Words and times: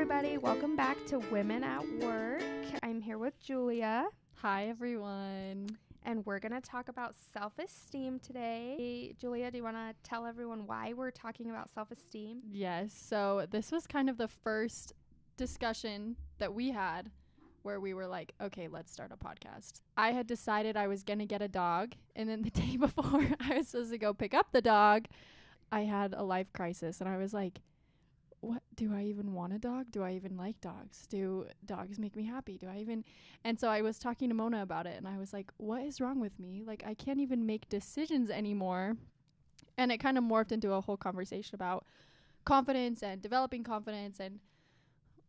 everybody. 0.00 0.38
Welcome 0.38 0.76
back 0.76 0.96
to 1.08 1.18
Women 1.30 1.62
at 1.62 1.86
Work. 2.00 2.42
I'm 2.82 3.02
here 3.02 3.18
with 3.18 3.38
Julia, 3.38 4.06
Hi, 4.36 4.68
everyone. 4.68 5.76
and 6.04 6.24
we're 6.24 6.38
going 6.38 6.58
to 6.58 6.60
talk 6.62 6.88
about 6.88 7.14
self 7.34 7.58
esteem 7.58 8.18
today. 8.18 9.14
Julia, 9.20 9.50
do 9.50 9.58
you 9.58 9.62
want 9.62 9.76
to 9.76 9.94
tell 10.02 10.24
everyone 10.24 10.66
why 10.66 10.94
we're 10.94 11.10
talking 11.10 11.50
about 11.50 11.68
self 11.68 11.90
esteem? 11.90 12.40
Yes, 12.50 12.94
so 12.94 13.44
this 13.50 13.70
was 13.70 13.86
kind 13.86 14.08
of 14.08 14.16
the 14.16 14.26
first 14.26 14.94
discussion 15.36 16.16
that 16.38 16.54
we 16.54 16.70
had 16.70 17.10
where 17.60 17.78
we 17.78 17.92
were 17.92 18.06
like, 18.06 18.32
okay, 18.40 18.68
let's 18.68 18.90
start 18.90 19.12
a 19.12 19.18
podcast. 19.18 19.82
I 19.98 20.12
had 20.12 20.26
decided 20.26 20.78
I 20.78 20.86
was 20.86 21.02
going 21.02 21.18
to 21.18 21.26
get 21.26 21.42
a 21.42 21.48
dog, 21.48 21.92
and 22.16 22.26
then 22.26 22.40
the 22.40 22.50
day 22.62 22.78
before 22.78 23.26
I 23.38 23.58
was 23.58 23.68
supposed 23.68 23.90
to 23.90 23.98
go 23.98 24.14
pick 24.14 24.32
up 24.32 24.46
the 24.52 24.62
dog, 24.62 25.08
I 25.70 25.82
had 25.82 26.14
a 26.14 26.22
life 26.22 26.54
crisis, 26.54 27.02
and 27.02 27.08
I 27.10 27.18
was 27.18 27.34
like, 27.34 27.60
what 28.40 28.62
do 28.74 28.94
I 28.94 29.02
even 29.04 29.34
want 29.34 29.52
a 29.52 29.58
dog? 29.58 29.90
Do 29.90 30.02
I 30.02 30.12
even 30.12 30.36
like 30.36 30.60
dogs? 30.60 31.06
Do 31.08 31.46
dogs 31.64 31.98
make 31.98 32.16
me 32.16 32.24
happy? 32.24 32.56
Do 32.56 32.68
I 32.68 32.78
even 32.78 33.04
And 33.44 33.60
so 33.60 33.68
I 33.68 33.82
was 33.82 33.98
talking 33.98 34.28
to 34.28 34.34
Mona 34.34 34.62
about 34.62 34.86
it 34.86 34.96
and 34.96 35.06
I 35.06 35.18
was 35.18 35.32
like, 35.32 35.52
what 35.58 35.82
is 35.82 36.00
wrong 36.00 36.20
with 36.20 36.38
me? 36.38 36.62
Like 36.66 36.82
I 36.86 36.94
can't 36.94 37.20
even 37.20 37.44
make 37.44 37.68
decisions 37.68 38.30
anymore. 38.30 38.96
And 39.76 39.92
it 39.92 39.98
kind 39.98 40.16
of 40.16 40.24
morphed 40.24 40.52
into 40.52 40.72
a 40.72 40.80
whole 40.80 40.96
conversation 40.96 41.54
about 41.54 41.84
confidence 42.44 43.02
and 43.02 43.20
developing 43.20 43.62
confidence 43.62 44.20
and 44.20 44.40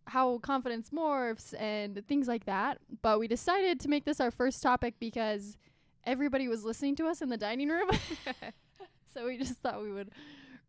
how 0.07 0.39
confidence 0.39 0.89
morphs 0.89 1.53
and 1.59 2.01
things 2.07 2.27
like 2.27 2.45
that. 2.45 2.79
But 3.01 3.19
we 3.19 3.27
decided 3.27 3.79
to 3.81 3.89
make 3.89 4.05
this 4.05 4.19
our 4.19 4.31
first 4.31 4.63
topic 4.63 4.95
because 4.99 5.57
everybody 6.05 6.47
was 6.47 6.63
listening 6.63 6.95
to 6.95 7.07
us 7.07 7.21
in 7.21 7.29
the 7.29 7.37
dining 7.37 7.69
room. 7.69 7.89
so 9.13 9.25
we 9.25 9.37
just 9.37 9.55
thought 9.55 9.81
we 9.81 9.91
would 9.91 10.11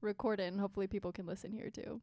record 0.00 0.40
it 0.40 0.52
and 0.52 0.60
hopefully 0.60 0.86
people 0.88 1.12
can 1.12 1.26
listen 1.26 1.52
here 1.52 1.70
too. 1.70 2.00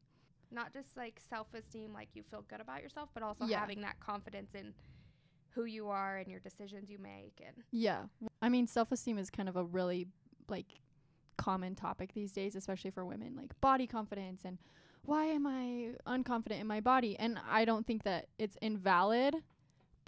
Not 0.52 0.74
just 0.74 0.98
like 0.98 1.20
self 1.30 1.54
esteem, 1.54 1.94
like 1.94 2.10
you 2.14 2.24
feel 2.24 2.44
good 2.48 2.62
about 2.62 2.82
yourself, 2.82 3.10
but 3.14 3.24
also 3.24 3.46
Yeah. 3.46 3.60
having 3.60 3.82
that 3.82 4.00
confidence 4.00 4.56
in 4.56 4.74
who 5.52 5.66
you 5.66 5.90
are 5.90 6.18
and 6.18 6.30
your 6.30 6.40
decisions 6.40 6.90
you 6.90 7.00
make. 7.00 7.42
And 7.46 7.64
Yeah. 7.72 8.08
I 8.42 8.50
mean, 8.50 8.68
self 8.68 8.92
esteem 8.92 9.18
is 9.18 9.30
kind 9.30 9.50
of 9.50 9.56
a 9.56 9.64
really 9.64 10.08
like 10.48 10.80
common 11.38 11.76
topic 11.76 12.14
these 12.14 12.32
days, 12.32 12.56
especially 12.56 12.92
for 12.92 13.06
women, 13.06 13.36
like 13.36 13.60
body 13.62 13.88
confidence 13.88 14.44
and 14.46 14.58
why 15.04 15.26
am 15.26 15.48
I 15.48 15.96
unconfident 16.06 16.60
in 16.60 16.68
my 16.68 16.82
body? 16.82 17.18
And 17.18 17.40
I 17.50 17.66
don't 17.66 17.88
think 17.88 18.04
that 18.04 18.28
it's 18.38 18.58
invalid, 18.62 19.36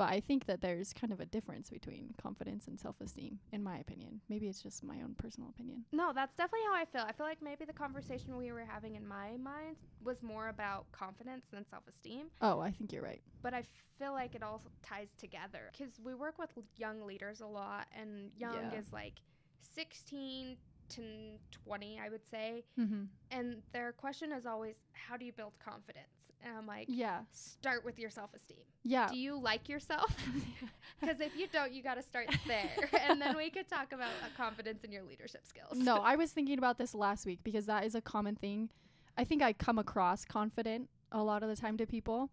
but 0.02 0.10
I 0.12 0.20
think 0.20 0.46
that 0.48 0.62
there's 0.62 0.94
kind 0.94 1.14
of 1.14 1.20
a 1.20 1.26
difference 1.28 1.70
between 1.70 2.14
confidence 2.20 2.68
and 2.68 2.80
self 2.80 3.00
esteem, 3.02 3.38
in 3.52 3.62
my 3.62 3.78
opinion. 3.78 4.22
Maybe 4.30 4.48
it's 4.48 4.62
just 4.64 4.84
my 4.84 4.96
own 5.06 5.14
personal 5.16 5.50
opinion. 5.50 5.86
no, 5.92 6.12
that's 6.14 6.36
definitely 6.36 6.66
how 6.70 6.76
I 6.76 6.86
feel. 6.86 7.04
I 7.08 7.12
feel 7.12 7.28
like 7.28 7.42
maybe 7.42 7.66
the 7.66 7.74
conversation 7.86 8.36
we 8.36 8.52
were 8.52 8.66
having 8.68 8.96
in 8.96 9.06
my 9.08 9.38
mind 9.38 9.78
was 10.04 10.24
more 10.24 10.48
about 10.48 10.92
confidence 10.92 11.46
than 11.52 11.68
self 11.68 11.84
esteem. 11.88 12.26
Oh, 12.42 12.60
I 12.60 12.72
think 12.72 12.92
you're 12.92 13.04
right. 13.04 13.22
but 13.44 13.54
I 13.54 13.64
feel 14.00 14.14
like 14.14 14.34
it 14.34 14.42
all 14.42 14.62
ties 14.82 15.10
together 15.20 15.64
because 15.72 15.94
we 16.04 16.16
work 16.16 16.40
with 16.40 16.50
l- 16.58 16.64
young 16.78 16.98
leaders 17.06 17.42
a 17.42 17.46
lot, 17.46 17.86
and 18.00 18.32
young 18.38 18.56
Yeah. 18.74 18.80
is 18.80 18.92
like 18.92 19.16
16 19.76 20.58
to 20.90 21.02
20, 21.66 22.00
I 22.06 22.10
would 22.10 22.26
say. 22.26 22.64
Mm-hmm. 22.80 23.04
And 23.32 23.62
their 23.72 23.92
question 23.94 24.32
is 24.32 24.46
always, 24.46 24.76
How 24.94 25.16
do 25.18 25.26
you 25.26 25.32
build 25.32 25.54
confidence? 25.64 26.21
And 26.44 26.58
I'm 26.58 26.66
like, 26.68 26.86
Yeah. 26.90 27.20
Start 27.32 27.86
with 27.86 28.00
your 28.00 28.10
self 28.10 28.34
esteem. 28.34 28.58
Yeah. 28.84 29.08
Do 29.08 29.18
you 29.18 29.40
like 29.40 29.70
yourself? 29.70 30.16
Because 31.00 31.20
if 31.20 31.36
you 31.36 31.48
don't, 31.52 31.72
you 31.72 31.82
got 31.82 31.96
to 31.96 32.04
start 32.04 32.28
there. 32.48 32.70
and 33.10 33.20
then 33.20 33.36
we 33.36 33.50
could 33.50 33.68
talk 33.68 33.92
about 33.92 34.10
uh, 34.24 34.28
confidence 34.38 34.84
in 34.84 34.92
your 34.92 35.02
leadership 35.02 35.48
skills. 35.48 35.76
no, 35.76 35.96
I 36.04 36.16
was 36.16 36.32
thinking 36.32 36.60
about 36.60 36.78
this 36.78 36.94
last 36.94 37.26
week 37.26 37.40
because 37.44 37.66
that 37.66 37.86
is 37.86 37.96
a 37.96 38.02
common 38.02 38.36
thing. 38.36 38.70
I 39.18 39.24
think 39.24 39.42
I 39.42 39.52
come 39.54 39.80
across 39.80 40.26
confident 40.26 40.90
a 41.12 41.24
lot 41.24 41.42
of 41.42 41.50
the 41.50 41.56
time 41.56 41.76
to 41.78 41.88
people. 41.88 42.30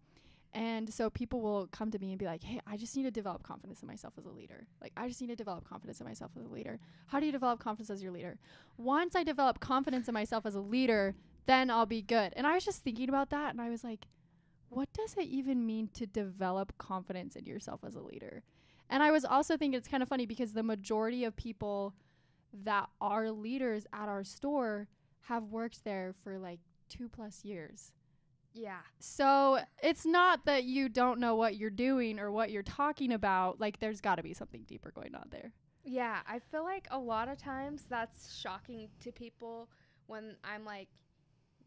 And 0.53 0.91
so 0.91 1.09
people 1.09 1.41
will 1.41 1.67
come 1.71 1.89
to 1.91 1.99
me 1.99 2.09
and 2.09 2.17
be 2.19 2.25
like, 2.25 2.43
"Hey, 2.43 2.59
I 2.65 2.75
just 2.77 2.95
need 2.97 3.03
to 3.03 3.11
develop 3.11 3.43
confidence 3.43 3.81
in 3.81 3.87
myself 3.87 4.13
as 4.17 4.25
a 4.25 4.31
leader. 4.31 4.65
Like 4.81 4.91
I 4.97 5.07
just 5.07 5.21
need 5.21 5.27
to 5.27 5.35
develop 5.35 5.63
confidence 5.67 5.99
in 5.99 6.07
myself 6.07 6.31
as 6.37 6.43
a 6.45 6.47
leader. 6.47 6.79
How 7.07 7.19
do 7.19 7.25
you 7.27 7.31
develop 7.31 7.59
confidence 7.59 7.89
as 7.91 8.01
your 8.01 8.11
leader? 8.11 8.37
Once 8.77 9.15
I 9.15 9.23
develop 9.23 9.59
confidence 9.59 10.07
in 10.07 10.13
myself 10.13 10.45
as 10.47 10.55
a 10.55 10.61
leader, 10.61 11.15
then 11.49 11.69
I'll 11.69 11.85
be 11.85 12.01
good." 12.01 12.33
And 12.35 12.45
I 12.45 12.53
was 12.53 12.63
just 12.63 12.83
thinking 12.83 13.09
about 13.09 13.31
that 13.31 13.49
and 13.49 13.59
I 13.59 13.69
was 13.69 13.83
like, 13.83 14.07
"What 14.69 14.93
does 14.93 15.15
it 15.17 15.25
even 15.25 15.65
mean 15.65 15.89
to 15.95 16.05
develop 16.05 16.77
confidence 16.77 17.35
in 17.35 17.45
yourself 17.45 17.83
as 17.83 17.95
a 17.95 18.01
leader?" 18.01 18.43
And 18.89 19.03
I 19.03 19.11
was 19.11 19.25
also 19.25 19.57
thinking 19.57 19.77
it's 19.77 19.87
kind 19.87 20.03
of 20.03 20.09
funny 20.09 20.25
because 20.25 20.53
the 20.53 20.63
majority 20.63 21.23
of 21.23 21.35
people 21.35 21.95
that 22.53 22.89
are 22.99 23.31
leaders 23.31 23.85
at 23.93 24.09
our 24.09 24.23
store 24.23 24.87
have 25.21 25.43
worked 25.51 25.83
there 25.83 26.13
for 26.23 26.39
like 26.39 26.59
2 26.89 27.09
plus 27.09 27.43
years. 27.45 27.93
Yeah. 28.53 28.81
So 28.99 29.59
it's 29.83 30.05
not 30.05 30.45
that 30.45 30.63
you 30.63 30.89
don't 30.89 31.19
know 31.19 31.35
what 31.35 31.55
you're 31.55 31.69
doing 31.69 32.19
or 32.19 32.31
what 32.31 32.49
you're 32.49 32.63
talking 32.63 33.11
about. 33.11 33.59
Like 33.59 33.79
there's 33.79 34.01
got 34.01 34.15
to 34.15 34.23
be 34.23 34.33
something 34.33 34.63
deeper 34.63 34.91
going 34.91 35.13
on 35.13 35.27
there. 35.29 35.53
Yeah, 35.83 36.19
I 36.27 36.39
feel 36.39 36.63
like 36.63 36.87
a 36.91 36.99
lot 36.99 37.29
of 37.29 37.37
times 37.37 37.83
that's 37.89 38.35
shocking 38.35 38.89
to 39.01 39.11
people 39.11 39.69
when 40.07 40.35
I'm 40.43 40.65
like, 40.65 40.87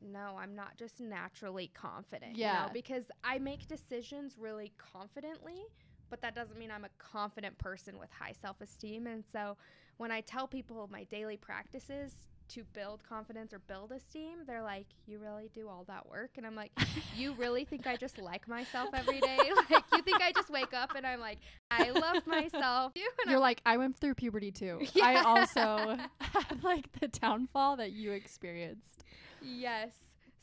no, 0.03 0.37
I'm 0.39 0.55
not 0.55 0.77
just 0.77 1.01
naturally 1.01 1.71
confident. 1.75 2.33
You 2.37 2.43
Yeah. 2.43 2.65
know, 2.65 2.71
because 2.73 3.05
I 3.25 3.39
make 3.39 3.67
decisions 3.69 4.37
really 4.39 4.73
confidently, 4.79 5.63
but 6.11 6.21
that 6.23 6.35
doesn't 6.35 6.59
mean 6.59 6.71
I'm 6.71 6.85
a 6.85 6.91
confident 6.99 7.59
person 7.59 7.99
with 7.99 8.11
high 8.13 8.33
self 8.33 8.61
esteem. 8.61 9.07
And 9.07 9.25
so 9.33 9.57
when 9.97 10.11
I 10.11 10.21
tell 10.21 10.47
people 10.47 10.89
my 10.91 11.05
daily 11.05 11.37
practices 11.37 12.13
to 12.49 12.65
build 12.75 13.03
confidence 13.09 13.55
or 13.55 13.61
build 13.61 13.93
esteem, 13.93 14.41
they're 14.47 14.63
like, 14.63 14.87
You 15.07 15.19
really 15.19 15.49
do 15.55 15.69
all 15.69 15.85
that 15.89 16.09
work? 16.09 16.33
And 16.37 16.47
I'm 16.47 16.55
like, 16.57 16.73
You 17.17 17.33
really 17.35 17.65
think 17.65 17.87
I 17.87 17.97
just 17.97 18.19
like 18.19 18.47
myself 18.49 18.91
every 18.95 19.21
day? 19.21 19.39
like, 19.71 19.85
you 19.95 20.03
think 20.03 20.21
I 20.21 20.33
just 20.33 20.51
wake 20.51 20.75
up 20.75 20.95
and 20.95 21.07
I'm 21.07 21.21
like, 21.21 21.39
I 21.71 21.91
love 21.91 22.27
myself? 22.27 22.93
And 23.23 23.31
You're 23.31 23.41
like 23.41 23.63
I 23.65 23.77
went 23.77 23.97
through 23.97 24.15
puberty 24.17 24.51
too. 24.51 24.81
I 25.03 25.23
also 25.23 25.97
had 26.21 26.63
like 26.65 26.91
the 27.01 27.09
downfall 27.09 27.77
that 27.77 27.93
you 27.93 28.13
experienced. 28.13 29.05
Yes. 29.45 29.93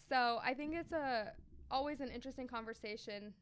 So 0.09 0.39
I 0.43 0.53
think 0.53 0.75
it's 0.75 0.91
a 0.91 1.33
always 1.71 1.99
an 1.99 2.09
interesting 2.09 2.47
conversation 2.47 3.33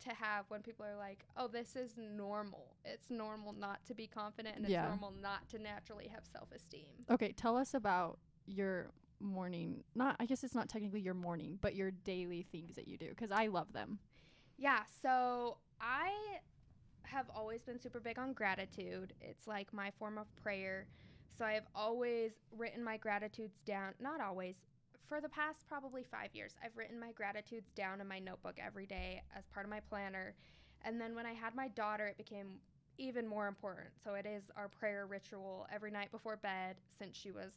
to 0.00 0.14
have 0.14 0.44
when 0.48 0.62
people 0.62 0.84
are 0.84 0.96
like, 0.96 1.24
"Oh, 1.36 1.48
this 1.48 1.76
is 1.76 1.96
normal. 1.96 2.76
It's 2.84 3.10
normal 3.10 3.52
not 3.52 3.84
to 3.86 3.94
be 3.94 4.06
confident, 4.06 4.56
and 4.56 4.64
it's 4.64 4.74
normal 4.74 5.12
not 5.12 5.48
to 5.50 5.58
naturally 5.58 6.08
have 6.08 6.26
self-esteem." 6.26 7.06
Okay, 7.10 7.32
tell 7.32 7.56
us 7.56 7.74
about 7.74 8.18
your 8.46 8.90
morning. 9.20 9.84
Not 9.94 10.16
I 10.18 10.26
guess 10.26 10.44
it's 10.44 10.54
not 10.54 10.68
technically 10.68 11.00
your 11.00 11.14
morning, 11.14 11.58
but 11.60 11.74
your 11.74 11.90
daily 11.90 12.42
things 12.42 12.74
that 12.76 12.88
you 12.88 12.98
do 12.98 13.14
cuz 13.14 13.30
I 13.30 13.46
love 13.46 13.72
them. 13.72 13.98
Yeah. 14.56 14.84
So 15.02 15.58
I 15.80 16.40
have 17.04 17.30
always 17.30 17.62
been 17.62 17.78
super 17.78 18.00
big 18.00 18.18
on 18.18 18.32
gratitude. 18.32 19.14
It's 19.20 19.46
like 19.46 19.72
my 19.72 19.90
form 19.92 20.18
of 20.18 20.34
prayer. 20.36 20.88
So 21.36 21.44
I 21.44 21.52
have 21.52 21.66
always 21.74 22.32
written 22.56 22.82
my 22.82 22.96
gratitudes 22.96 23.60
down. 23.62 23.94
Not 24.00 24.20
always. 24.20 24.64
For 25.14 25.20
the 25.20 25.28
past 25.28 25.68
probably 25.68 26.02
five 26.02 26.30
years, 26.34 26.56
I've 26.60 26.76
written 26.76 26.98
my 26.98 27.12
gratitudes 27.12 27.72
down 27.72 28.00
in 28.00 28.08
my 28.08 28.18
notebook 28.18 28.56
every 28.58 28.84
day 28.84 29.22
as 29.38 29.44
part 29.46 29.64
of 29.64 29.70
my 29.70 29.78
planner. 29.78 30.34
And 30.82 31.00
then 31.00 31.14
when 31.14 31.24
I 31.24 31.32
had 31.34 31.54
my 31.54 31.68
daughter, 31.68 32.08
it 32.08 32.16
became 32.16 32.58
even 32.98 33.24
more 33.24 33.46
important. 33.46 33.90
So 34.02 34.14
it 34.14 34.26
is 34.26 34.50
our 34.56 34.66
prayer 34.66 35.06
ritual 35.06 35.68
every 35.72 35.92
night 35.92 36.10
before 36.10 36.36
bed 36.36 36.78
since 36.98 37.16
she 37.16 37.30
was 37.30 37.52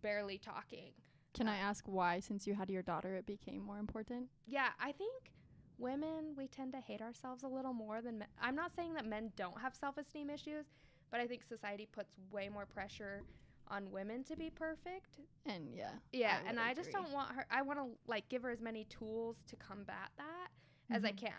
barely 0.00 0.38
talking. 0.38 0.92
Can 1.34 1.46
I 1.46 1.58
Uh, 1.58 1.64
ask 1.64 1.84
why 1.86 2.20
since 2.20 2.46
you 2.46 2.54
had 2.54 2.70
your 2.70 2.82
daughter 2.82 3.16
it 3.16 3.26
became 3.26 3.60
more 3.60 3.78
important? 3.78 4.30
Yeah, 4.46 4.70
I 4.80 4.92
think 4.92 5.30
women 5.76 6.34
we 6.38 6.48
tend 6.48 6.72
to 6.72 6.80
hate 6.80 7.02
ourselves 7.02 7.42
a 7.42 7.48
little 7.48 7.74
more 7.74 8.00
than 8.00 8.20
men. 8.20 8.28
I'm 8.40 8.56
not 8.56 8.74
saying 8.74 8.94
that 8.94 9.04
men 9.04 9.30
don't 9.36 9.60
have 9.60 9.74
self-esteem 9.74 10.30
issues, 10.30 10.70
but 11.10 11.20
I 11.20 11.26
think 11.26 11.42
society 11.42 11.84
puts 11.84 12.16
way 12.30 12.48
more 12.48 12.64
pressure 12.64 13.24
on 13.72 13.90
women 13.90 14.22
to 14.24 14.36
be 14.36 14.50
perfect. 14.50 15.18
And 15.46 15.68
yeah. 15.74 15.90
Yeah, 16.12 16.38
would 16.42 16.50
and 16.50 16.60
I 16.60 16.74
just 16.74 16.92
don't 16.92 17.10
want 17.12 17.34
her 17.34 17.46
I 17.50 17.62
want 17.62 17.78
to 17.80 17.86
like 18.06 18.28
give 18.28 18.42
her 18.42 18.50
as 18.50 18.60
many 18.60 18.84
tools 18.84 19.36
to 19.48 19.56
combat 19.56 20.10
that 20.18 20.48
as 20.94 21.04
I 21.04 21.12
Mhm. 21.12 21.16
can. 21.18 21.32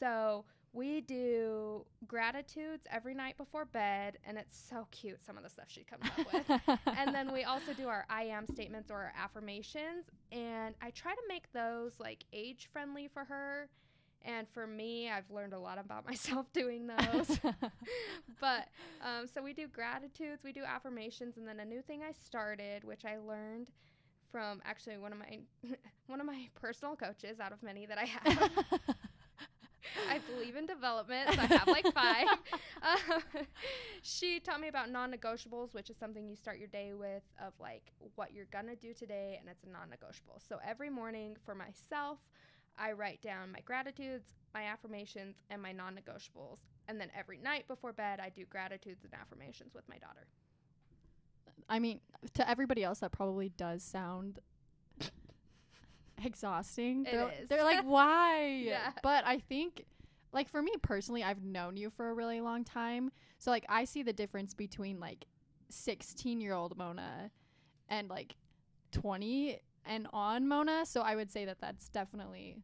So, 0.00 0.44
we 0.72 1.00
do 1.00 1.86
gratitudes 2.06 2.86
every 2.90 3.14
night 3.14 3.36
before 3.38 3.64
bed 3.64 4.18
and 4.26 4.36
it's 4.36 4.54
so 4.58 4.86
cute 4.90 5.22
some 5.24 5.38
of 5.38 5.42
the 5.42 5.48
stuff 5.48 5.64
she 5.68 5.84
comes 5.84 6.04
up 6.04 6.32
with 6.32 6.78
and 6.98 7.14
then 7.14 7.32
we 7.32 7.44
also 7.44 7.72
do 7.72 7.88
our 7.88 8.04
I 8.10 8.24
am 8.24 8.46
statements 8.46 8.90
or 8.90 9.12
affirmations. 9.16 10.10
And 10.32 10.74
I 10.82 10.90
try 10.90 11.14
to 11.14 11.22
make 11.28 11.50
those 11.52 11.98
like 11.98 12.24
age 12.32 12.68
friendly 12.72 13.08
for 13.08 13.24
her. 13.24 13.68
And 14.24 14.48
for 14.48 14.66
me, 14.66 15.10
I've 15.10 15.30
learned 15.30 15.52
a 15.52 15.58
lot 15.58 15.78
about 15.78 16.04
myself 16.06 16.52
doing 16.52 16.88
those. 16.88 17.38
but 18.40 18.68
um, 19.02 19.26
so 19.32 19.42
we 19.42 19.52
do 19.52 19.68
gratitudes, 19.68 20.42
we 20.44 20.52
do 20.52 20.64
affirmations, 20.64 21.36
and 21.36 21.46
then 21.46 21.60
a 21.60 21.64
new 21.64 21.82
thing 21.82 22.02
I 22.02 22.12
started, 22.12 22.84
which 22.84 23.04
I 23.04 23.18
learned 23.18 23.70
from 24.32 24.60
actually 24.64 24.98
one 24.98 25.12
of 25.12 25.18
my 25.18 25.38
one 26.06 26.20
of 26.20 26.26
my 26.26 26.48
personal 26.54 26.96
coaches 26.96 27.40
out 27.40 27.52
of 27.52 27.62
many 27.62 27.86
that 27.86 27.98
I 27.98 28.04
have. 28.04 28.50
I 30.10 30.18
believe 30.30 30.56
in 30.56 30.66
development, 30.66 31.30
so 31.32 31.40
I 31.40 31.46
have 31.46 31.68
like 31.68 31.92
five. 31.92 32.26
Uh, 32.82 33.20
she 34.02 34.40
taught 34.40 34.60
me 34.60 34.68
about 34.68 34.90
non 34.90 35.12
negotiables, 35.12 35.74
which 35.74 35.90
is 35.90 35.96
something 35.96 36.28
you 36.28 36.36
start 36.36 36.58
your 36.58 36.68
day 36.68 36.92
with 36.92 37.22
of 37.40 37.52
like 37.60 37.92
what 38.14 38.32
you're 38.34 38.48
gonna 38.52 38.76
do 38.76 38.92
today, 38.92 39.36
and 39.40 39.48
it's 39.48 39.62
a 39.62 39.68
non 39.68 39.88
negotiable. 39.90 40.40
So 40.46 40.58
every 40.66 40.90
morning 40.90 41.36
for 41.44 41.54
myself, 41.54 42.18
I 42.78 42.92
write 42.92 43.22
down 43.22 43.52
my 43.52 43.60
gratitudes, 43.60 44.32
my 44.54 44.64
affirmations, 44.64 45.36
and 45.50 45.62
my 45.62 45.72
non 45.72 45.94
negotiables. 45.94 46.58
And 46.88 47.00
then 47.00 47.10
every 47.18 47.38
night 47.38 47.66
before 47.68 47.92
bed, 47.92 48.20
I 48.20 48.30
do 48.30 48.44
gratitudes 48.44 49.04
and 49.04 49.12
affirmations 49.14 49.74
with 49.74 49.88
my 49.88 49.98
daughter. 49.98 50.26
I 51.68 51.78
mean, 51.78 52.00
to 52.34 52.48
everybody 52.48 52.84
else, 52.84 53.00
that 53.00 53.12
probably 53.12 53.48
does 53.48 53.82
sound 53.82 54.38
exhausting. 56.24 57.06
It 57.06 57.12
they're, 57.12 57.32
is. 57.42 57.48
they're 57.48 57.64
like, 57.64 57.80
why? 57.84 58.62
Yeah. 58.64 58.92
But 59.02 59.24
I 59.26 59.38
think, 59.38 59.84
like, 60.32 60.48
for 60.48 60.62
me 60.62 60.72
personally, 60.82 61.24
I've 61.24 61.42
known 61.42 61.76
you 61.76 61.90
for 61.90 62.10
a 62.10 62.14
really 62.14 62.40
long 62.40 62.64
time. 62.64 63.10
So, 63.38 63.50
like, 63.50 63.64
I 63.68 63.84
see 63.84 64.02
the 64.02 64.12
difference 64.12 64.54
between, 64.54 65.00
like, 65.00 65.26
16 65.70 66.40
year 66.40 66.54
old 66.54 66.76
Mona 66.76 67.30
and, 67.88 68.08
like, 68.08 68.36
20 68.92 69.58
and 69.86 70.06
on 70.12 70.46
Mona. 70.48 70.84
So, 70.86 71.00
I 71.02 71.14
would 71.16 71.30
say 71.30 71.44
that 71.44 71.60
that's 71.60 71.88
definitely. 71.88 72.58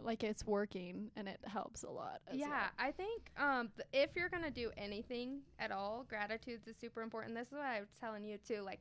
Like 0.00 0.24
it's 0.24 0.46
working 0.46 1.10
and 1.14 1.28
it 1.28 1.40
helps 1.44 1.82
a 1.82 1.90
lot. 1.90 2.20
as 2.26 2.38
yeah, 2.38 2.48
well. 2.48 2.58
I 2.78 2.90
think 2.90 3.30
um, 3.36 3.68
th- 3.76 4.08
if 4.08 4.16
you're 4.16 4.30
gonna 4.30 4.50
do 4.50 4.70
anything 4.78 5.40
at 5.58 5.70
all, 5.70 6.06
gratitudes 6.08 6.66
is 6.66 6.74
super 6.76 7.02
important. 7.02 7.34
This 7.34 7.48
is 7.48 7.52
what 7.52 7.66
I 7.66 7.80
was 7.80 7.90
telling 8.00 8.24
you 8.24 8.38
too. 8.38 8.62
Like, 8.64 8.80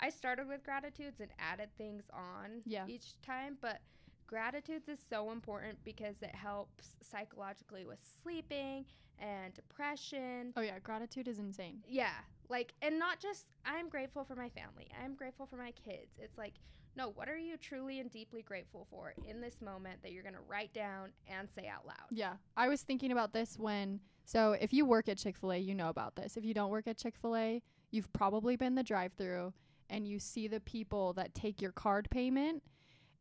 I 0.00 0.08
started 0.08 0.48
with 0.48 0.64
gratitudes 0.64 1.20
and 1.20 1.28
added 1.38 1.68
things 1.76 2.04
on 2.14 2.62
Yeah. 2.64 2.86
each 2.88 3.20
time, 3.20 3.58
but 3.60 3.80
gratitudes 4.26 4.88
is 4.88 4.98
so 5.08 5.30
important 5.30 5.78
because 5.84 6.16
it 6.22 6.34
helps 6.34 6.96
psychologically 7.02 7.84
with 7.84 7.98
sleeping 8.22 8.84
and 9.18 9.54
depression. 9.54 10.52
Oh 10.56 10.60
yeah, 10.60 10.78
gratitude 10.82 11.28
is 11.28 11.38
insane. 11.38 11.82
Yeah, 11.88 12.10
like, 12.48 12.74
and 12.82 12.98
not 12.98 13.20
just 13.20 13.46
I'm 13.64 13.88
grateful 13.88 14.24
for 14.24 14.34
my 14.34 14.48
family. 14.50 14.88
I'm 15.02 15.14
grateful 15.14 15.46
for 15.46 15.56
my 15.56 15.72
kids. 15.72 16.18
It's 16.18 16.38
like, 16.38 16.54
no, 16.96 17.10
what 17.10 17.28
are 17.28 17.36
you 17.36 17.56
truly 17.56 18.00
and 18.00 18.10
deeply 18.10 18.42
grateful 18.42 18.86
for 18.90 19.14
in 19.28 19.40
this 19.40 19.60
moment 19.60 20.02
that 20.02 20.12
you're 20.12 20.22
gonna 20.22 20.38
write 20.48 20.72
down 20.72 21.10
and 21.26 21.48
say 21.50 21.68
out 21.68 21.86
loud? 21.86 22.08
Yeah. 22.10 22.34
I 22.56 22.68
was 22.68 22.82
thinking 22.82 23.12
about 23.12 23.32
this 23.32 23.58
when 23.58 24.00
so 24.24 24.56
if 24.60 24.72
you 24.72 24.84
work 24.84 25.08
at 25.08 25.18
Chick-fil-A, 25.18 25.58
you 25.58 25.74
know 25.74 25.88
about 25.88 26.16
this. 26.16 26.36
If 26.36 26.44
you 26.44 26.52
don't 26.52 26.70
work 26.70 26.88
at 26.88 26.96
Chick-fil-A, 26.96 27.62
you've 27.92 28.12
probably 28.12 28.56
been 28.56 28.74
the 28.74 28.82
drive-through 28.82 29.52
and 29.88 30.08
you 30.08 30.18
see 30.18 30.48
the 30.48 30.58
people 30.58 31.12
that 31.12 31.32
take 31.32 31.62
your 31.62 31.70
card 31.70 32.08
payment 32.10 32.62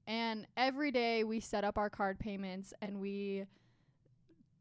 and 0.07 0.45
every 0.55 0.91
day 0.91 1.23
we 1.23 1.39
set 1.39 1.63
up 1.63 1.77
our 1.77 1.89
card 1.89 2.19
payments 2.19 2.73
and 2.81 2.99
we 2.99 3.45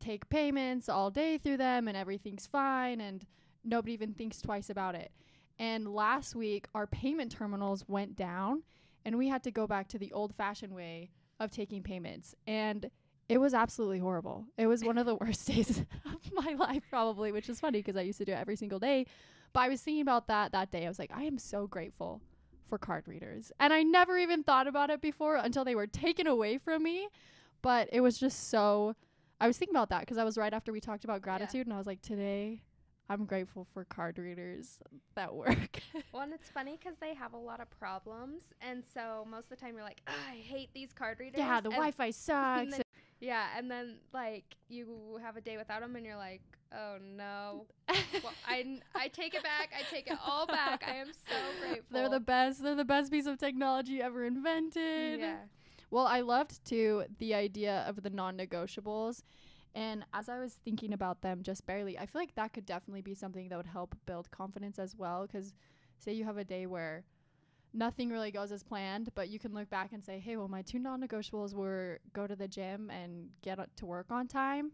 take 0.00 0.28
payments 0.28 0.88
all 0.88 1.10
day 1.10 1.38
through 1.38 1.56
them 1.56 1.88
and 1.88 1.96
everything's 1.96 2.46
fine 2.46 3.00
and 3.00 3.26
nobody 3.62 3.92
even 3.92 4.14
thinks 4.14 4.40
twice 4.40 4.70
about 4.70 4.94
it. 4.94 5.10
And 5.58 5.92
last 5.94 6.34
week 6.34 6.66
our 6.74 6.86
payment 6.86 7.30
terminals 7.32 7.84
went 7.86 8.16
down 8.16 8.62
and 9.04 9.18
we 9.18 9.28
had 9.28 9.42
to 9.44 9.50
go 9.50 9.66
back 9.66 9.88
to 9.88 9.98
the 9.98 10.12
old-fashioned 10.12 10.74
way 10.74 11.10
of 11.38 11.50
taking 11.50 11.82
payments. 11.82 12.34
And 12.46 12.90
it 13.28 13.38
was 13.38 13.54
absolutely 13.54 13.98
horrible. 13.98 14.46
It 14.56 14.66
was 14.66 14.82
one 14.82 14.98
of 14.98 15.06
the 15.06 15.14
worst 15.20 15.46
days 15.46 15.84
of 16.06 16.32
my 16.32 16.54
life, 16.58 16.84
probably, 16.88 17.32
which 17.32 17.48
is 17.48 17.60
funny 17.60 17.80
because 17.80 17.96
I 17.96 18.02
used 18.02 18.18
to 18.18 18.24
do 18.24 18.32
it 18.32 18.38
every 18.38 18.56
single 18.56 18.78
day. 18.78 19.06
But 19.52 19.60
I 19.60 19.68
was 19.68 19.82
thinking 19.82 20.02
about 20.02 20.26
that 20.28 20.52
that 20.52 20.70
day. 20.70 20.84
I 20.84 20.88
was 20.88 20.98
like, 20.98 21.12
I 21.14 21.24
am 21.24 21.38
so 21.38 21.66
grateful 21.66 22.22
for 22.68 22.78
card 22.78 23.06
readers. 23.08 23.52
And 23.60 23.72
I 23.72 23.82
never 23.82 24.18
even 24.18 24.42
thought 24.42 24.66
about 24.66 24.90
it 24.90 25.00
before 25.00 25.36
until 25.36 25.64
they 25.64 25.74
were 25.74 25.86
taken 25.86 26.26
away 26.26 26.58
from 26.58 26.82
me. 26.82 27.08
But 27.62 27.88
it 27.92 28.00
was 28.00 28.18
just 28.18 28.48
so. 28.50 28.94
I 29.40 29.46
was 29.46 29.56
thinking 29.58 29.74
about 29.74 29.88
that 29.90 30.00
because 30.00 30.18
I 30.18 30.24
was 30.24 30.36
right 30.38 30.52
after 30.54 30.72
we 30.72 30.80
talked 30.80 31.04
about 31.04 31.20
gratitude, 31.22 31.66
and 31.66 31.74
I 31.74 31.78
was 31.78 31.86
like, 31.86 32.00
today, 32.02 32.62
I'm 33.08 33.24
grateful 33.26 33.66
for 33.74 33.84
card 33.84 34.18
readers 34.18 34.78
that 35.14 35.34
work. 35.34 35.80
Well, 36.12 36.22
and 36.22 36.32
it's 36.32 36.48
funny 36.48 36.78
because 36.80 36.96
they 36.98 37.12
have 37.14 37.32
a 37.32 37.36
lot 37.38 37.60
of 37.60 37.68
problems, 37.70 38.42
and 38.60 38.84
so 38.94 39.26
most 39.28 39.44
of 39.44 39.50
the 39.50 39.56
time 39.56 39.74
you're 39.74 39.82
like, 39.82 40.00
"Ah, 40.06 40.12
I 40.30 40.36
hate 40.36 40.70
these 40.74 40.92
card 40.92 41.18
readers. 41.18 41.38
yeah, 41.38 41.60
the 41.60 41.70
Wi-Fi 41.70 42.10
sucks. 42.12 42.70
then- 42.70 42.82
Yeah, 43.20 43.46
and 43.56 43.68
then 43.70 43.96
like 44.12 44.44
you 44.68 45.18
have 45.22 45.36
a 45.36 45.40
day 45.40 45.56
without 45.56 45.80
them, 45.80 45.96
and 45.96 46.04
you're 46.06 46.16
like, 46.16 46.42
oh 46.76 46.96
no. 47.16 47.66
well, 48.22 48.32
I 48.46 48.78
I 48.94 49.08
take 49.08 49.34
it 49.34 49.42
back. 49.42 49.70
I 49.76 49.82
take 49.94 50.06
it 50.06 50.18
all 50.24 50.46
back. 50.46 50.82
I 50.86 50.96
am 50.96 51.12
so 51.12 51.34
grateful. 51.60 51.86
They're 51.90 52.08
the 52.08 52.20
best. 52.20 52.62
They're 52.62 52.74
the 52.74 52.84
best 52.84 53.10
piece 53.10 53.26
of 53.26 53.38
technology 53.38 54.00
ever 54.00 54.24
invented. 54.24 55.20
yeah. 55.20 55.36
Well, 55.90 56.06
I 56.06 56.20
loved 56.20 56.64
too 56.64 57.04
the 57.18 57.34
idea 57.34 57.84
of 57.86 58.02
the 58.02 58.10
non-negotiables. 58.10 59.22
And 59.76 60.04
as 60.12 60.28
I 60.28 60.38
was 60.38 60.54
thinking 60.64 60.92
about 60.92 61.20
them 61.20 61.42
just 61.42 61.66
barely, 61.66 61.98
I 61.98 62.06
feel 62.06 62.20
like 62.20 62.34
that 62.36 62.52
could 62.52 62.66
definitely 62.66 63.02
be 63.02 63.14
something 63.14 63.48
that 63.48 63.56
would 63.56 63.66
help 63.66 63.96
build 64.06 64.30
confidence 64.30 64.78
as 64.78 64.96
well 64.96 65.26
cuz 65.26 65.52
say 65.98 66.12
you 66.12 66.24
have 66.24 66.36
a 66.36 66.44
day 66.44 66.66
where 66.66 67.04
nothing 67.72 68.08
really 68.08 68.30
goes 68.30 68.52
as 68.52 68.62
planned, 68.62 69.10
but 69.14 69.28
you 69.28 69.38
can 69.38 69.52
look 69.52 69.68
back 69.68 69.92
and 69.92 70.02
say, 70.04 70.20
"Hey, 70.20 70.36
well 70.36 70.48
my 70.48 70.62
two 70.62 70.78
non-negotiables 70.78 71.54
were 71.54 72.00
go 72.12 72.26
to 72.26 72.36
the 72.36 72.48
gym 72.48 72.90
and 72.90 73.30
get 73.42 73.58
to 73.76 73.86
work 73.86 74.10
on 74.10 74.28
time." 74.28 74.72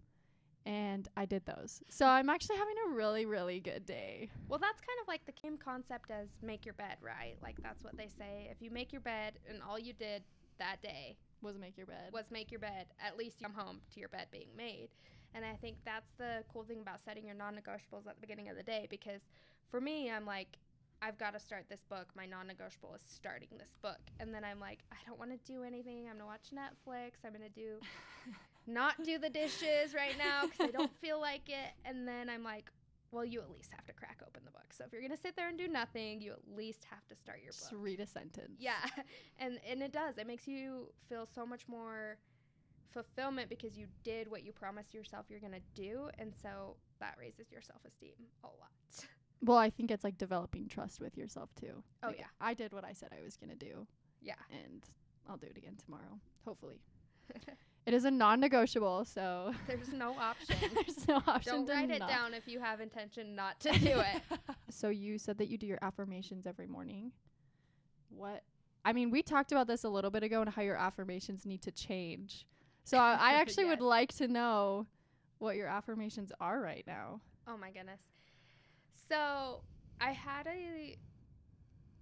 And 0.67 1.09
I 1.17 1.25
did 1.25 1.45
those. 1.47 1.83
So 1.89 2.07
I'm 2.07 2.29
actually 2.29 2.57
having 2.57 2.75
a 2.87 2.95
really 2.95 3.25
really 3.27 3.61
good 3.61 3.87
day. 3.87 4.31
Well, 4.49 4.59
that's 4.59 4.81
kind 4.81 4.99
of 5.01 5.09
like 5.09 5.25
the 5.27 5.33
same 5.43 5.57
concept 5.57 6.11
as 6.11 6.29
make 6.43 6.65
your 6.65 6.75
bed, 6.75 6.97
right? 7.01 7.37
Like 7.43 7.57
that's 7.63 7.83
what 7.83 7.97
they 7.97 8.09
say. 8.09 8.49
If 8.51 8.61
you 8.61 8.71
make 8.71 8.93
your 8.93 9.01
bed 9.01 9.35
and 9.49 9.61
all 9.63 9.79
you 9.79 9.93
did 9.93 10.23
that 10.59 10.83
day 10.83 11.17
Was 11.43 11.57
make 11.59 11.77
your 11.79 11.87
bed. 11.87 12.13
was 12.13 12.31
make 12.31 12.51
your 12.51 12.61
bed, 12.61 12.87
at 13.05 13.17
least 13.17 13.41
you 13.41 13.47
come 13.47 13.55
home 13.55 13.81
to 13.95 14.01
your 14.01 14.11
bed 14.11 14.27
being 14.31 14.49
made. 14.57 14.89
And 15.35 15.45
I 15.45 15.55
think 15.55 15.77
that's 15.85 16.13
the 16.19 16.45
cool 16.53 16.65
thing 16.65 16.81
about 16.81 17.01
setting 17.01 17.25
your 17.25 17.37
non 17.37 17.55
negotiables 17.55 18.07
at 18.07 18.17
the 18.17 18.21
beginning 18.21 18.49
of 18.49 18.57
the 18.57 18.63
day 18.63 18.87
because 18.91 19.23
for 19.71 19.81
me, 19.81 20.11
I'm 20.11 20.27
like, 20.27 20.59
I've 21.03 21.17
got 21.17 21.33
to 21.33 21.41
start 21.41 21.65
this 21.71 21.83
book. 21.89 22.09
My 22.15 22.27
non 22.27 22.47
negotiable 22.47 22.95
is 22.95 23.03
starting 23.09 23.49
this 23.57 23.77
book. 23.81 24.01
And 24.19 24.35
then 24.35 24.45
I'm 24.45 24.61
like, 24.61 24.81
I 24.93 24.97
don't 25.07 25.19
want 25.19 25.31
to 25.31 25.53
do 25.53 25.63
anything. 25.63 26.09
I'm 26.11 26.19
going 26.19 26.19
to 26.19 26.27
watch 26.27 26.51
Netflix. 26.53 27.25
I'm 27.25 27.33
going 27.33 27.49
to 27.49 27.55
do, 27.55 27.79
not 28.67 29.03
do 29.03 29.19
the 29.19 29.31
dishes 29.31 29.95
right 29.95 30.17
now 30.19 30.43
because 30.47 30.61
I 30.69 30.71
don't 30.71 30.95
feel 31.01 31.21
like 31.21 31.49
it. 31.49 31.73
And 31.85 32.07
then 32.07 32.29
I'm 32.29 32.43
like, 32.45 32.71
well, 33.13 33.25
you 33.25 33.41
at 33.41 33.51
least 33.51 33.71
have 33.73 33.85
to 33.87 33.93
crack 33.93 34.19
open 34.27 34.43
the 34.45 34.53
book. 34.53 34.73
So 34.73 34.85
if 34.85 34.93
you're 34.93 35.01
going 35.03 35.11
to 35.11 35.21
sit 35.21 35.35
there 35.37 35.49
and 35.49 35.59
do 35.59 35.67
nothing, 35.67 36.21
you 36.21 36.33
at 36.33 36.39
least 36.57 36.85
have 36.91 37.05
to 37.09 37.17
start 37.17 37.39
your 37.43 37.53
book. 37.53 37.61
Just 37.61 37.73
read 37.73 37.99
a 38.01 38.07
sentence. 38.07 38.57
Yeah, 38.59 38.75
and 39.39 39.59
and 39.69 39.83
it 39.83 39.93
does. 39.93 40.17
It 40.19 40.27
makes 40.27 40.47
you 40.47 40.93
feel 41.09 41.27
so 41.27 41.45
much 41.45 41.67
more 41.67 42.19
fulfillment 42.93 43.49
because 43.49 43.77
you 43.77 43.87
did 44.05 44.29
what 44.31 44.43
you 44.45 44.53
promised 44.53 44.95
yourself 44.95 45.27
you're 45.29 45.41
gonna 45.41 45.59
do, 45.75 46.09
and 46.19 46.33
so 46.35 46.77
that 47.01 47.15
raises 47.19 47.51
your 47.51 47.63
self 47.63 47.81
esteem 47.87 48.15
a 48.45 48.47
lot. 48.47 48.71
Well, 49.43 49.57
I 49.57 49.71
think 49.71 49.91
it's 49.91 50.05
like 50.05 50.19
developing 50.19 50.69
trust 50.69 51.01
with 51.01 51.17
yourself 51.17 51.49
too. 51.59 51.83
Oh, 52.03 52.09
Like, 52.09 52.19
yeah. 52.19 52.27
I 52.43 52.53
did 52.53 52.75
what 52.75 52.85
I 52.85 52.93
said 52.93 53.09
I 53.19 53.25
was 53.25 53.39
going 53.39 53.49
to 53.49 53.57
do, 53.57 53.87
Yeah. 54.21 54.35
and 54.53 54.85
I'll 55.27 55.39
do 55.39 55.47
it 55.47 55.57
again 55.57 55.77
tomorrow, 55.83 56.21
hopefully. 56.45 56.79
It 57.91 57.95
is 57.95 58.05
a 58.05 58.11
non-negotiable, 58.13 59.05
so 59.05 59.53
There's 59.67 59.93
no 59.93 60.13
option. 60.21 60.55
there's 60.75 61.09
no 61.09 61.17
option 61.27 61.53
Don't 61.53 61.67
to 61.67 61.73
write 61.73 61.91
it 61.91 61.99
not. 61.99 62.09
down 62.09 62.35
if 62.35 62.47
you 62.47 62.61
have 62.61 62.81
intention 62.81 63.35
not 63.35 63.59
to 63.59 63.73
do 63.81 63.99
it. 63.99 64.23
so 64.71 64.91
you 64.91 65.19
said 65.19 65.39
that 65.39 65.49
you 65.49 65.59
do 65.59 65.67
your 65.67 65.81
affirmations 65.83 66.47
every 66.47 66.69
morning. 66.69 67.11
What? 68.09 68.45
I 68.85 68.93
mean, 68.93 69.11
we 69.11 69.23
talked 69.23 69.51
about 69.51 69.67
this 69.67 69.83
a 69.83 69.89
little 69.89 70.13
bit 70.13 70.23
ago 70.23 70.41
and 70.41 70.49
how 70.49 70.63
your 70.63 70.77
affirmations 70.77 71.45
need 71.45 71.63
to 71.63 71.73
change. 71.73 72.47
So 72.85 72.97
I, 72.97 73.15
I 73.15 73.33
actually 73.41 73.65
would 73.65 73.81
like 73.81 74.15
to 74.19 74.29
know 74.29 74.87
what 75.41 75.57
your 75.57 75.67
affirmations 75.67 76.31
are 76.41 76.61
right 76.61 76.85
now. 76.87 77.21
Oh 77.49 77.57
my 77.57 77.73
goodness. 77.73 78.03
So 79.09 79.63
I 80.01 80.13
had 80.13 80.47
a 80.47 80.97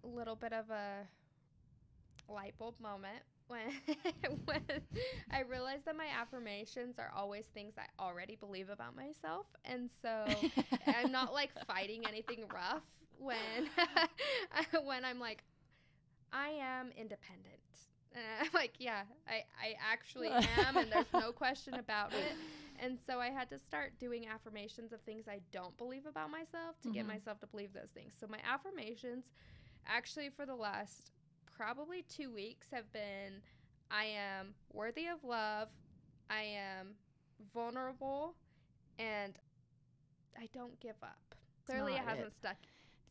little 0.03 0.37
bit 0.37 0.53
of 0.53 0.69
a 0.69 1.07
light 2.31 2.53
bulb 2.59 2.75
moment 2.79 3.23
when 3.49 3.69
when 4.47 4.61
I 5.31 5.41
realized 5.43 5.87
that 5.87 5.97
my 5.97 6.07
affirmations 6.21 6.99
are 6.99 7.13
always 7.17 7.47
things 7.47 7.75
I 7.79 7.87
already 8.03 8.37
believe 8.37 8.71
about 8.71 8.97
myself, 8.97 9.47
and 9.65 9.91
so 10.03 10.47
I'm 10.87 11.11
not 11.13 11.33
like 11.35 11.51
fighting 11.67 12.07
anything 12.07 12.45
rough 12.51 12.85
when 13.19 13.69
when 14.85 15.05
I'm 15.05 15.21
like 15.21 15.45
I 16.33 16.49
am 16.61 16.93
independent. 16.97 17.61
And 18.13 18.25
I'm 18.41 18.51
like, 18.55 18.75
yeah, 18.79 19.03
I, 19.29 19.45
I 19.61 19.75
actually 19.81 20.37
am, 20.41 20.79
and 20.79 20.91
there's 20.91 21.13
no 21.13 21.33
question 21.33 21.79
about 21.79 22.15
it. 22.15 22.39
And 22.77 22.99
so 23.07 23.21
I 23.21 23.29
had 23.29 23.51
to 23.51 23.59
start 23.59 23.99
doing 23.99 24.27
affirmations 24.29 24.93
of 24.93 25.01
things 25.03 25.27
I 25.29 25.41
don't 25.53 25.77
believe 25.79 26.07
about 26.07 26.31
myself 26.31 26.81
to 26.83 26.91
get 26.91 27.07
Mhm. 27.07 27.09
myself 27.09 27.41
to 27.41 27.47
believe 27.47 27.73
those 27.73 27.91
things. 27.95 28.15
So 28.19 28.27
my 28.29 28.39
affirmations, 28.51 29.27
actually, 29.87 30.31
for 30.31 30.47
the 30.47 30.55
last 30.55 31.11
probably 31.63 32.05
two 32.09 32.33
weeks, 32.33 32.69
have 32.73 32.91
been 32.93 33.43
I 33.91 34.05
am 34.05 34.55
worthy 34.73 35.07
of 35.09 35.25
love, 35.25 35.69
I 36.31 36.43
am 36.43 36.95
vulnerable, 37.53 38.35
and 38.99 39.35
I 40.39 40.49
don't 40.55 40.79
give 40.81 40.97
up. 41.03 41.19
Clearly, 41.67 41.95
it 41.95 41.97
not 41.97 42.05
it. 42.05 42.09
hasn't 42.17 42.37
stuck. 42.37 42.57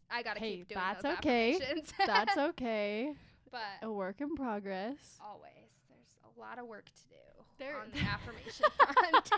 I 0.09 0.23
gotta 0.23 0.39
Hey, 0.39 0.57
keep 0.57 0.69
doing 0.69 0.79
that's 0.81 1.03
those 1.03 1.17
okay. 1.17 1.55
affirmations. 1.55 1.93
That's 2.07 2.37
okay. 2.37 3.13
but 3.51 3.59
A 3.85 3.91
work 3.91 4.21
in 4.21 4.35
progress. 4.35 5.17
always, 5.21 5.51
there's 5.89 6.15
a 6.23 6.39
lot 6.39 6.57
of 6.59 6.67
work 6.67 6.85
to 6.85 7.01
do 7.09 7.15
There- 7.59 7.77
on 7.79 7.91
the 7.91 7.99
affirmation 8.09 8.65
front. 8.77 9.29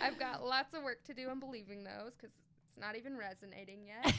I've 0.00 0.18
got 0.18 0.44
lots 0.46 0.74
of 0.74 0.82
work 0.84 1.02
to 1.04 1.14
do 1.14 1.28
in 1.30 1.40
believing 1.40 1.82
those 1.84 2.14
because 2.14 2.36
it's 2.76 2.84
not 2.84 2.96
even 2.96 3.16
resonating 3.16 3.86
yet. 3.86 4.14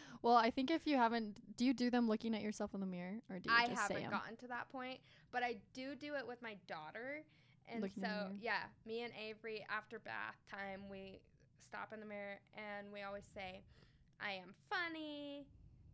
well, 0.22 0.36
I 0.36 0.50
think 0.50 0.70
if 0.70 0.86
you 0.86 0.96
haven't, 0.96 1.56
do 1.56 1.64
you 1.64 1.72
do 1.72 1.90
them 1.90 2.08
looking 2.08 2.34
at 2.34 2.42
yourself 2.42 2.74
in 2.74 2.80
the 2.80 2.86
mirror, 2.86 3.16
or 3.30 3.38
do 3.38 3.48
you 3.50 3.56
I 3.56 3.68
just 3.68 3.86
say 3.88 3.94
I 3.96 4.00
haven't 4.00 4.04
'em? 4.04 4.10
gotten 4.10 4.36
to 4.36 4.48
that 4.48 4.68
point, 4.70 5.00
but 5.32 5.42
I 5.42 5.56
do 5.72 5.94
do 5.94 6.14
it 6.14 6.26
with 6.26 6.42
my 6.42 6.56
daughter. 6.66 7.22
And 7.70 7.82
Looking 7.82 8.02
so, 8.02 8.28
yeah, 8.40 8.64
me 8.86 9.02
and 9.02 9.12
Avery 9.14 9.64
after 9.68 9.98
bath 9.98 10.36
time, 10.50 10.88
we 10.90 11.20
stop 11.66 11.92
in 11.92 12.00
the 12.00 12.06
mirror 12.06 12.40
and 12.54 12.90
we 12.92 13.02
always 13.02 13.24
say, 13.34 13.62
"I 14.20 14.32
am 14.32 14.54
funny. 14.70 15.46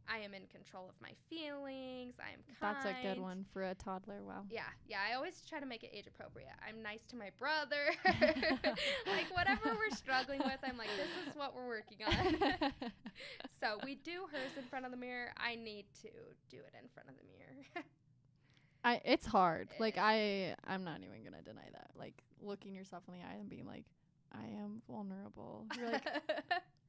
I 0.08 0.18
am 0.18 0.34
in 0.34 0.42
control 0.46 0.88
of 0.88 0.94
my 1.00 1.12
feelings. 1.28 2.16
I 2.20 2.32
am 2.32 2.40
kind." 2.60 2.76
That's 2.76 2.86
a 2.86 3.02
good 3.02 3.20
one 3.20 3.44
for 3.52 3.64
a 3.64 3.74
toddler. 3.74 4.22
Wow. 4.22 4.44
Yeah, 4.50 4.62
yeah. 4.88 4.98
I 5.08 5.14
always 5.14 5.42
try 5.48 5.60
to 5.60 5.66
make 5.66 5.82
it 5.82 5.90
age 5.92 6.06
appropriate. 6.06 6.48
I'm 6.66 6.82
nice 6.82 7.06
to 7.10 7.16
my 7.16 7.30
brother. 7.38 7.92
like 8.04 9.28
whatever 9.32 9.76
we're 9.76 9.94
struggling 9.96 10.40
with, 10.40 10.58
I'm 10.62 10.76
like, 10.76 10.90
this 10.96 11.28
is 11.28 11.36
what 11.36 11.54
we're 11.54 11.66
working 11.66 11.98
on. 12.06 12.72
so 13.60 13.78
we 13.84 13.96
do 13.96 14.26
hers 14.32 14.56
in 14.56 14.64
front 14.64 14.84
of 14.84 14.90
the 14.90 14.96
mirror. 14.96 15.32
I 15.36 15.54
need 15.56 15.86
to 16.02 16.08
do 16.50 16.58
it 16.58 16.74
in 16.80 16.88
front 16.94 17.08
of 17.08 17.14
the 17.16 17.24
mirror. 17.24 17.84
I 18.84 19.00
it's 19.04 19.26
hard. 19.26 19.68
It 19.74 19.80
like 19.80 19.94
is. 19.94 20.02
I 20.02 20.54
I'm 20.66 20.84
not 20.84 20.98
even 20.98 21.24
gonna 21.24 21.42
deny 21.42 21.68
that. 21.72 21.90
Like 21.96 22.22
looking 22.40 22.74
yourself 22.74 23.02
in 23.08 23.14
the 23.14 23.20
eye 23.20 23.38
and 23.40 23.48
being 23.48 23.66
like, 23.66 23.86
I 24.32 24.44
am 24.62 24.82
vulnerable. 24.88 25.66
You're 25.76 25.90
like, 25.90 26.06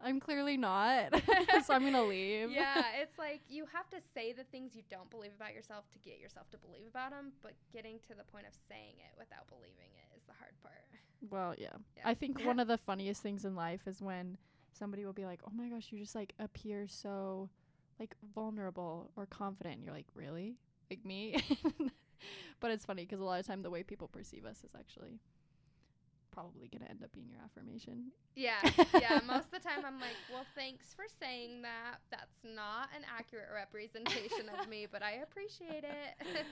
I'm 0.02 0.20
clearly 0.20 0.58
not. 0.58 1.14
so 1.66 1.74
I'm 1.74 1.84
gonna 1.84 2.04
leave. 2.04 2.52
yeah, 2.52 2.84
it's 3.02 3.18
like 3.18 3.42
you 3.50 3.66
have 3.74 3.90
to 3.90 3.98
say 4.14 4.34
the 4.34 4.44
things 4.46 4.76
you 4.76 4.84
don't 4.90 5.10
believe 5.10 5.32
about 5.36 5.54
yourself 5.54 5.90
to 5.92 6.00
get 6.00 6.20
yourself 6.20 6.50
to 6.52 6.58
believe 6.58 6.88
about 6.90 7.12
them, 7.12 7.32
but 7.42 7.54
getting 7.74 8.00
to 8.08 8.14
the 8.16 8.24
point 8.24 8.46
of 8.48 8.54
saying 8.68 8.96
it 9.00 9.18
without 9.18 9.48
believing 9.48 9.90
it 9.96 10.16
is 10.16 10.24
the 10.24 10.34
hard 10.34 10.54
part. 10.62 10.84
Well, 11.30 11.56
yeah. 11.58 11.70
Yeah. 11.98 12.04
I 12.06 12.14
think 12.14 12.40
one 12.46 12.60
of 12.60 12.68
the 12.68 12.78
funniest 12.78 13.22
things 13.24 13.46
in 13.46 13.56
life 13.56 13.82
is 13.88 14.02
when 14.02 14.38
somebody 14.74 15.06
will 15.06 15.14
be 15.14 15.26
like, 15.26 15.42
"Oh 15.48 15.52
my 15.56 15.70
gosh, 15.70 15.88
you 15.92 16.00
just 16.00 16.16
like 16.16 16.34
appear 16.40 16.88
so 16.88 17.50
like 18.00 18.16
vulnerable 18.36 19.10
or 19.16 19.26
confident." 19.26 19.76
And 19.78 19.84
you're 19.86 19.94
like, 19.94 20.08
"Really? 20.14 20.58
Like 20.92 21.04
me?" 21.06 21.42
but 22.60 22.72
it's 22.72 22.86
funny 22.86 23.06
'cause 23.06 23.20
a 23.20 23.24
lot 23.24 23.40
of 23.40 23.48
time 23.48 23.62
the 23.62 23.70
way 23.70 23.82
people 23.84 24.08
perceive 24.08 24.46
us 24.46 24.64
is 24.64 24.76
actually 24.78 25.20
probably 26.36 26.68
going 26.68 26.84
to 26.84 26.90
end 26.90 27.02
up 27.02 27.12
being 27.14 27.30
your 27.30 27.40
affirmation. 27.42 28.12
Yeah, 28.36 28.60
yeah. 29.00 29.22
Most 29.26 29.46
of 29.46 29.52
the 29.52 29.60
time, 29.60 29.86
I'm 29.86 30.00
like, 30.02 30.18
well, 30.32 30.46
thanks 30.54 30.94
for 30.94 31.06
saying 31.20 31.62
that. 31.62 32.00
That's 32.12 32.44
not 32.44 32.90
an 32.96 33.04
accurate 33.18 33.48
representation 33.54 34.50
of 34.60 34.68
me, 34.68 34.86
but 34.92 35.02
I 35.02 35.24
appreciate 35.24 35.86
it. 35.86 36.28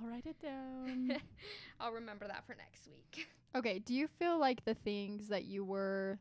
I'll 0.00 0.08
write 0.08 0.26
it 0.26 0.40
down. 0.40 1.16
I'll 1.80 1.92
remember 1.92 2.28
that 2.28 2.46
for 2.46 2.54
next 2.54 2.86
week. 2.88 3.28
okay, 3.56 3.78
do 3.78 3.94
you 3.94 4.06
feel 4.06 4.38
like 4.38 4.64
the 4.64 4.74
things 4.74 5.28
that 5.28 5.46
you 5.46 5.64
were 5.64 6.18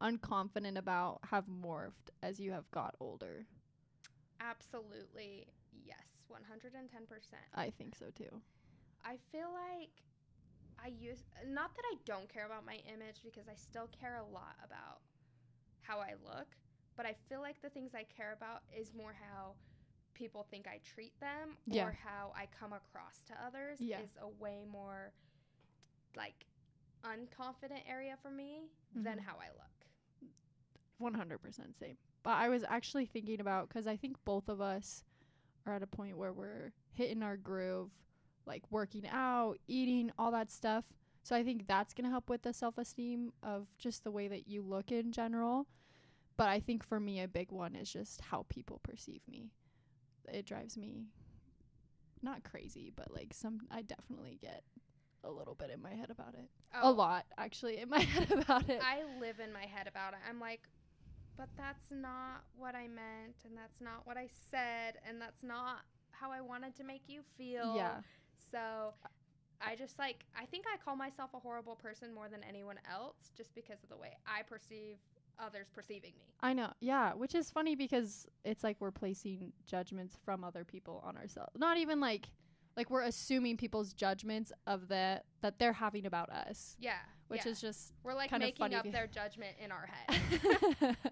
unconfident 0.00 0.78
about 0.78 1.20
have 1.30 1.44
morphed 1.46 2.10
as 2.22 2.40
you 2.40 2.52
have 2.52 2.70
got 2.70 2.94
older? 3.00 3.44
Absolutely, 4.40 5.46
yes, 5.84 6.24
110%. 6.32 6.38
I 7.54 7.70
think 7.70 7.94
so 7.94 8.06
too. 8.16 8.40
I 9.04 9.16
feel 9.30 9.48
like 9.52 9.90
I 10.82 10.88
use 10.88 11.24
not 11.48 11.74
that 11.74 11.82
I 11.92 11.96
don't 12.04 12.28
care 12.28 12.46
about 12.46 12.64
my 12.66 12.76
image 12.92 13.20
because 13.24 13.48
I 13.48 13.54
still 13.54 13.88
care 13.98 14.16
a 14.16 14.24
lot 14.24 14.56
about 14.64 15.00
how 15.82 15.98
I 15.98 16.14
look, 16.24 16.46
but 16.96 17.06
I 17.06 17.14
feel 17.28 17.40
like 17.40 17.60
the 17.62 17.70
things 17.70 17.94
I 17.94 18.04
care 18.04 18.32
about 18.32 18.62
is 18.76 18.92
more 18.94 19.14
how 19.18 19.54
people 20.14 20.46
think 20.50 20.66
I 20.66 20.78
treat 20.84 21.18
them 21.20 21.56
Yeah. 21.66 21.86
or 21.86 21.92
how 21.92 22.32
I 22.36 22.46
come 22.46 22.72
across 22.72 23.22
to 23.24 23.34
others 23.44 23.80
Yeah. 23.80 24.00
is 24.00 24.16
a 24.20 24.28
way 24.28 24.64
more 24.70 25.12
like 26.16 26.46
unconfident 27.04 27.82
area 27.88 28.16
for 28.22 28.30
me 28.30 28.70
than 28.94 29.18
Mhm. 29.18 29.22
how 29.22 29.36
I 29.38 29.50
look. 29.50 30.30
100% 30.98 31.76
same. 31.76 31.98
But 32.22 32.36
I 32.36 32.48
was 32.48 32.64
actually 32.64 33.06
thinking 33.06 33.40
about 33.40 33.68
because 33.68 33.86
I 33.86 33.96
think 33.96 34.16
both 34.24 34.48
of 34.48 34.60
us 34.60 35.04
are 35.66 35.74
at 35.74 35.82
a 35.82 35.86
point 35.86 36.16
where 36.16 36.32
we're 36.32 36.72
hitting 36.92 37.22
our 37.22 37.36
groove, 37.36 37.90
like 38.46 38.62
working 38.70 39.06
out, 39.10 39.56
eating, 39.66 40.10
all 40.18 40.30
that 40.32 40.50
stuff. 40.50 40.84
So 41.22 41.34
I 41.34 41.42
think 41.42 41.66
that's 41.66 41.92
going 41.94 42.04
to 42.04 42.10
help 42.10 42.28
with 42.30 42.42
the 42.42 42.52
self 42.52 42.78
esteem 42.78 43.32
of 43.42 43.66
just 43.78 44.04
the 44.04 44.10
way 44.10 44.28
that 44.28 44.46
you 44.48 44.62
look 44.62 44.92
in 44.92 45.12
general. 45.12 45.66
But 46.36 46.48
I 46.48 46.60
think 46.60 46.84
for 46.84 47.00
me, 47.00 47.20
a 47.22 47.28
big 47.28 47.50
one 47.50 47.74
is 47.74 47.90
just 47.90 48.20
how 48.20 48.44
people 48.48 48.80
perceive 48.82 49.22
me. 49.28 49.50
It 50.28 50.46
drives 50.46 50.76
me 50.76 51.06
not 52.22 52.44
crazy, 52.44 52.92
but 52.94 53.12
like 53.12 53.32
some, 53.32 53.60
I 53.70 53.82
definitely 53.82 54.38
get 54.40 54.62
a 55.24 55.30
little 55.30 55.54
bit 55.54 55.70
in 55.70 55.80
my 55.82 55.94
head 55.94 56.10
about 56.10 56.34
it. 56.34 56.48
A 56.74 56.84
Oh, 56.84 56.90
lot, 56.92 57.24
actually, 57.38 57.78
in 57.78 57.88
my 57.88 58.00
head 58.14 58.30
about 58.32 58.68
it. 58.68 58.80
I 58.82 59.02
live 59.20 59.40
in 59.40 59.52
my 59.52 59.64
head 59.64 59.86
about 59.88 60.12
it. 60.12 60.18
I'm 60.28 60.38
like, 60.40 60.60
but 61.36 61.48
that's 61.56 61.90
not 61.90 62.44
what 62.56 62.74
I 62.74 62.86
meant, 62.88 63.36
and 63.44 63.56
that's 63.56 63.80
not 63.80 64.06
what 64.06 64.16
I 64.16 64.28
said, 64.50 64.94
and 65.08 65.20
that's 65.20 65.42
not 65.42 65.78
how 66.10 66.30
I 66.32 66.40
wanted 66.40 66.74
to 66.76 66.84
make 66.84 67.02
you 67.08 67.22
feel. 67.36 67.74
yeah. 67.76 67.96
So 68.50 68.94
I 69.60 69.74
just 69.76 69.98
like, 69.98 70.24
I 70.40 70.44
think 70.46 70.64
I 70.72 70.76
call 70.76 70.96
myself 70.96 71.30
a 71.34 71.38
horrible 71.38 71.76
person 71.76 72.14
more 72.14 72.28
than 72.28 72.40
anyone 72.44 72.76
else 72.90 73.30
just 73.36 73.54
because 73.54 73.82
of 73.82 73.88
the 73.88 73.96
way 73.96 74.16
I 74.26 74.42
perceive 74.42 74.96
others 75.38 75.66
perceiving 75.74 76.12
me. 76.18 76.34
I 76.40 76.52
know. 76.52 76.72
Yeah, 76.80 77.12
which 77.14 77.34
is 77.34 77.50
funny 77.50 77.74
because 77.74 78.26
it's 78.44 78.64
like 78.64 78.76
we're 78.80 78.90
placing 78.90 79.52
judgments 79.66 80.16
from 80.24 80.44
other 80.44 80.64
people 80.64 81.02
on 81.06 81.16
ourselves. 81.16 81.52
Not 81.56 81.78
even 81.78 82.00
like 82.00 82.28
like 82.76 82.90
we're 82.90 83.02
assuming 83.02 83.56
people's 83.56 83.94
judgments 83.94 84.52
of 84.66 84.88
the 84.88 85.22
that 85.40 85.58
they're 85.58 85.72
having 85.72 86.04
about 86.06 86.30
us, 86.30 86.76
Yeah. 86.78 86.98
which 87.28 87.46
yeah. 87.46 87.52
is 87.52 87.60
just 87.60 87.94
We're 88.02 88.14
like 88.14 88.28
kind 88.30 88.42
making 88.42 88.74
up 88.74 88.90
their 88.92 89.06
judgment 89.06 89.56
in 89.62 89.72
our 89.72 89.88
head. 90.08 90.96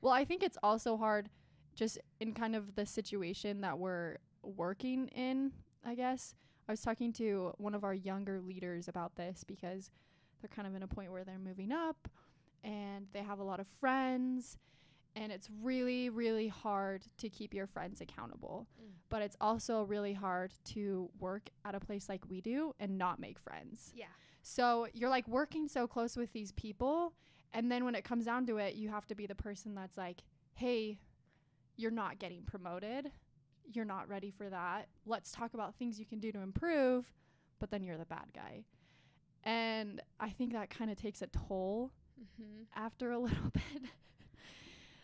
Well, 0.00 0.12
I 0.12 0.24
think 0.24 0.42
it's 0.42 0.58
also 0.62 0.96
hard 0.96 1.28
just 1.74 1.98
in 2.20 2.32
kind 2.32 2.54
of 2.54 2.74
the 2.76 2.86
situation 2.86 3.62
that 3.62 3.78
we're 3.78 4.18
working 4.42 5.08
in, 5.08 5.52
I 5.86 5.94
guess. 5.94 6.34
I 6.68 6.72
was 6.72 6.80
talking 6.80 7.12
to 7.14 7.54
one 7.58 7.74
of 7.74 7.84
our 7.84 7.94
younger 7.94 8.40
leaders 8.40 8.88
about 8.88 9.14
this 9.14 9.44
because 9.44 9.90
they're 10.40 10.48
kind 10.48 10.66
of 10.66 10.74
in 10.74 10.82
a 10.82 10.88
point 10.88 11.12
where 11.12 11.24
they're 11.24 11.38
moving 11.38 11.70
up 11.70 12.08
and 12.64 13.06
they 13.12 13.22
have 13.22 13.38
a 13.38 13.44
lot 13.44 13.60
of 13.60 13.68
friends 13.80 14.58
and 15.14 15.32
it's 15.32 15.48
really 15.62 16.10
really 16.10 16.48
hard 16.48 17.04
to 17.18 17.28
keep 17.28 17.54
your 17.54 17.66
friends 17.66 18.00
accountable. 18.00 18.66
Mm. 18.80 18.90
But 19.08 19.22
it's 19.22 19.36
also 19.40 19.84
really 19.84 20.12
hard 20.12 20.52
to 20.72 21.08
work 21.20 21.48
at 21.64 21.74
a 21.74 21.80
place 21.80 22.08
like 22.08 22.28
we 22.28 22.40
do 22.40 22.74
and 22.80 22.98
not 22.98 23.20
make 23.20 23.38
friends. 23.38 23.92
yeah. 23.94 24.06
So 24.42 24.86
you're 24.92 25.10
like 25.10 25.26
working 25.26 25.66
so 25.66 25.88
close 25.88 26.16
with 26.16 26.32
these 26.32 26.52
people. 26.52 27.14
And 27.52 27.70
then 27.70 27.84
when 27.84 27.96
it 27.96 28.04
comes 28.04 28.26
down 28.26 28.46
to 28.46 28.58
it, 28.58 28.76
you 28.76 28.88
have 28.90 29.04
to 29.08 29.16
be 29.16 29.26
the 29.26 29.34
person 29.34 29.74
that's 29.74 29.96
like, 29.96 30.22
hey, 30.54 30.98
you're 31.76 31.90
not 31.90 32.20
getting 32.20 32.42
promoted. 32.42 33.10
You're 33.72 33.84
not 33.84 34.08
ready 34.08 34.30
for 34.30 34.48
that. 34.48 34.88
Let's 35.06 35.32
talk 35.32 35.54
about 35.54 35.74
things 35.74 35.98
you 35.98 36.06
can 36.06 36.18
do 36.20 36.30
to 36.32 36.38
improve. 36.40 37.04
But 37.58 37.70
then 37.70 37.82
you're 37.82 37.96
the 37.96 38.04
bad 38.06 38.26
guy. 38.34 38.64
And 39.44 40.00
I 40.20 40.30
think 40.30 40.52
that 40.52 40.70
kind 40.70 40.90
of 40.90 40.96
takes 40.96 41.22
a 41.22 41.26
toll 41.28 41.90
Mm-hmm. 42.18 42.62
after 42.74 43.10
a 43.10 43.18
little 43.26 43.50
bit. 43.50 43.82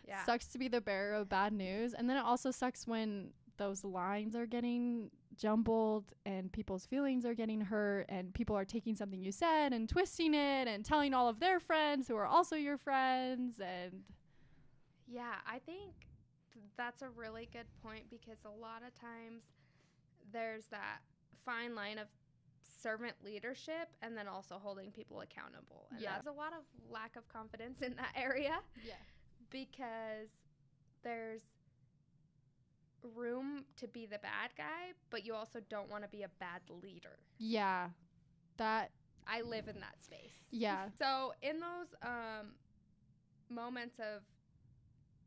Yeah. 0.07 0.25
Sucks 0.25 0.47
to 0.47 0.57
be 0.57 0.67
the 0.67 0.81
bearer 0.81 1.13
of 1.13 1.29
bad 1.29 1.53
news. 1.53 1.93
And 1.93 2.09
then 2.09 2.17
it 2.17 2.23
also 2.25 2.49
sucks 2.49 2.87
when 2.87 3.29
those 3.57 3.83
lines 3.83 4.35
are 4.35 4.47
getting 4.47 5.11
jumbled 5.37 6.05
and 6.25 6.51
people's 6.51 6.87
feelings 6.87 7.23
are 7.23 7.35
getting 7.35 7.61
hurt 7.61 8.07
and 8.09 8.33
people 8.33 8.55
are 8.57 8.65
taking 8.65 8.95
something 8.95 9.21
you 9.21 9.31
said 9.31 9.73
and 9.73 9.87
twisting 9.87 10.33
it 10.33 10.67
and 10.67 10.83
telling 10.83 11.13
all 11.13 11.29
of 11.29 11.39
their 11.39 11.59
friends 11.59 12.07
who 12.07 12.15
are 12.15 12.25
also 12.25 12.55
your 12.55 12.77
friends 12.79 13.59
and 13.59 14.01
Yeah, 15.07 15.35
I 15.47 15.59
think 15.59 15.91
th- 15.99 16.12
that's 16.77 17.01
a 17.01 17.09
really 17.09 17.47
good 17.51 17.67
point 17.81 18.09
because 18.09 18.37
a 18.45 18.49
lot 18.49 18.81
of 18.85 18.93
times 18.99 19.43
there's 20.31 20.65
that 20.67 20.99
fine 21.45 21.75
line 21.75 21.97
of 21.97 22.07
servant 22.81 23.13
leadership 23.23 23.89
and 24.01 24.17
then 24.17 24.27
also 24.27 24.57
holding 24.61 24.91
people 24.91 25.21
accountable. 25.21 25.87
And 25.91 26.01
Yeah. 26.01 26.13
there's 26.13 26.27
a 26.27 26.37
lot 26.37 26.53
of 26.53 26.63
lack 26.91 27.15
of 27.15 27.27
confidence 27.29 27.81
in 27.81 27.95
that 27.95 28.11
area 28.15 28.59
yeah. 28.85 28.93
because 29.49 30.29
there's 31.03 31.41
room 33.15 33.65
to 33.77 33.87
be 33.87 34.05
the 34.05 34.19
bad 34.19 34.51
guy, 34.57 34.93
but 35.09 35.25
you 35.25 35.33
also 35.33 35.59
don't 35.69 35.89
want 35.89 36.03
to 36.03 36.09
be 36.09 36.23
a 36.23 36.29
bad 36.39 36.61
leader. 36.69 37.19
Yeah. 37.37 37.89
That 38.57 38.91
I 39.27 39.41
live 39.41 39.67
in 39.67 39.79
that 39.79 40.01
space. 40.03 40.37
yeah. 40.51 40.87
So 40.97 41.33
in 41.41 41.59
those 41.59 41.93
um, 42.01 42.53
moments 43.49 43.99
of 43.99 44.21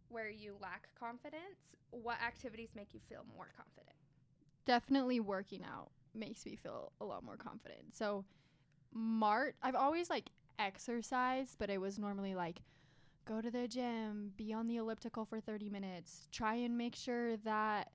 where 0.09 0.29
you 0.29 0.57
lack 0.61 0.89
confidence, 0.99 1.77
what 1.91 2.21
activities 2.23 2.71
make 2.75 2.95
you 2.95 3.01
feel 3.09 3.25
more 3.37 3.49
confident? 3.57 3.97
definitely 4.67 5.21
working 5.21 5.65
out 5.65 5.91
makes 6.15 6.45
me 6.45 6.57
feel 6.57 6.93
a 7.01 7.05
lot 7.05 7.25
more 7.25 7.37
confident. 7.37 7.95
So 7.95 8.25
Mart, 8.93 9.55
I've 9.63 9.75
always 9.75 10.11
like 10.11 10.31
exercised, 10.59 11.57
but 11.59 11.71
it 11.71 11.81
was 11.81 11.99
normally 11.99 12.35
like 12.35 12.61
go 13.25 13.41
to 13.41 13.51
the 13.51 13.67
gym, 13.67 14.33
be 14.37 14.53
on 14.53 14.67
the 14.67 14.77
elliptical 14.77 15.25
for 15.25 15.41
30 15.41 15.71
minutes, 15.71 16.29
try 16.33 16.57
and 16.57 16.77
make 16.77 16.95
sure 16.95 17.37
that 17.39 17.91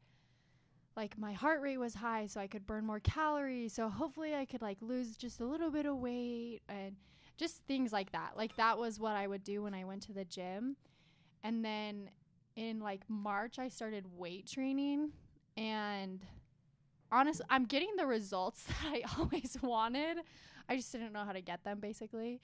like 0.96 1.18
my 1.18 1.34
heart 1.34 1.62
rate 1.62 1.78
was 1.78 1.96
high 1.96 2.26
so 2.26 2.40
I 2.40 2.48
could 2.48 2.66
burn 2.66 2.86
more 2.86 3.00
calories. 3.00 3.74
So 3.74 3.88
hopefully 3.90 4.36
I 4.36 4.46
could 4.46 4.62
like 4.62 4.78
lose 4.82 5.16
just 5.16 5.40
a 5.40 5.46
little 5.46 5.72
bit 5.72 5.86
of 5.86 5.98
weight 5.98 6.62
and 6.68 6.96
just 7.38 7.58
things 7.68 7.92
like 7.92 8.12
that. 8.12 8.32
Like 8.36 8.56
that 8.58 8.78
was 8.78 9.00
what 9.00 9.16
I 9.16 9.28
would 9.28 9.44
do 9.44 9.64
when 9.64 9.74
I 9.74 9.84
went 9.84 10.04
to 10.04 10.14
the 10.14 10.26
gym. 10.26 10.76
And 11.44 11.64
then 11.66 12.10
in 12.56 12.80
like 12.80 13.02
March 13.10 13.60
I 13.60 13.70
started 13.70 14.06
weight 14.18 14.46
training 14.48 15.12
and 15.58 16.20
honestly 17.12 17.46
I'm 17.50 17.66
getting 17.66 17.96
the 17.98 18.06
results 18.06 18.64
that 18.68 18.76
I 18.84 19.04
always 19.20 19.58
wanted. 19.62 20.18
I 20.70 20.76
just 20.76 20.92
didn't 20.92 21.14
know 21.14 21.24
how 21.24 21.34
to 21.34 21.42
get 21.42 21.64
them 21.64 21.80
basically. 21.80 22.42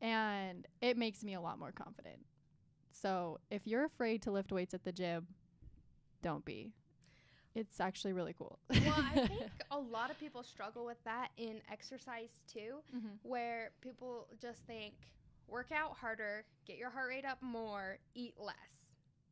And 0.00 0.66
it 0.80 0.96
makes 0.96 1.22
me 1.22 1.34
a 1.34 1.40
lot 1.40 1.58
more 1.58 1.72
confident. 1.72 2.20
So, 2.92 3.38
if 3.50 3.66
you're 3.66 3.84
afraid 3.84 4.22
to 4.22 4.30
lift 4.30 4.50
weights 4.50 4.74
at 4.74 4.82
the 4.82 4.92
gym, 4.92 5.26
don't 6.22 6.44
be. 6.44 6.72
It's 7.54 7.80
actually 7.80 8.12
really 8.14 8.32
cool. 8.36 8.58
well, 8.70 8.80
I 8.96 9.26
think 9.26 9.42
a 9.70 9.78
lot 9.78 10.10
of 10.10 10.18
people 10.18 10.42
struggle 10.42 10.84
with 10.86 11.02
that 11.04 11.28
in 11.36 11.60
exercise 11.70 12.30
too, 12.52 12.76
Mhm. 12.96 13.18
where 13.22 13.70
people 13.80 14.26
just 14.40 14.60
think 14.66 14.94
work 15.50 15.70
out 15.72 15.96
harder, 15.96 16.44
get 16.66 16.76
your 16.78 16.90
heart 16.90 17.08
rate 17.08 17.24
up 17.24 17.38
more, 17.42 17.98
eat 18.14 18.34
less, 18.38 18.54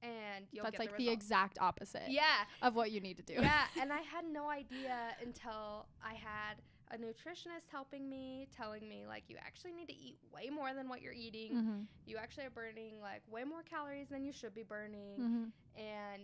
and 0.03 0.47
you'll 0.53 0.65
That's 0.65 0.73
get 0.79 0.81
like 0.81 0.97
the, 0.97 1.07
the, 1.07 1.11
exact 1.13 1.59
opposite 1.61 2.09
yeah, 2.09 2.45
of 2.63 2.75
what 2.75 2.91
you 2.91 3.01
need 3.01 3.17
to 3.19 3.23
do. 3.23 3.35
yeah, 3.35 3.65
and 3.81 3.93
I 3.93 4.01
had 4.01 4.25
no 4.31 4.49
idea 4.49 4.97
until 5.23 5.87
I 6.05 6.15
had 6.15 6.55
a 6.91 6.97
nutritionist 6.97 7.69
helping 7.71 8.09
me, 8.09 8.49
telling 8.57 8.89
me 8.89 9.05
like 9.07 9.25
you 9.29 9.37
actually 9.39 9.73
need 9.73 9.89
to 9.89 9.95
eat 9.97 10.17
way 10.33 10.49
more 10.51 10.73
than 10.75 10.89
what 10.89 11.03
you're 11.03 11.13
eating. 11.13 11.53
Mhm. 11.55 11.87
You 12.07 12.17
actually 12.17 12.47
are 12.47 12.51
burning 12.51 13.01
like 13.03 13.23
way 13.31 13.45
more 13.45 13.63
calories 13.63 14.09
than 14.09 14.25
you 14.25 14.33
should 14.33 14.55
be 14.55 14.63
burning, 14.63 15.19
Mhm. 15.19 15.53
and 15.81 16.23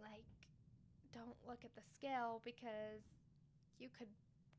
like 0.00 0.24
don't 1.12 1.36
look 1.46 1.64
at 1.64 1.74
the 1.76 1.82
scale 1.94 2.42
because 2.44 3.02
you 3.78 3.88
could 3.88 4.08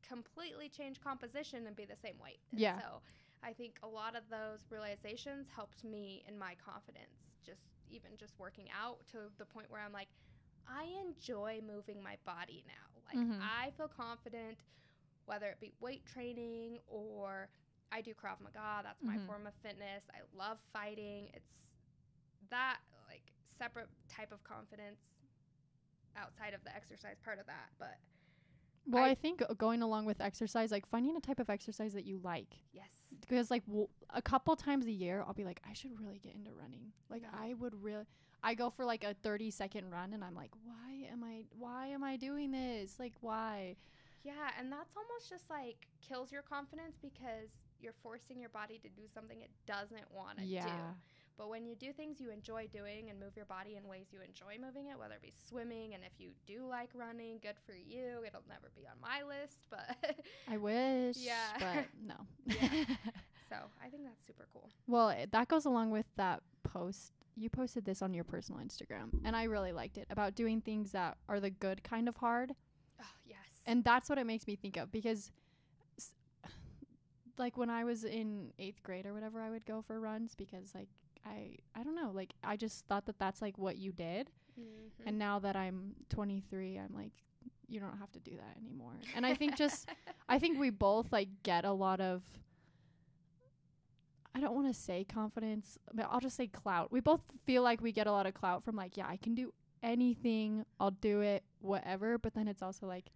completely 0.02 0.68
change 0.70 1.00
composition 1.00 1.66
and 1.66 1.76
be 1.76 1.84
the 1.84 1.96
same 1.96 2.18
weight. 2.18 2.40
And 2.50 2.60
Yeah. 2.60 2.78
So 2.80 3.02
I 3.42 3.52
think 3.52 3.78
a 3.82 3.86
lot 3.86 4.16
of 4.16 4.22
those 4.30 4.66
realizations 4.70 5.48
helped 5.54 5.84
me 5.84 6.24
in 6.26 6.38
my 6.38 6.54
confidence. 6.56 7.36
Just 7.44 7.62
even 7.90 8.10
just 8.18 8.38
working 8.38 8.66
out 8.70 8.98
to 9.12 9.30
the 9.38 9.44
point 9.44 9.70
where 9.70 9.80
I'm 9.80 9.92
like, 9.92 10.08
I 10.68 10.84
enjoy 11.06 11.60
moving 11.66 12.02
my 12.02 12.16
body 12.24 12.64
now. 12.66 13.02
Like 13.06 13.16
Mhm. 13.18 13.40
I 13.40 13.70
feel 13.76 13.88
confident, 13.88 14.58
whether 15.26 15.46
it 15.46 15.60
be 15.60 15.72
weight 15.80 16.04
training 16.06 16.80
or 16.88 17.48
I 17.92 18.00
do 18.00 18.14
Krav 18.14 18.40
Maga. 18.40 18.82
That's 18.82 19.02
my 19.02 19.16
Mhm. 19.16 19.26
form 19.26 19.46
of 19.46 19.54
fitness. 19.62 20.08
I 20.10 20.22
love 20.36 20.58
fighting. 20.72 21.30
It's 21.34 21.72
that 22.50 22.80
like 23.08 23.32
separate 23.44 23.88
type 24.08 24.32
of 24.32 24.42
confidence 24.42 25.22
outside 26.16 26.52
of 26.54 26.64
the 26.64 26.74
exercise 26.74 27.18
part 27.20 27.38
of 27.38 27.46
that. 27.46 27.70
But 27.78 27.98
Well, 28.86 29.04
I- 29.04 29.10
I, 29.10 29.14
think 29.14 29.42
uh, 29.42 29.54
going 29.54 29.82
along 29.82 30.04
with 30.06 30.20
exercise, 30.20 30.70
like 30.70 30.86
finding 30.88 31.16
a 31.16 31.20
type 31.20 31.40
of 31.40 31.50
exercise 31.50 31.92
that 31.94 32.04
you 32.06 32.20
like, 32.22 32.54
yes, 32.72 32.88
because 33.20 33.50
like 33.50 33.66
w- 33.66 33.88
a 34.10 34.22
couple 34.22 34.54
times 34.56 34.86
a 34.86 34.92
year, 34.92 35.24
I'll 35.26 35.34
be 35.34 35.44
like, 35.44 35.60
I 35.68 35.72
should 35.72 35.98
really 36.00 36.18
get 36.18 36.34
into 36.34 36.50
running. 36.52 36.92
Like 37.10 37.22
Yeah. 37.22 37.38
I 37.38 37.54
would 37.54 37.82
really. 37.82 38.04
I 38.42 38.54
go 38.54 38.70
for 38.70 38.84
like 38.84 39.02
a 39.02 39.14
30 39.22 39.50
second 39.50 39.90
run 39.90 40.12
and 40.12 40.22
I'm 40.22 40.34
like, 40.34 40.50
why 40.64 41.08
am 41.10 41.24
I 41.24 41.44
why 41.58 41.88
am 41.88 42.04
I 42.04 42.16
doing 42.16 42.52
this? 42.52 42.98
Like 42.98 43.14
why? 43.20 43.76
yeah, 44.22 44.50
and 44.58 44.70
that's 44.72 44.96
almost 44.96 45.30
just 45.30 45.48
like 45.50 45.86
kills 46.06 46.32
your 46.32 46.42
confidence 46.42 46.96
because 47.00 47.48
you're 47.80 47.94
forcing 48.02 48.40
your 48.40 48.48
body 48.50 48.78
to 48.82 48.88
do 48.88 49.02
something 49.12 49.40
it 49.40 49.50
doesn't 49.66 50.10
want 50.12 50.38
to 50.38 50.44
do. 50.44 50.72
But 51.38 51.50
when 51.50 51.66
you 51.66 51.74
do 51.74 51.92
things 51.92 52.18
you 52.20 52.30
enjoy 52.30 52.66
doing 52.72 53.10
and 53.10 53.20
move 53.20 53.36
your 53.36 53.44
body 53.44 53.76
in 53.76 53.86
ways 53.88 54.06
you 54.10 54.20
enjoy 54.26 54.56
moving 54.64 54.86
it, 54.88 54.98
whether 54.98 55.14
it 55.14 55.22
be 55.22 55.32
swimming, 55.48 55.92
and 55.94 56.02
if 56.02 56.12
you 56.18 56.30
do 56.46 56.66
like 56.66 56.90
running, 56.94 57.38
good 57.42 57.56
for 57.66 57.74
you. 57.74 58.22
It'll 58.26 58.42
never 58.48 58.70
be 58.74 58.86
on 58.86 58.96
my 59.02 59.22
list, 59.22 59.58
but 59.70 60.16
I 60.48 60.56
wish. 60.56 61.16
Yeah. 61.18 61.34
But 61.58 61.86
no. 62.06 62.14
Yeah. 62.46 62.68
so 63.50 63.56
I 63.84 63.88
think 63.90 64.04
that's 64.04 64.26
super 64.26 64.46
cool. 64.52 64.70
well, 64.86 65.10
it- 65.10 65.30
that 65.32 65.48
goes 65.48 65.66
along 65.66 65.90
with 65.90 66.06
that 66.16 66.42
post. 66.62 67.12
You 67.38 67.50
posted 67.50 67.84
this 67.84 68.00
on 68.00 68.14
your 68.14 68.24
personal 68.24 68.62
Instagram, 68.62 69.10
and 69.22 69.36
I 69.36 69.42
really 69.44 69.72
liked 69.72 69.98
it 69.98 70.06
about 70.08 70.34
doing 70.34 70.62
things 70.62 70.92
that 70.92 71.18
are 71.28 71.38
the 71.38 71.50
good 71.50 71.84
kind 71.84 72.08
of 72.08 72.16
hard. 72.16 72.52
Oh, 72.98 73.04
yes. 73.26 73.36
And 73.66 73.84
that's 73.84 74.08
what 74.08 74.16
it 74.16 74.24
makes 74.24 74.46
me 74.46 74.56
think 74.56 74.78
of 74.78 74.90
because, 74.90 75.30
like, 77.38 77.58
when 77.58 77.68
I 77.68 77.84
was 77.84 78.04
in 78.04 78.52
eighth 78.58 78.82
grade 78.82 79.04
or 79.04 79.12
whatever, 79.12 79.42
I 79.42 79.50
would 79.50 79.66
go 79.66 79.82
for 79.86 80.00
runs 80.00 80.34
because, 80.34 80.74
like, 80.74 80.88
I 81.26 81.56
I 81.74 81.82
don't 81.82 81.96
know, 81.96 82.12
like, 82.14 82.34
I 82.44 82.56
just 82.56 82.86
thought 82.86 83.06
that 83.06 83.18
that's 83.18 83.42
like 83.42 83.58
what 83.58 83.76
you 83.76 83.92
did. 83.92 84.30
Mhm. 84.58 85.06
And 85.06 85.18
now 85.18 85.38
that 85.40 85.56
I'm 85.56 85.94
23, 86.08 86.78
I'm 86.78 86.94
like, 86.94 87.12
you 87.68 87.80
don't 87.80 87.98
have 87.98 88.12
to 88.12 88.20
do 88.20 88.36
that 88.36 88.56
anymore. 88.56 88.92
And 89.14 89.26
I 89.26 89.34
think 89.34 89.56
just 89.56 89.88
I 90.28 90.38
think 90.38 90.58
we 90.58 90.70
both 90.70 91.12
like 91.12 91.28
get 91.42 91.64
a 91.64 91.72
lot 91.72 92.00
of 92.00 92.22
I 94.34 94.40
don't 94.40 94.54
want 94.54 94.66
to 94.68 94.74
say 94.74 95.02
confidence, 95.04 95.78
but 95.94 96.06
I'll 96.10 96.20
just 96.20 96.36
say 96.36 96.46
clout. 96.46 96.92
We 96.92 97.00
both 97.00 97.22
feel 97.46 97.62
like 97.62 97.80
we 97.80 97.90
get 97.90 98.06
a 98.06 98.12
lot 98.12 98.26
of 98.26 98.34
clout 98.34 98.62
from 98.64 98.76
like, 98.76 98.96
yeah, 98.96 99.06
I 99.08 99.16
can 99.16 99.34
do 99.34 99.52
anything. 99.82 100.64
I'll 100.78 100.90
do 100.90 101.22
it, 101.22 101.42
whatever. 101.60 102.18
But 102.18 102.34
then 102.34 102.46
it's 102.46 102.60
also 102.60 102.86
like, 102.86 103.06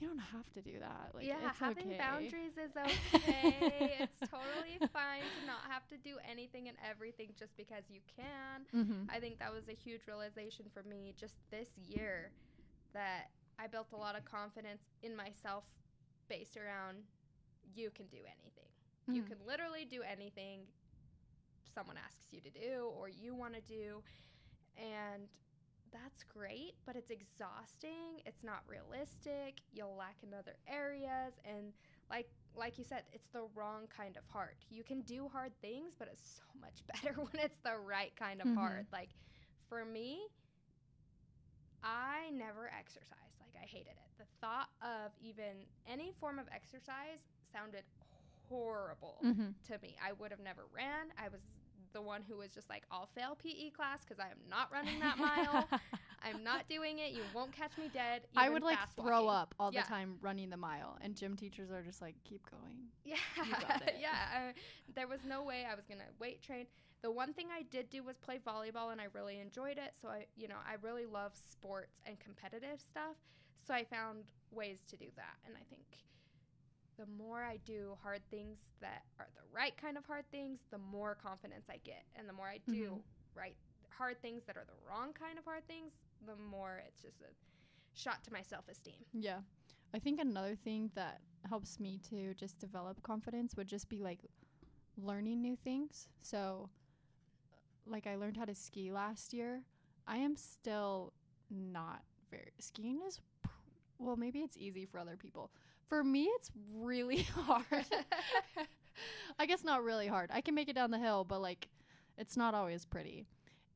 you 0.00 0.08
don't 0.08 0.18
have 0.18 0.50
to 0.54 0.62
do 0.62 0.78
that. 0.80 1.10
Like, 1.14 1.26
yeah, 1.26 1.52
having 1.58 1.88
okay. 1.88 1.98
boundaries 1.98 2.56
is 2.56 2.72
okay. 3.14 3.98
it's 4.00 4.20
totally 4.30 4.78
fine 4.92 5.20
to 5.40 5.46
not 5.46 5.60
have 5.68 5.86
to 5.88 5.96
do 5.98 6.16
anything 6.28 6.68
and 6.68 6.76
everything 6.88 7.28
just 7.38 7.56
because 7.56 7.84
you 7.90 8.00
can. 8.16 8.64
Mm-hmm. 8.74 9.10
I 9.10 9.20
think 9.20 9.38
that 9.38 9.52
was 9.52 9.68
a 9.68 9.74
huge 9.74 10.00
realization 10.08 10.66
for 10.72 10.82
me 10.82 11.14
just 11.18 11.34
this 11.50 11.68
year 11.86 12.30
that 12.94 13.30
I 13.58 13.66
built 13.66 13.88
a 13.92 13.96
lot 13.96 14.16
of 14.16 14.24
confidence 14.24 14.84
in 15.02 15.14
myself 15.14 15.64
based 16.28 16.56
around 16.56 16.98
you 17.74 17.90
can 17.90 18.06
do 18.06 18.18
anything. 18.40 18.70
You 19.06 19.22
Mhm. 19.22 19.26
can 19.28 19.36
literally 19.46 19.84
do 19.84 20.02
anything 20.02 20.66
someone 21.74 21.96
asks 21.98 22.32
you 22.32 22.40
to 22.40 22.50
do 22.50 22.90
or 22.98 23.08
you 23.08 23.34
want 23.34 23.54
to 23.54 23.60
do. 23.60 24.02
And 24.76 25.28
that's 25.92 26.22
great, 26.24 26.74
but 26.86 26.96
it's 26.96 27.10
exhausting. 27.10 28.20
It's 28.26 28.44
not 28.44 28.62
realistic. 28.68 29.62
You'll 29.72 29.96
lack 29.96 30.16
in 30.22 30.32
other 30.34 30.56
areas 30.68 31.34
and 31.44 31.72
like 32.10 32.28
like 32.56 32.78
you 32.78 32.84
said, 32.84 33.04
it's 33.12 33.28
the 33.28 33.42
wrong 33.54 33.86
kind 33.96 34.16
of 34.16 34.24
hard. 34.28 34.56
You 34.70 34.82
can 34.82 35.02
do 35.02 35.28
hard 35.28 35.52
things, 35.62 35.94
but 35.98 36.08
it's 36.10 36.38
so 36.38 36.42
much 36.60 36.82
better 36.92 37.14
when 37.20 37.42
it's 37.44 37.58
the 37.58 37.76
right 37.78 38.12
kind 38.16 38.40
of 38.40 38.48
Mhm. 38.48 38.54
hard. 38.56 38.86
Like 38.92 39.10
for 39.68 39.84
me, 39.84 40.20
I 41.82 42.30
never 42.32 42.70
exercised. 42.76 43.40
Like 43.40 43.54
I 43.62 43.66
hated 43.66 43.92
it. 43.96 44.10
The 44.18 44.26
thought 44.40 44.68
of 44.82 45.12
even 45.20 45.66
any 45.86 46.12
form 46.20 46.38
of 46.38 46.46
exercise 46.54 47.24
sounded 47.52 47.84
horrible 48.48 49.18
Mm-hmm. 49.24 49.50
to 49.68 49.78
me. 49.80 49.96
I 50.04 50.12
would 50.12 50.30
have 50.30 50.40
never 50.40 50.66
ran. 50.74 51.08
I 51.18 51.28
was 51.28 51.40
the 51.92 52.02
one 52.02 52.22
who 52.28 52.36
was 52.36 52.52
just 52.52 52.68
like, 52.68 52.84
I'll 52.90 53.08
fail 53.14 53.36
PE 53.42 53.70
class 53.70 54.00
because 54.04 54.18
I 54.20 54.30
am 54.30 54.38
not 54.48 54.70
running 54.72 54.98
that 55.00 55.18
mile. 55.18 55.68
I'm 56.22 56.44
not 56.44 56.68
doing 56.68 56.98
it. 56.98 57.12
You 57.12 57.22
won't 57.34 57.52
catch 57.52 57.76
me 57.78 57.90
dead. 57.92 58.22
I 58.36 58.48
would 58.50 58.62
like 58.62 58.78
throw 58.96 59.24
walking." 59.24 59.40
up 59.40 59.54
all 59.58 59.72
Yeah. 59.72 59.82
the 59.82 59.88
time 59.88 60.16
running 60.20 60.50
the 60.50 60.56
mile, 60.56 60.98
and 61.00 61.16
gym 61.16 61.36
teachers 61.36 61.70
are 61.70 61.82
just 61.82 62.02
like, 62.02 62.14
keep 62.24 62.42
going. 62.50 62.76
Yeah, 63.04 63.16
got 63.68 63.82
it. 63.88 63.96
yeah. 64.00 64.10
I, 64.32 64.52
there 64.94 65.08
was 65.08 65.20
no 65.26 65.42
way 65.42 65.66
I 65.70 65.74
was 65.74 65.84
gonna 65.88 66.04
weight 66.18 66.42
train. 66.42 66.66
The 67.02 67.10
one 67.10 67.32
thing 67.32 67.46
I 67.50 67.62
did 67.62 67.88
do 67.88 68.02
was 68.02 68.18
play 68.18 68.38
volleyball, 68.38 68.92
and 68.92 69.00
I 69.00 69.06
really 69.14 69.40
enjoyed 69.40 69.78
it. 69.78 69.94
So 70.02 70.08
I, 70.08 70.26
you 70.36 70.48
know, 70.48 70.58
I 70.68 70.74
really 70.82 71.06
love 71.06 71.32
sports 71.34 72.02
and 72.04 72.18
competitive 72.20 72.80
stuff. 72.86 73.16
So 73.66 73.72
I 73.72 73.84
found 73.84 74.24
ways 74.50 74.80
to 74.90 74.96
do 74.96 75.06
that, 75.16 75.36
and 75.46 75.54
I 75.56 75.64
think 75.70 75.86
the 77.00 77.06
more 77.06 77.42
I 77.42 77.56
do 77.64 77.96
hard 78.02 78.20
things 78.30 78.58
that 78.82 79.04
are 79.18 79.28
the 79.34 79.42
right 79.56 79.74
kind 79.80 79.96
of 79.96 80.04
hard 80.04 80.30
things, 80.30 80.60
the 80.70 80.76
more 80.78 81.14
confidence 81.14 81.68
I 81.70 81.78
get, 81.82 82.04
and 82.14 82.28
the 82.28 82.32
more 82.34 82.46
I 82.46 82.58
do 82.58 82.90
Mhm. 82.96 83.02
right 83.34 83.56
hard 83.88 84.20
things 84.20 84.44
that 84.44 84.56
are 84.56 84.64
the 84.64 84.76
wrong 84.86 85.12
kind 85.14 85.38
of 85.38 85.44
hard 85.44 85.66
things, 85.66 85.92
the 86.26 86.36
more 86.36 86.78
it's 86.86 87.00
just 87.02 87.20
a 87.22 87.34
shot 87.94 88.22
to 88.24 88.32
my 88.32 88.42
self 88.42 88.68
esteem. 88.68 89.04
Yeah. 89.12 89.42
I 89.94 89.98
think 89.98 90.20
another 90.20 90.56
thing 90.56 90.90
that 90.94 91.20
helps 91.48 91.80
me 91.80 91.98
to 92.10 92.34
just 92.34 92.58
develop 92.58 93.02
confidence 93.02 93.56
would 93.56 93.66
just 93.66 93.88
be 93.88 94.02
like 94.02 94.20
learning 94.96 95.40
new 95.40 95.56
things. 95.56 96.08
So, 96.20 96.70
like, 97.86 98.06
I 98.06 98.16
learned 98.16 98.36
how 98.36 98.44
to 98.44 98.54
ski 98.54 98.92
last 98.92 99.32
year. 99.32 99.64
I 100.06 100.18
am 100.18 100.36
still 100.36 101.12
not 101.50 102.04
very. 102.30 102.52
Skiing 102.58 103.00
is, 103.02 103.20
pr- 103.42 103.50
well, 103.98 104.16
maybe 104.16 104.40
it's 104.40 104.56
easy 104.56 104.84
for 104.86 104.98
other 104.98 105.16
people. 105.16 105.50
For 105.90 106.02
me, 106.04 106.24
it's 106.36 106.50
really 106.72 107.22
hard. 107.34 107.66
I 109.38 109.46
guess 109.46 109.64
not 109.64 109.82
really 109.82 110.06
hard. 110.06 110.30
I 110.32 110.40
can 110.40 110.54
make 110.54 110.68
it 110.68 110.74
down 110.74 110.90
the 110.92 110.98
hill, 110.98 111.24
but 111.24 111.42
like, 111.42 111.68
it's 112.16 112.36
not 112.36 112.54
always 112.54 112.84
pretty. 112.86 113.26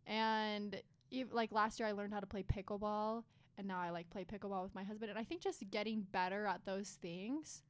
And 0.06 0.80
ev- 1.12 1.32
like 1.32 1.50
last 1.50 1.80
year, 1.80 1.88
I 1.88 1.92
learned 1.92 2.14
how 2.14 2.20
to 2.20 2.26
play 2.26 2.44
pickleball 2.44 3.24
and 3.58 3.66
now 3.66 3.80
I 3.80 3.90
like 3.90 4.10
play 4.10 4.24
pickleball 4.24 4.62
with 4.62 4.74
my 4.74 4.84
husband. 4.84 5.10
And 5.10 5.18
I 5.18 5.24
think 5.24 5.40
just 5.40 5.68
getting 5.70 6.06
better 6.12 6.46
at 6.46 6.64
those 6.64 6.90
things 7.02 7.62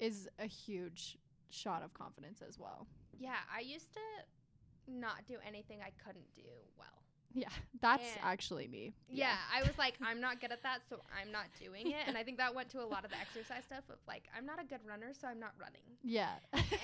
is 0.00 0.28
a 0.38 0.46
huge 0.46 1.16
shot 1.50 1.82
of 1.82 1.94
confidence 1.94 2.42
as 2.46 2.58
well. 2.58 2.88
Yeah, 3.16 3.36
I 3.54 3.60
used 3.60 3.94
to 3.94 4.00
not 4.92 5.26
do 5.26 5.36
anything 5.46 5.78
I 5.80 5.90
couldn't 6.04 6.34
do 6.34 6.42
well. 6.76 7.05
Yeah, 7.36 7.50
that's 7.82 8.02
And- 8.16 8.24
actually 8.24 8.66
me. 8.66 8.94
Yeah. 9.10 9.36
I 9.54 9.62
was 9.62 9.76
like, 9.76 9.94
I'm 10.00 10.20
not 10.22 10.40
good 10.40 10.52
at 10.52 10.62
that, 10.62 10.80
so 10.88 11.02
I'm 11.20 11.30
not 11.30 11.44
doing 11.60 11.90
it. 11.90 12.04
And 12.06 12.16
I 12.16 12.22
think 12.22 12.38
that 12.38 12.54
went 12.54 12.70
to 12.70 12.82
a 12.82 12.86
lot 12.86 13.04
of 13.04 13.10
the 13.10 13.18
exercise 13.18 13.64
stuff 13.66 13.84
of 13.90 13.98
like, 14.08 14.24
I'm 14.36 14.46
not 14.46 14.58
a 14.58 14.64
good 14.64 14.80
runner, 14.88 15.12
so 15.12 15.28
I'm 15.28 15.38
not 15.38 15.52
running. 15.60 15.82
Yeah. 16.02 16.32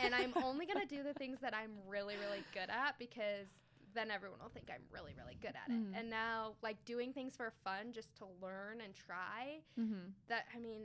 and 0.04 0.14
I'm 0.14 0.32
only 0.44 0.66
gonna 0.66 0.84
do 0.84 1.02
the 1.02 1.14
things 1.14 1.40
that 1.40 1.54
I'm 1.54 1.70
really, 1.88 2.16
really 2.16 2.44
good 2.52 2.68
at 2.68 2.98
because 2.98 3.48
then 3.94 4.10
everyone 4.10 4.40
will 4.40 4.50
think 4.50 4.68
I'm 4.68 4.82
really, 4.92 5.12
really 5.16 5.36
good 5.40 5.54
at 5.56 5.68
it. 5.68 5.72
Mhm. 5.72 5.98
And 5.98 6.10
now, 6.10 6.54
like 6.62 6.82
doing 6.84 7.12
things 7.14 7.34
for 7.34 7.50
fun, 7.64 7.92
just 7.92 8.14
to 8.18 8.26
learn 8.42 8.82
and 8.82 8.94
try. 8.94 9.60
mm-hmm. 9.80 10.10
That 10.28 10.44
I 10.54 10.58
mean, 10.58 10.82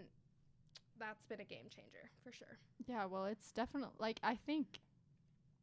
that's 1.00 1.26
been 1.26 1.42
a 1.42 1.46
game 1.46 1.68
changer 1.70 2.10
for 2.24 2.32
sure. 2.32 2.58
Yeah, 2.88 3.06
well, 3.06 3.26
it's 3.26 3.52
definitely 3.52 3.96
like 4.00 4.20
I 4.24 4.36
think 4.36 4.80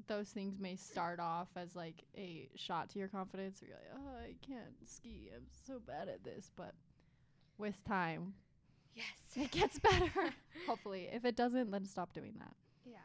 those 0.07 0.29
things 0.29 0.59
may 0.59 0.77
start 0.77 1.21
off 1.21 1.49
as 1.57 1.75
like 1.77 2.05
a 2.17 2.49
shot 2.57 2.91
to 2.91 2.99
your 2.99 3.09
confidence. 3.09 3.61
Where 3.61 3.71
you're 3.71 3.79
like, 3.79 3.93
oh, 3.97 4.19
I 4.23 4.35
can't 4.47 4.75
ski. 4.89 5.31
I'm 5.35 5.47
so 5.67 5.79
bad 5.85 6.09
at 6.09 6.25
this. 6.25 6.51
But 6.57 6.75
with 7.59 7.83
time, 7.85 8.35
Yes. 8.95 9.07
it 9.37 9.51
gets 9.51 9.79
better. 9.79 10.11
Hopefully, 10.67 11.09
if 11.13 11.25
it 11.25 11.37
doesn't, 11.37 11.71
then 11.71 11.85
stop 11.87 12.13
doing 12.13 12.35
that. 12.39 12.55
Yeah. 12.85 12.99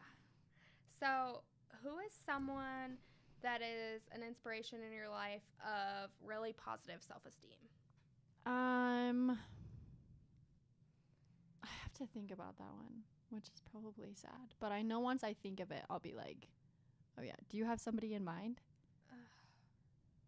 So, 0.99 1.41
who 1.83 1.97
is 1.99 2.11
someone 2.25 2.97
that 3.41 3.61
is 3.61 4.01
an 4.11 4.21
inspiration 4.21 4.79
in 4.85 4.93
your 4.93 5.09
life 5.09 5.43
of 5.63 6.09
really 6.23 6.53
positive 6.53 7.01
self-esteem? 7.01 7.57
Um, 8.45 9.37
I 11.63 11.67
have 11.83 11.93
to 11.95 12.05
think 12.13 12.31
about 12.31 12.57
that 12.57 12.73
one, 12.75 13.03
which 13.29 13.45
is 13.45 13.61
probably 13.71 14.13
sad. 14.13 14.53
But 14.59 14.71
I 14.71 14.81
know 14.81 14.99
once 14.99 15.23
I 15.23 15.33
think 15.33 15.59
of 15.59 15.71
it, 15.71 15.83
I'll 15.89 15.99
be 15.99 16.13
like, 16.13 16.47
oh 17.19 17.23
yeah. 17.23 17.35
Do 17.49 17.57
you 17.57 17.65
have 17.65 17.79
somebody 17.79 18.13
in 18.13 18.23
mind? 18.23 18.61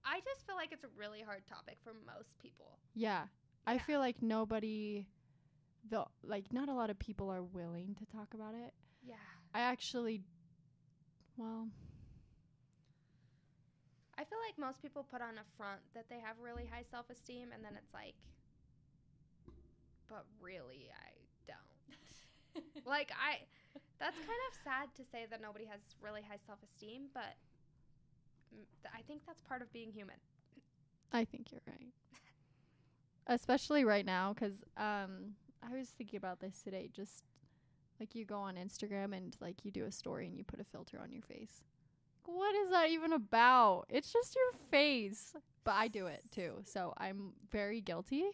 I 0.03 0.19
just 0.25 0.45
feel 0.45 0.55
like 0.55 0.71
it's 0.71 0.83
a 0.83 0.89
really 0.97 1.21
hard 1.21 1.45
topic 1.47 1.77
for 1.83 1.93
most 2.05 2.37
people. 2.39 2.79
Yeah. 2.95 3.23
I 3.65 3.77
feel 3.77 3.99
like 3.99 4.21
nobody 4.21 5.07
the 5.89 6.05
like 6.23 6.51
not 6.51 6.69
a 6.69 6.73
lot 6.73 6.89
of 6.89 6.99
people 6.99 7.31
are 7.31 7.43
willing 7.43 7.95
to 7.99 8.05
talk 8.05 8.33
about 8.33 8.53
it. 8.55 8.73
Yeah. 9.03 9.15
I 9.53 9.61
actually 9.61 10.23
well, 11.37 11.67
I 14.17 14.23
feel 14.23 14.39
like 14.45 14.57
most 14.57 14.81
people 14.81 15.05
put 15.09 15.21
on 15.21 15.37
a 15.37 15.45
front 15.57 15.81
that 15.93 16.05
they 16.09 16.19
have 16.19 16.35
really 16.41 16.65
high 16.71 16.83
self-esteem 16.83 17.49
and 17.53 17.63
then 17.63 17.73
it's 17.77 17.93
like 17.93 18.15
but 20.09 20.25
really 20.41 20.89
I 20.91 21.11
don't. 21.47 22.85
like 22.85 23.11
I 23.11 23.45
that's 24.01 24.17
kind 24.17 24.41
of 24.49 24.57
sad 24.63 24.89
to 24.97 25.05
say 25.09 25.25
that 25.29 25.41
nobody 25.41 25.65
has 25.65 25.81
really 26.01 26.21
high 26.21 26.39
self-esteem, 26.45 27.03
but 27.13 27.37
mm, 28.53 28.65
I 28.93 29.01
think 29.07 29.21
that's 29.25 29.41
part 29.41 29.61
of 29.61 29.71
being 29.71 29.91
human. 29.91 30.17
I 31.13 31.23
think 31.23 31.51
you're 31.51 31.61
right. 31.67 31.93
Especially 33.27 33.85
right 33.85 34.05
now 34.05 34.33
cuz 34.33 34.63
um 34.75 35.35
I 35.61 35.75
was 35.77 35.89
thinking 35.89 36.17
about 36.17 36.39
this 36.39 36.61
today 36.63 36.89
just 36.91 37.23
like 37.99 38.15
you 38.15 38.25
go 38.25 38.39
on 38.39 38.55
Instagram 38.55 39.15
and 39.15 39.37
like 39.39 39.63
you 39.63 39.71
do 39.71 39.85
a 39.85 39.91
story 39.91 40.25
and 40.25 40.35
you 40.35 40.43
put 40.43 40.59
a 40.59 40.63
filter 40.63 40.99
on 40.99 41.11
your 41.11 41.21
face. 41.21 41.63
What 42.25 42.55
is 42.55 42.71
that 42.71 42.89
even 42.89 43.13
about? 43.13 43.85
It's 43.89 44.11
just 44.11 44.35
your 44.35 44.53
face. 44.71 45.35
But 45.63 45.75
I 45.75 45.87
do 45.87 46.07
it 46.07 46.23
too. 46.31 46.61
So 46.63 46.93
I'm 46.97 47.33
very 47.51 47.81
guilty. 47.81 48.31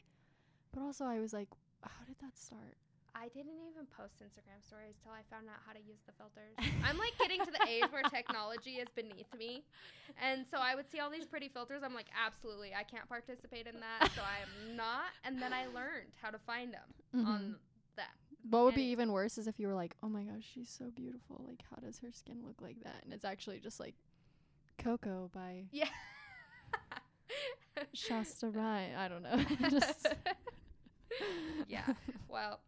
But 0.71 0.81
also 0.81 1.03
I 1.05 1.19
was 1.19 1.33
like, 1.33 1.49
how 1.83 2.05
did 2.05 2.15
that 2.21 2.37
start? 2.37 2.77
I 3.19 3.29
didn't 3.29 3.57
even 3.65 3.87
post 3.97 4.21
Instagram 4.21 4.61
stories 4.65 4.95
till 5.01 5.11
I 5.11 5.21
found 5.33 5.49
out 5.49 5.57
how 5.65 5.73
to 5.73 5.79
use 5.79 6.01
the 6.05 6.13
filters. 6.13 6.53
I'm 6.85 6.97
like 6.97 7.17
getting 7.17 7.43
to 7.43 7.49
the 7.51 7.67
age 7.67 7.91
where 7.91 8.03
technology 8.03 8.77
is 8.77 8.87
beneath 8.95 9.33
me. 9.37 9.63
And 10.21 10.45
so 10.45 10.59
I 10.61 10.75
would 10.75 10.89
see 10.91 10.99
all 10.99 11.09
these 11.09 11.25
pretty 11.25 11.47
filters. 11.49 11.81
I'm 11.83 11.95
like, 11.95 12.07
absolutely, 12.13 12.73
I 12.75 12.83
can't 12.83 13.09
participate 13.09 13.65
in 13.65 13.75
that. 13.81 14.11
So 14.15 14.21
I 14.21 14.43
am 14.45 14.75
not. 14.77 15.09
And 15.25 15.41
then 15.41 15.51
I 15.51 15.65
learned 15.65 16.13
how 16.21 16.29
to 16.29 16.37
find 16.37 16.71
them 16.73 16.93
Mhm. 17.15 17.25
on 17.27 17.55
that. 17.95 18.13
What 18.49 18.65
would 18.65 18.75
be 18.75 18.91
even 18.91 19.11
worse 19.11 19.37
is 19.39 19.47
if 19.47 19.59
you 19.59 19.67
were 19.67 19.73
like, 19.73 19.95
"Oh 20.03 20.07
my 20.09 20.23
gosh, 20.23 20.43
she's 20.53 20.69
so 20.69 20.91
beautiful. 20.91 21.43
Like, 21.47 21.63
how 21.69 21.77
does 21.77 21.99
her 21.99 22.11
skin 22.11 22.43
look 22.45 22.61
like 22.61 22.79
that?" 22.83 23.03
And 23.03 23.11
it's 23.13 23.25
actually 23.25 23.59
just 23.59 23.79
like 23.79 23.95
Coco 24.77 25.29
by 25.33 25.65
Yeah. 25.71 25.89
Shasta 27.93 28.49
Rhimes. 28.51 28.95
I 28.97 29.07
don't 29.07 29.23
know. 29.23 29.37
just 29.69 30.07
yeah. 31.67 31.93
Well, 32.29 32.59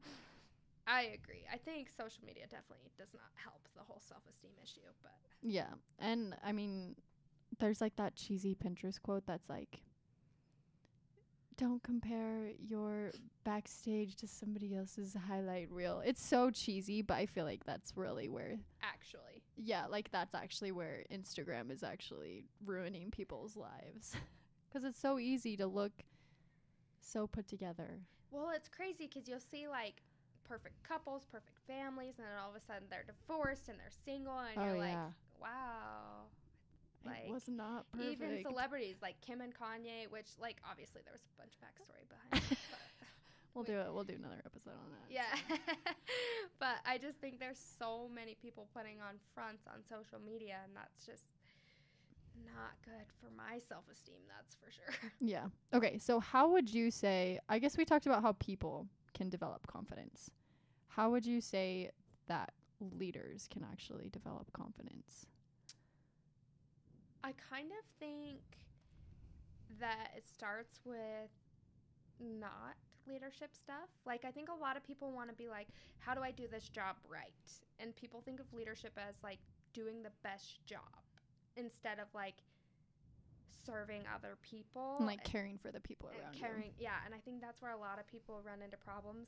I 0.89 1.03
agree. 1.03 1.45
I 1.53 1.57
think 1.57 1.89
social 1.95 2.23
media 2.25 2.45
definitely 2.49 2.89
does 2.97 3.13
not 3.13 3.29
help 3.35 3.67
the 3.77 3.83
whole 3.83 4.01
self 4.03 4.23
esteem 4.27 4.53
issue, 4.61 4.81
but 5.03 5.13
yeah, 5.41 5.67
and 5.99 6.35
I 6.43 6.51
mean, 6.51 6.95
there's 7.59 7.79
like 7.79 7.95
that 7.97 8.15
cheesy 8.15 8.55
Pinterest 8.55 8.99
quote 8.99 9.27
that's 9.27 9.47
like, 9.47 9.81
"Don't 11.57 11.83
compare 11.83 12.53
your 12.57 13.11
backstage 13.43 14.15
to 14.15 14.27
somebody 14.27 14.75
else's 14.75 15.15
highlight 15.27 15.69
reel." 15.69 16.01
It's 16.03 16.25
so 16.25 16.49
cheesy, 16.49 17.03
but 17.03 17.17
I 17.17 17.27
feel 17.27 17.45
like 17.45 17.65
that's 17.65 17.95
really 17.95 18.27
where 18.27 18.57
actually, 18.81 19.43
yeah, 19.57 19.85
like 19.85 20.09
that's 20.11 20.33
actually 20.33 20.71
where 20.71 21.03
Instagram 21.13 21.69
is 21.71 21.83
actually 21.83 22.45
ruining 22.65 23.11
people's 23.11 23.55
lives 23.55 24.15
cuz 24.73 24.83
it's 24.83 24.99
so 24.99 25.19
easy 25.19 25.55
to 25.55 25.67
look 25.67 26.03
so 26.99 27.27
put 27.27 27.47
together. 27.47 27.99
Well, 28.31 28.51
it's 28.55 28.67
crazy 28.67 29.07
because 29.07 29.27
you'll 29.27 29.39
see 29.39 29.67
like 29.67 30.01
perfect 30.49 30.81
couples, 30.83 31.23
perfect 31.31 31.59
families, 31.67 32.15
and 32.17 32.25
then 32.25 32.33
all 32.43 32.49
of 32.49 32.55
a 32.55 32.59
sudden 32.59 32.83
they're 32.89 33.05
divorced 33.05 33.69
and 33.69 33.77
they're 33.77 33.93
single, 34.03 34.37
and 34.39 34.57
Oh, 34.57 34.65
you're 34.65 34.79
like, 34.79 34.97
yeah. 34.97 35.13
wow. 35.39 36.25
Like, 37.05 37.25
it 37.27 37.31
was 37.31 37.47
not 37.47 37.85
perfect. 37.93 38.11
Even 38.11 38.41
celebrities 38.41 38.97
like 39.01 39.21
Kim 39.21 39.39
and 39.39 39.53
Kanye, 39.53 40.09
which 40.09 40.27
like 40.41 40.57
obviously 40.69 41.01
there 41.05 41.13
was 41.13 41.21
a 41.23 41.37
bunch 41.39 41.53
of 41.55 41.61
backstory 41.63 42.03
behind 42.09 42.43
it, 42.51 42.57
we'll 43.53 43.63
do 43.63 43.77
it. 43.79 43.87
We'll 43.93 44.03
do 44.03 44.15
another 44.19 44.41
episode 44.45 44.75
on 44.75 44.89
that. 44.91 45.07
yeah. 45.07 45.31
but 46.59 46.75
I 46.85 46.97
just 46.97 47.19
think 47.21 47.39
there's 47.39 47.61
so 47.77 48.09
many 48.13 48.35
people 48.41 48.67
putting 48.75 48.99
on 48.99 49.15
fronts 49.33 49.65
on 49.67 49.79
social 49.87 50.19
media, 50.19 50.57
and 50.65 50.75
that's 50.75 51.05
just 51.05 51.23
not 52.45 52.75
good 52.83 53.07
for 53.21 53.29
my 53.35 53.59
self 53.59 53.83
esteem. 53.91 54.19
That's 54.27 54.55
for 54.55 54.69
sure. 54.71 55.11
Yeah. 55.21 55.45
Okay. 55.73 55.99
So, 55.99 56.19
how 56.19 56.49
would 56.51 56.73
you 56.73 56.91
say? 56.91 57.39
I 57.47 57.59
guess 57.59 57.77
we 57.77 57.85
talked 57.85 58.07
about 58.07 58.21
how 58.23 58.33
people 58.33 58.87
can 59.13 59.29
develop 59.29 59.67
confidence. 59.67 60.31
How 60.87 61.09
would 61.11 61.25
you 61.25 61.41
say 61.41 61.91
that 62.27 62.53
leaders 62.79 63.47
can 63.51 63.65
actually 63.69 64.09
develop 64.09 64.51
confidence? 64.53 65.25
I 67.23 67.33
kind 67.49 67.71
of 67.71 67.85
think 67.99 68.39
that 69.79 70.11
it 70.15 70.23
starts 70.23 70.79
with 70.85 71.29
not 72.19 72.75
leadership 73.07 73.49
stuff. 73.53 73.89
Like, 74.05 74.25
I 74.25 74.31
think 74.31 74.49
a 74.49 74.61
lot 74.61 74.77
of 74.77 74.83
people 74.83 75.11
want 75.11 75.29
to 75.29 75.35
be 75.35 75.49
like, 75.49 75.67
how 75.99 76.13
do 76.13 76.21
I 76.21 76.31
do 76.31 76.47
this 76.49 76.69
job 76.69 76.95
right? 77.09 77.33
And 77.79 77.95
people 77.95 78.21
think 78.21 78.39
of 78.39 78.45
leadership 78.53 78.93
as 78.97 79.15
like 79.23 79.39
doing 79.73 80.03
the 80.03 80.11
best 80.23 80.65
job 80.65 80.81
instead 81.55 81.99
of 81.99 82.07
like 82.13 82.35
serving 83.65 84.03
other 84.13 84.37
people. 84.41 84.95
And 84.97 85.07
like 85.07 85.23
caring 85.23 85.57
for 85.57 85.71
the 85.71 85.79
people 85.79 86.09
around 86.09 86.33
caring 86.33 86.71
yeah 86.79 87.03
and 87.05 87.13
i 87.13 87.17
think 87.19 87.41
that's 87.41 87.61
where 87.61 87.71
a 87.71 87.77
lot 87.77 87.99
of 87.99 88.07
people 88.07 88.41
run 88.45 88.61
into 88.61 88.77
problems 88.77 89.27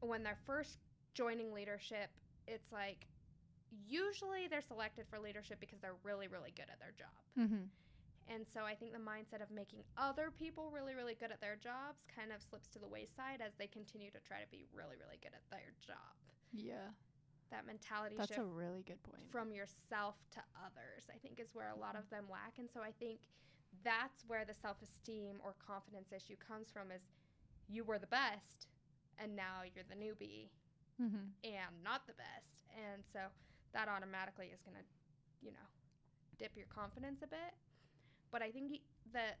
when 0.00 0.22
they're 0.22 0.38
first 0.46 0.78
joining 1.14 1.52
leadership 1.52 2.10
it's 2.46 2.72
like 2.72 3.06
usually 3.88 4.46
they're 4.48 4.62
selected 4.62 5.06
for 5.08 5.18
leadership 5.18 5.58
because 5.60 5.80
they're 5.80 5.98
really 6.04 6.28
really 6.28 6.52
good 6.54 6.66
at 6.70 6.78
their 6.78 6.92
job. 6.96 7.16
Mm-hmm. 7.38 7.66
and 8.32 8.46
so 8.46 8.62
i 8.62 8.74
think 8.74 8.92
the 8.92 9.02
mindset 9.02 9.42
of 9.42 9.50
making 9.50 9.80
other 9.98 10.30
people 10.30 10.70
really 10.72 10.94
really 10.94 11.14
good 11.14 11.32
at 11.32 11.40
their 11.40 11.56
jobs 11.56 12.04
kind 12.14 12.30
of 12.32 12.40
slips 12.42 12.68
to 12.74 12.78
the 12.78 12.88
wayside 12.88 13.40
as 13.44 13.54
they 13.58 13.66
continue 13.66 14.10
to 14.10 14.20
try 14.26 14.38
to 14.40 14.48
be 14.50 14.66
really 14.72 14.96
really 14.96 15.18
good 15.22 15.34
at 15.34 15.42
their 15.50 15.72
job 15.84 16.14
Yeah. 16.52 16.94
That 17.50 17.66
mentality 17.66 18.16
That's 18.16 18.28
shift 18.28 18.40
a 18.40 18.44
really 18.44 18.82
good 18.82 19.02
point. 19.02 19.22
from 19.30 19.52
yourself 19.52 20.16
to 20.32 20.40
others, 20.58 21.06
I 21.12 21.18
think 21.18 21.38
is 21.40 21.54
where 21.54 21.70
a 21.70 21.78
lot 21.78 21.96
of 21.96 22.08
them 22.10 22.24
lack. 22.30 22.58
And 22.58 22.68
so 22.70 22.80
I 22.80 22.90
think 22.90 23.20
that's 23.84 24.24
where 24.26 24.44
the 24.44 24.54
self 24.54 24.82
esteem 24.82 25.38
or 25.44 25.54
confidence 25.64 26.10
issue 26.12 26.36
comes 26.36 26.70
from 26.70 26.90
is 26.90 27.02
you 27.68 27.84
were 27.84 27.98
the 27.98 28.10
best 28.10 28.66
and 29.18 29.34
now 29.34 29.62
you're 29.62 29.86
the 29.88 29.96
newbie 29.96 30.50
mm-hmm. 31.00 31.30
and 31.44 31.72
not 31.84 32.06
the 32.06 32.14
best. 32.14 32.66
And 32.74 33.02
so 33.04 33.20
that 33.72 33.88
automatically 33.88 34.50
is 34.52 34.60
going 34.62 34.76
to, 34.76 34.84
you 35.40 35.52
know, 35.52 35.68
dip 36.38 36.56
your 36.56 36.66
confidence 36.66 37.22
a 37.22 37.26
bit. 37.26 37.54
But 38.30 38.42
I 38.42 38.50
think 38.50 38.80
that 39.12 39.38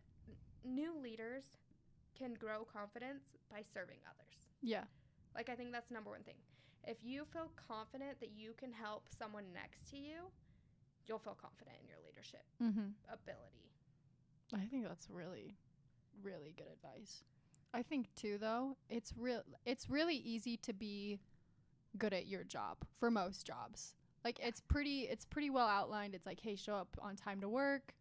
new 0.64 0.96
leaders 0.98 1.44
can 2.16 2.34
grow 2.34 2.64
confidence 2.64 3.36
by 3.50 3.62
serving 3.62 3.98
others. 4.08 4.48
Yeah. 4.62 4.84
Like, 5.34 5.48
I 5.48 5.54
think 5.54 5.72
that's 5.72 5.90
number 5.90 6.10
one 6.10 6.22
thing. 6.22 6.40
If 6.86 6.98
you 7.02 7.24
feel 7.32 7.50
confident 7.68 8.20
that 8.20 8.30
you 8.36 8.52
can 8.56 8.72
help 8.72 9.08
someone 9.18 9.44
next 9.52 9.90
to 9.90 9.96
you, 9.96 10.30
you'll 11.06 11.18
feel 11.18 11.36
confident 11.40 11.76
in 11.82 11.88
your 11.88 11.98
leadership 12.06 12.44
Mm-hmm. 12.62 12.90
ability. 13.12 13.70
I 14.54 14.64
think 14.70 14.86
that's 14.86 15.08
really, 15.10 15.56
really 16.22 16.54
good 16.56 16.68
advice. 16.72 17.24
I 17.74 17.82
think 17.82 18.06
too, 18.14 18.38
though, 18.38 18.76
it's 18.88 19.12
real. 19.18 19.42
It's 19.64 19.90
really 19.90 20.14
easy 20.16 20.56
to 20.58 20.72
be 20.72 21.18
good 21.98 22.12
at 22.12 22.26
your 22.26 22.44
job 22.44 22.78
for 22.98 23.10
most 23.10 23.44
jobs. 23.44 23.94
Like 24.24 24.38
it's 24.40 24.60
pretty, 24.60 25.02
it's 25.02 25.24
pretty 25.24 25.50
well 25.50 25.66
outlined. 25.66 26.14
It's 26.14 26.26
like, 26.26 26.40
hey, 26.40 26.56
show 26.56 26.74
up 26.76 26.96
on 27.00 27.16
time 27.16 27.40
to 27.40 27.48
work, 27.48 27.92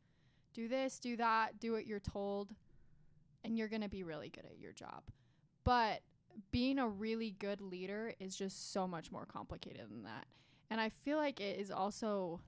do 0.53 0.67
this, 0.67 0.99
do 0.99 1.17
that, 1.17 1.59
do 1.59 1.71
what 1.71 1.85
you're 1.87 1.99
told, 1.99 2.53
and 3.43 3.57
you're 3.57 3.67
going 3.67 3.81
to 3.81 3.89
be 3.89 4.03
really 4.03 4.29
good 4.29 4.45
at 4.45 4.59
your 4.59 4.71
job. 4.71 5.03
But 5.63 6.01
being 6.51 6.79
a 6.79 6.87
really 6.87 7.31
good 7.31 7.61
leader 7.61 8.13
is 8.19 8.35
just 8.35 8.73
so 8.73 8.87
much 8.87 9.11
more 9.11 9.25
complicated 9.25 9.89
than 9.89 10.03
that. 10.03 10.25
And 10.69 10.81
I 10.81 10.89
feel 10.89 11.17
like 11.17 11.39
it 11.39 11.59
is 11.59 11.71
also 11.71 12.41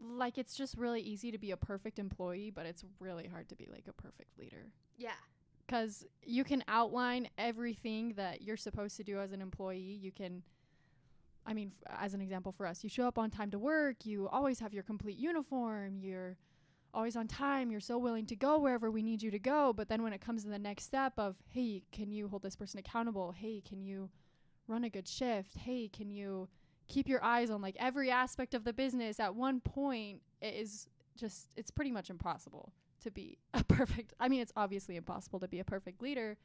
like 0.00 0.38
it's 0.38 0.54
just 0.54 0.76
really 0.76 1.00
easy 1.00 1.30
to 1.32 1.38
be 1.38 1.50
a 1.50 1.56
perfect 1.56 1.98
employee, 1.98 2.50
but 2.54 2.66
it's 2.66 2.84
really 3.00 3.26
hard 3.26 3.48
to 3.48 3.56
be 3.56 3.68
like 3.72 3.86
a 3.88 3.92
perfect 3.92 4.38
leader. 4.38 4.70
Yeah. 4.96 5.10
Cuz 5.66 6.06
you 6.22 6.44
can 6.44 6.62
outline 6.68 7.28
everything 7.36 8.14
that 8.14 8.42
you're 8.42 8.56
supposed 8.56 8.96
to 8.96 9.04
do 9.04 9.18
as 9.20 9.32
an 9.32 9.42
employee. 9.42 9.98
You 10.00 10.12
can 10.12 10.42
I 11.44 11.54
mean, 11.54 11.72
f- 11.86 11.96
as 12.00 12.14
an 12.14 12.20
example 12.20 12.52
for 12.52 12.66
us, 12.66 12.84
you 12.84 12.90
show 12.90 13.08
up 13.08 13.18
on 13.18 13.30
time 13.30 13.50
to 13.52 13.58
work, 13.58 14.04
you 14.04 14.28
always 14.28 14.60
have 14.60 14.74
your 14.74 14.82
complete 14.82 15.16
uniform, 15.16 15.98
you're 16.02 16.36
always 16.94 17.16
on 17.16 17.26
time, 17.28 17.70
you're 17.70 17.80
so 17.80 17.98
willing 17.98 18.26
to 18.26 18.36
go 18.36 18.58
wherever 18.58 18.90
we 18.90 19.02
need 19.02 19.22
you 19.22 19.30
to 19.30 19.38
go, 19.38 19.72
but 19.72 19.88
then 19.88 20.02
when 20.02 20.12
it 20.12 20.20
comes 20.20 20.44
to 20.44 20.50
the 20.50 20.58
next 20.58 20.84
step 20.84 21.12
of, 21.18 21.36
"Hey, 21.48 21.82
can 21.92 22.10
you 22.10 22.28
hold 22.28 22.42
this 22.42 22.56
person 22.56 22.78
accountable? 22.78 23.32
Hey, 23.32 23.60
can 23.60 23.80
you 23.82 24.10
run 24.66 24.84
a 24.84 24.90
good 24.90 25.08
shift? 25.08 25.56
Hey, 25.56 25.88
can 25.88 26.10
you 26.10 26.48
keep 26.86 27.08
your 27.08 27.22
eyes 27.22 27.50
on 27.50 27.60
like 27.60 27.76
every 27.78 28.10
aspect 28.10 28.54
of 28.54 28.64
the 28.64 28.72
business 28.72 29.20
at 29.20 29.34
one 29.34 29.60
point 29.60 30.22
it 30.40 30.54
is 30.54 30.88
just 31.16 31.48
it's 31.54 31.70
pretty 31.70 31.90
much 31.92 32.08
impossible 32.08 32.72
to 32.98 33.10
be 33.10 33.36
a 33.54 33.62
perfect 33.62 34.14
I 34.18 34.28
mean 34.30 34.40
it's 34.40 34.54
obviously 34.56 34.96
impossible 34.96 35.38
to 35.40 35.48
be 35.48 35.60
a 35.60 35.64
perfect 35.64 36.00
leader 36.00 36.38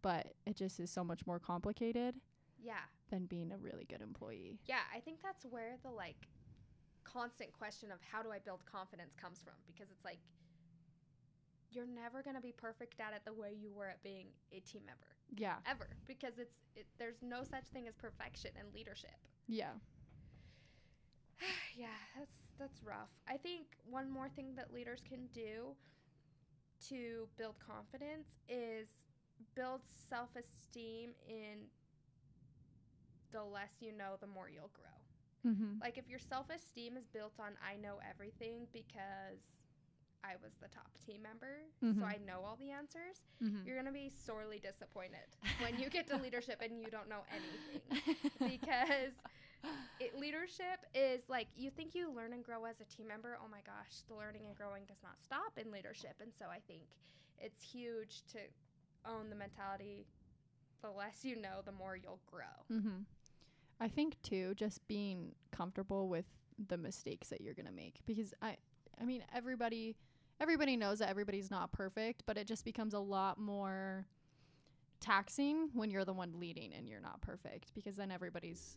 but 0.00 0.34
it 0.46 0.54
just 0.54 0.78
is 0.78 0.92
so 0.92 1.02
much 1.02 1.26
more 1.26 1.40
complicated 1.40 2.14
Yeah. 2.62 2.84
than 3.10 3.26
being 3.26 3.50
a 3.50 3.56
really 3.58 3.84
good 3.84 4.00
employee. 4.00 4.60
Yeah, 4.66 4.78
I 4.94 5.00
think 5.00 5.20
that's 5.22 5.44
where 5.44 5.76
the 5.82 5.90
like 5.90 6.28
constant 7.04 7.52
question 7.52 7.90
of 7.92 7.98
how 8.10 8.22
do 8.22 8.30
I 8.32 8.38
build 8.38 8.64
confidence 8.64 9.14
comes 9.14 9.40
from 9.42 9.54
because 9.66 9.90
it's 9.90 10.04
like 10.04 10.18
you're 11.70 11.86
never 11.86 12.22
going 12.22 12.36
to 12.36 12.42
be 12.42 12.52
perfect 12.52 13.00
at 13.00 13.12
it 13.14 13.22
the 13.24 13.32
way 13.32 13.52
you 13.58 13.72
were 13.72 13.88
at 13.88 14.02
being 14.02 14.26
a 14.52 14.60
team 14.60 14.82
member 14.86 15.16
Yeah. 15.36 15.56
ever 15.66 15.88
because 16.06 16.38
it's 16.38 16.56
it, 16.76 16.86
there's 16.98 17.22
no 17.22 17.42
such 17.42 17.66
thing 17.72 17.88
as 17.88 17.94
perfection 17.94 18.50
in 18.58 18.72
leadership. 18.74 19.16
Yeah. 19.48 19.72
yeah, 21.76 21.86
that's 22.16 22.36
that's 22.58 22.82
rough. 22.82 23.10
I 23.28 23.36
think 23.36 23.66
one 23.88 24.10
more 24.10 24.28
thing 24.28 24.54
that 24.56 24.72
leaders 24.72 25.02
can 25.08 25.26
do 25.32 25.74
to 26.88 27.28
build 27.36 27.56
confidence 27.58 28.38
is 28.48 28.88
build 29.54 29.80
self-esteem 30.08 31.10
in 31.28 31.66
the 33.32 33.42
less 33.42 33.72
you 33.80 33.92
know, 33.92 34.16
the 34.20 34.26
more 34.26 34.48
you'll 34.48 34.70
grow. 34.74 34.93
Mhm. 35.44 35.80
Like 35.80 35.98
if 35.98 36.08
your 36.08 36.18
self-esteem 36.18 36.96
is 36.96 37.06
built 37.08 37.38
on 37.38 37.56
I 37.62 37.76
know 37.76 38.00
everything 38.08 38.66
because 38.72 39.42
I 40.22 40.36
was 40.42 40.54
the 40.60 40.68
top 40.68 40.96
team 41.04 41.20
member, 41.22 41.58
Mhm. 41.82 41.98
so 41.98 42.06
I 42.06 42.16
know 42.16 42.42
all 42.44 42.56
the 42.56 42.70
answers, 42.70 43.26
Mhm. 43.42 43.66
you're 43.66 43.74
going 43.76 43.84
to 43.86 43.92
be 43.92 44.08
sorely 44.08 44.58
disappointed 44.58 45.36
when 45.60 45.78
you 45.78 45.90
get 45.90 46.06
to 46.06 46.16
leadership 46.26 46.62
and 46.62 46.80
you 46.80 46.90
don't 46.90 47.08
know 47.08 47.24
anything 47.28 47.82
because 48.40 49.12
it, 50.00 50.14
leadership 50.14 50.84
is 50.94 51.28
like 51.28 51.48
you 51.54 51.70
think 51.70 51.94
you 51.94 52.10
learn 52.10 52.32
and 52.32 52.42
grow 52.42 52.64
as 52.64 52.80
a 52.80 52.84
team 52.86 53.06
member. 53.06 53.38
Oh 53.42 53.48
my 53.48 53.60
gosh, 53.62 54.02
the 54.08 54.14
learning 54.14 54.46
and 54.46 54.56
growing 54.56 54.84
does 54.86 55.02
not 55.02 55.20
stop 55.22 55.58
in 55.58 55.70
leadership. 55.70 56.16
And 56.20 56.32
so 56.32 56.46
I 56.50 56.60
think 56.60 56.88
it's 57.38 57.60
huge 57.62 58.24
to 58.32 58.38
own 59.04 59.28
the 59.28 59.36
mentality 59.36 60.06
the 60.80 60.90
less 60.90 61.24
you 61.24 61.36
know, 61.36 61.60
the 61.64 61.72
more 61.72 61.96
you'll 61.96 62.20
grow. 62.26 62.64
Mhm. 62.70 63.06
I 63.80 63.88
think 63.88 64.20
too 64.22 64.54
just 64.54 64.86
being 64.88 65.32
comfortable 65.50 66.08
with 66.08 66.26
the 66.68 66.76
mistakes 66.76 67.28
that 67.28 67.40
you're 67.40 67.54
going 67.54 67.66
to 67.66 67.72
make 67.72 68.00
because 68.06 68.32
I 68.40 68.56
I 69.00 69.04
mean 69.04 69.24
everybody 69.34 69.96
everybody 70.40 70.76
knows 70.76 70.98
that 70.98 71.08
everybody's 71.08 71.50
not 71.50 71.72
perfect, 71.72 72.22
but 72.26 72.36
it 72.36 72.46
just 72.46 72.64
becomes 72.64 72.94
a 72.94 72.98
lot 72.98 73.38
more 73.38 74.06
taxing 75.00 75.68
when 75.74 75.90
you're 75.90 76.04
the 76.04 76.12
one 76.12 76.38
leading 76.40 76.72
and 76.72 76.88
you're 76.88 77.00
not 77.00 77.20
perfect 77.20 77.72
because 77.74 77.96
then 77.96 78.10
everybody's 78.10 78.76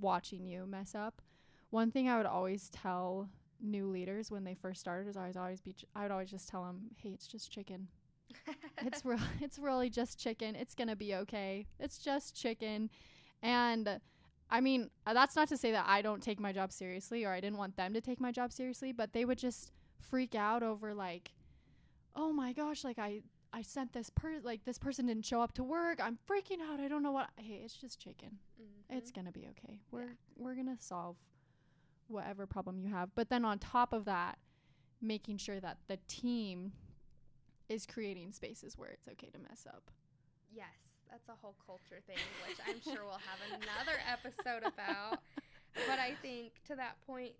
watching 0.00 0.46
you 0.46 0.66
mess 0.66 0.94
up. 0.94 1.22
One 1.70 1.90
thing 1.90 2.08
I 2.08 2.16
would 2.16 2.26
always 2.26 2.68
tell 2.70 3.28
new 3.60 3.88
leaders 3.88 4.30
when 4.30 4.44
they 4.44 4.54
first 4.54 4.80
started 4.80 5.08
is 5.08 5.16
I 5.16 5.26
was 5.26 5.36
always 5.36 5.60
be 5.60 5.72
ch- 5.72 5.86
I 5.94 6.02
would 6.02 6.10
always 6.10 6.30
just 6.30 6.48
tell 6.48 6.64
them, 6.64 6.90
"Hey, 6.96 7.10
it's 7.10 7.26
just 7.26 7.50
chicken. 7.50 7.88
it's 8.78 9.04
real 9.04 9.18
it's 9.40 9.58
really 9.58 9.90
just 9.90 10.18
chicken. 10.18 10.54
It's 10.54 10.74
going 10.74 10.88
to 10.88 10.96
be 10.96 11.14
okay. 11.14 11.66
It's 11.80 11.98
just 11.98 12.36
chicken." 12.36 12.90
And 13.42 14.00
I 14.50 14.60
mean, 14.60 14.90
uh, 15.06 15.12
that's 15.14 15.34
not 15.36 15.48
to 15.48 15.56
say 15.56 15.72
that 15.72 15.86
I 15.88 16.02
don't 16.02 16.22
take 16.22 16.38
my 16.38 16.52
job 16.52 16.70
seriously 16.72 17.24
or 17.24 17.32
I 17.32 17.40
didn't 17.40 17.58
want 17.58 17.76
them 17.76 17.92
to 17.94 18.00
take 18.00 18.20
my 18.20 18.30
job 18.30 18.52
seriously, 18.52 18.92
but 18.92 19.12
they 19.12 19.24
would 19.24 19.38
just 19.38 19.72
freak 19.98 20.34
out 20.34 20.62
over 20.62 20.94
like, 20.94 21.32
"Oh 22.14 22.32
my 22.32 22.52
gosh, 22.52 22.84
like 22.84 22.98
I 22.98 23.22
I 23.52 23.62
sent 23.62 23.92
this 23.92 24.10
per 24.10 24.38
like 24.42 24.64
this 24.64 24.78
person 24.78 25.06
didn't 25.06 25.24
show 25.24 25.40
up 25.40 25.52
to 25.54 25.64
work. 25.64 25.98
I'm 26.00 26.18
freaking 26.28 26.60
out. 26.60 26.78
I 26.80 26.88
don't 26.88 27.02
know 27.02 27.12
what. 27.12 27.30
Hey, 27.36 27.62
it's 27.64 27.74
just 27.74 27.98
chicken. 28.00 28.38
It's 28.88 29.10
Mhm. 29.10 29.14
going 29.14 29.24
to 29.26 29.32
be 29.32 29.48
okay. 29.48 29.80
We're 29.90 30.02
Yeah. 30.10 30.14
we're 30.36 30.54
going 30.54 30.74
to 30.76 30.80
solve 30.82 31.16
whatever 32.08 32.46
problem 32.46 32.78
you 32.78 32.88
have. 32.90 33.14
But 33.14 33.30
then 33.30 33.44
on 33.44 33.58
top 33.58 33.92
of 33.92 34.04
that, 34.04 34.38
making 35.00 35.38
sure 35.38 35.58
that 35.60 35.78
the 35.88 35.96
team 36.06 36.72
is 37.68 37.84
creating 37.86 38.30
spaces 38.32 38.78
where 38.78 38.90
it's 38.90 39.08
okay 39.08 39.28
to 39.30 39.38
mess 39.38 39.66
up. 39.66 39.90
Yes, 40.52 40.95
that's 41.10 41.28
a 41.28 41.36
whole 41.40 41.56
culture 41.64 42.02
thing, 42.06 42.18
which 42.46 42.58
I'm 42.66 42.80
sure 42.82 43.04
we'll 43.04 43.22
have 43.22 43.40
another 43.48 43.98
episode 44.10 44.66
about. 44.66 45.20
But 45.86 45.98
I 45.98 46.14
think 46.22 46.52
to 46.66 46.76
that 46.76 46.96
point, 47.06 47.32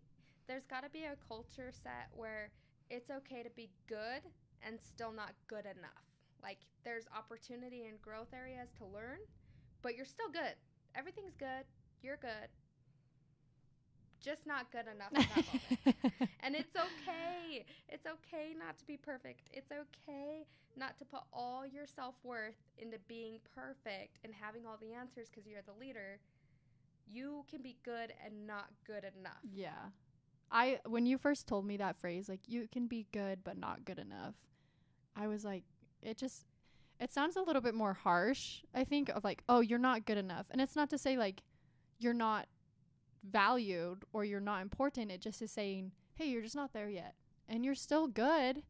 there's 0.47 0.67
got 0.67 0.85
to 0.85 0.91
be 0.91 1.05
a 1.05 1.17
culture 1.27 1.73
set 1.73 2.09
where 2.15 2.51
it's 2.91 3.11
okay 3.11 3.43
to 3.43 3.51
be 3.51 3.71
good 3.89 4.23
and 4.63 4.79
still 4.81 5.13
not 5.13 5.33
good 5.49 5.67
enough. 5.67 6.05
Like 6.43 6.59
there's 6.85 7.05
opportunity 7.17 7.87
and 7.87 8.01
growth 8.01 8.33
areas 8.33 8.71
to 8.79 8.85
learn, 8.85 9.19
but 9.83 9.97
you're 9.97 10.07
still 10.07 10.31
good. 10.31 10.55
Everything's 10.95 11.35
good. 11.35 11.65
You're 12.03 12.19
good. 12.19 12.49
Just 14.27 14.45
not 14.45 14.73
good 14.73 14.87
enough 14.93 15.13
at 15.15 15.29
that 15.37 15.47
moment. 15.47 16.31
And 16.43 16.57
it's 16.57 16.75
okay. 16.75 17.65
It's 17.89 18.07
okay 18.07 18.55
not 18.59 18.77
to 18.79 18.85
be 18.85 18.97
perfect. 18.97 19.49
It's 19.53 19.71
okay 19.71 20.47
not 20.77 20.99
to 20.99 21.05
put 21.05 21.21
all 21.33 21.65
your 21.65 21.87
self 21.87 22.17
worth 22.25 22.57
into 22.77 22.99
being 23.07 23.39
perfect 23.55 24.19
and 24.25 24.33
having 24.35 24.67
all 24.67 24.79
the 24.81 24.95
answers 24.95 25.29
because 25.29 25.47
you're 25.47 25.63
the 25.63 25.79
leader. 25.79 26.19
You 27.09 27.45
can 27.49 27.63
be 27.63 27.77
good 27.85 28.13
and 28.25 28.49
not 28.49 28.71
good 28.85 29.05
enough. 29.19 29.39
Yeah. 29.53 29.91
I 30.51 30.81
when 30.87 31.07
you 31.07 31.19
first 31.19 31.47
told 31.47 31.65
me 31.65 31.77
that 31.77 31.97
phrase 31.97 32.29
like 32.29 32.41
you 32.49 32.67
can 32.71 32.89
be 32.89 33.07
good 33.13 33.45
but 33.45 33.57
not 33.57 33.85
good 33.85 34.01
enough. 34.01 34.35
I 35.15 35.29
was 35.29 35.45
like 35.45 35.63
it 36.03 36.17
just 36.17 36.47
it 36.99 37.13
sounds 37.13 37.37
a 37.37 37.43
little 37.43 37.63
bit 37.63 37.75
more 37.75 37.95
harsh. 37.95 38.63
I 38.75 38.83
think 38.83 39.09
of 39.09 39.23
like 39.23 39.45
oh 39.49 39.61
you're 39.61 39.79
not 39.79 40.05
good 40.05 40.19
enough. 40.19 40.47
And 40.51 40.61
it's 40.61 40.75
not 40.75 40.91
to 40.91 40.99
say 40.99 41.17
like 41.17 41.43
you're 42.01 42.13
not 42.13 42.47
valued 43.31 44.05
or 44.13 44.25
you're 44.25 44.41
not 44.41 44.63
important. 44.63 45.11
It 45.11 45.21
just 45.21 45.43
is 45.43 45.51
saying 45.51 45.93
hey 46.15 46.27
you're 46.27 46.43
just 46.43 46.57
not 46.57 46.73
there 46.73 46.89
yet. 46.89 47.15
And 47.49 47.65
you're 47.65 47.75
still 47.75 48.07
good. 48.09 48.63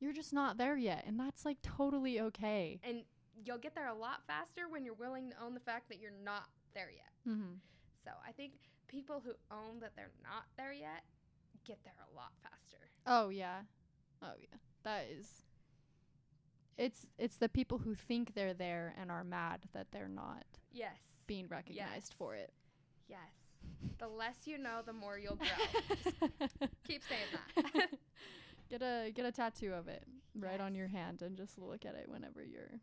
You're 0.00 0.12
just 0.12 0.32
not 0.32 0.56
there 0.58 0.76
yet. 0.76 1.04
And 1.06 1.18
that's 1.18 1.44
like 1.44 1.58
totally 1.62 2.20
okay. 2.20 2.80
And 2.84 3.02
you'll 3.44 3.58
get 3.58 3.74
there 3.74 3.88
a 3.88 3.94
lot 3.94 4.26
faster 4.26 4.62
when 4.68 4.84
you're 4.84 4.94
willing 4.94 5.30
to 5.30 5.36
own 5.42 5.54
the 5.54 5.60
fact 5.60 5.88
that 5.88 6.00
you're 6.00 6.12
not 6.24 6.48
there 6.74 6.90
yet. 6.90 7.12
Mhm. 7.34 7.58
So 8.04 8.10
I 8.26 8.32
think 8.32 8.52
people 8.86 9.20
who 9.24 9.32
own 9.50 9.80
that 9.80 9.96
they're 9.96 10.12
not 10.22 10.44
there 10.56 10.72
yet 10.72 11.04
get 11.64 11.82
there 11.84 11.94
a 12.10 12.14
lot 12.14 12.32
faster. 12.42 12.78
Oh 13.06 13.28
yeah. 13.30 13.62
Oh 14.22 14.34
yeah. 14.38 14.56
That 14.84 15.06
is 15.10 15.42
it's 16.76 17.06
it's 17.18 17.36
the 17.36 17.48
people 17.48 17.78
who 17.78 17.94
think 17.94 18.34
they're 18.34 18.54
there 18.54 18.94
and 19.00 19.10
are 19.10 19.24
mad 19.24 19.60
that 19.72 19.88
they're 19.92 20.08
not 20.08 20.44
Yes. 20.72 21.22
being 21.26 21.46
recognized 21.48 22.10
Yes. 22.10 22.18
for 22.18 22.34
it. 22.34 22.52
Yes. 23.08 23.20
The 23.98 24.08
less 24.08 24.36
you 24.46 24.58
know, 24.58 24.80
the 24.84 24.92
more 24.92 25.18
you'll 25.18 25.36
grow. 25.36 26.08
Keep 26.86 27.02
saying 27.08 27.64
that. 27.72 27.88
get 28.70 28.82
a 28.82 29.10
get 29.12 29.24
a 29.24 29.32
tattoo 29.32 29.72
of 29.72 29.88
it 29.88 30.02
right 30.34 30.60
on 30.60 30.74
your 30.74 30.88
hand 30.88 31.22
and 31.22 31.36
just 31.36 31.58
look 31.58 31.84
at 31.86 31.94
it 31.94 32.08
whenever 32.08 32.42
you're 32.42 32.80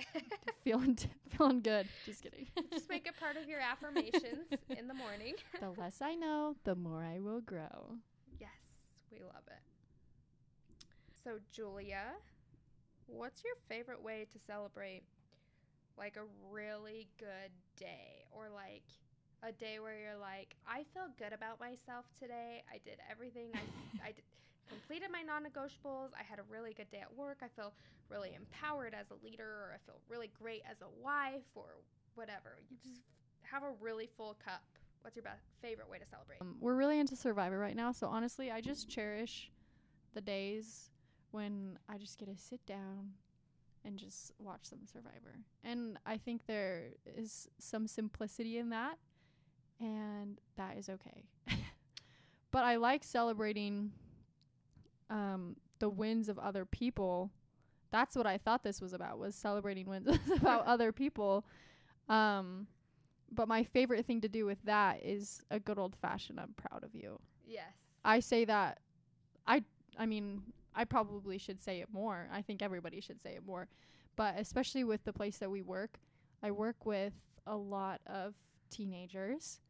feeling 0.64 0.96
t- 0.96 1.08
feeling 1.30 1.60
good. 1.60 1.86
Just 2.04 2.22
kidding. 2.22 2.46
Just 2.72 2.88
make 2.90 3.06
it 3.06 3.14
part 3.18 3.36
of 3.36 3.48
your 3.48 3.60
affirmations 3.60 4.50
in 4.76 4.88
the 4.88 4.94
morning. 4.94 5.34
the 5.60 5.70
less 5.70 6.02
I 6.02 6.14
know, 6.14 6.56
the 6.64 6.74
more 6.74 7.04
I 7.04 7.20
will 7.20 7.40
grow. 7.40 7.96
Yes, 8.40 8.48
we 9.10 9.20
love 9.20 9.44
it. 9.46 10.84
So, 11.24 11.38
Julia, 11.52 12.14
what's 13.06 13.44
your 13.44 13.54
favorite 13.68 14.02
way 14.02 14.26
to 14.32 14.38
celebrate 14.38 15.02
like 15.96 16.16
a 16.16 16.24
really 16.50 17.06
good 17.18 17.52
day 17.76 18.24
or 18.32 18.48
like 18.52 18.82
a 19.42 19.52
day 19.52 19.78
where 19.80 19.98
you're 19.98 20.18
like, 20.20 20.54
I 20.66 20.84
feel 20.94 21.10
good 21.18 21.32
about 21.32 21.58
myself 21.58 22.06
today. 22.18 22.62
I 22.70 22.78
did 22.84 22.98
everything. 23.10 23.50
I, 24.02 24.12
did, 24.12 24.24
completed 24.68 25.10
my 25.10 25.22
non 25.22 25.42
negotiables. 25.42 26.14
I 26.18 26.22
had 26.22 26.38
a 26.38 26.46
really 26.48 26.72
good 26.72 26.90
day 26.90 27.00
at 27.00 27.12
work. 27.16 27.38
I 27.42 27.48
feel 27.48 27.72
really 28.08 28.34
empowered 28.34 28.94
as 28.94 29.10
a 29.10 29.18
leader, 29.24 29.44
or 29.44 29.74
I 29.74 29.80
feel 29.84 29.98
really 30.08 30.30
great 30.40 30.62
as 30.70 30.80
a 30.82 30.90
wife, 31.02 31.48
or 31.54 31.82
whatever. 32.14 32.58
You 32.70 32.76
just 32.82 33.02
have 33.42 33.62
a 33.62 33.72
really 33.80 34.08
full 34.16 34.36
cup 34.44 34.62
What's 35.02 35.16
your 35.16 35.24
best 35.24 35.42
favorite 35.60 35.90
way 35.90 35.98
to 35.98 36.06
celebrate? 36.06 36.40
Um, 36.40 36.56
we're 36.60 36.76
really 36.76 36.98
into 36.98 37.16
Survivor 37.16 37.58
right 37.58 37.76
now, 37.76 37.92
so 37.92 38.06
honestly, 38.06 38.50
I 38.50 38.60
just 38.60 38.88
cherish 38.88 39.50
the 40.14 40.20
days 40.20 40.90
when 41.32 41.78
I 41.88 41.98
just 41.98 42.18
get 42.18 42.28
to 42.28 42.40
sit 42.40 42.64
down 42.66 43.14
and 43.84 43.98
just 43.98 44.30
watch 44.38 44.60
some 44.62 44.86
Survivor. 44.86 45.40
And 45.64 45.98
I 46.06 46.18
think 46.18 46.46
there 46.46 46.90
is 47.04 47.48
some 47.58 47.88
simplicity 47.88 48.58
in 48.58 48.70
that, 48.70 48.98
and 49.80 50.40
that 50.56 50.76
is 50.78 50.88
okay. 50.88 51.24
but 52.50 52.64
I 52.64 52.76
like 52.76 53.04
celebrating 53.04 53.92
um, 55.10 55.56
the 55.78 55.88
wins 55.88 56.28
of 56.28 56.38
other 56.38 56.64
people. 56.64 57.30
That's 57.90 58.16
what 58.16 58.26
I 58.26 58.38
thought 58.38 58.62
this 58.62 58.80
was 58.80 58.92
about 58.92 59.18
was 59.18 59.34
celebrating 59.34 59.86
wins 59.86 60.08
about 60.36 60.66
other 60.66 60.92
people. 60.92 61.44
Um, 62.08 62.66
but 63.30 63.48
my 63.48 63.64
favorite 63.64 64.06
thing 64.06 64.20
to 64.20 64.28
do 64.28 64.44
with 64.44 64.62
that 64.64 65.00
is 65.02 65.42
a 65.50 65.58
good 65.58 65.78
old 65.78 65.96
fashioned 65.96 66.38
I'm 66.38 66.54
proud 66.56 66.84
of 66.84 66.94
you. 66.94 67.18
Yes. 67.46 67.72
I 68.04 68.20
say 68.20 68.44
that 68.44 68.78
I 69.46 69.64
I 69.98 70.06
mean, 70.06 70.42
I 70.74 70.84
probably 70.84 71.38
should 71.38 71.62
say 71.62 71.80
it 71.80 71.88
more. 71.92 72.28
I 72.32 72.42
think 72.42 72.62
everybody 72.62 73.00
should 73.00 73.20
say 73.20 73.34
it 73.34 73.44
more. 73.46 73.68
But 74.16 74.34
especially 74.38 74.84
with 74.84 75.04
the 75.04 75.12
place 75.12 75.38
that 75.38 75.50
we 75.50 75.62
work, 75.62 75.98
I 76.42 76.50
work 76.50 76.84
with 76.84 77.12
a 77.46 77.56
lot 77.56 78.00
of 78.06 78.34
teenagers 78.72 79.60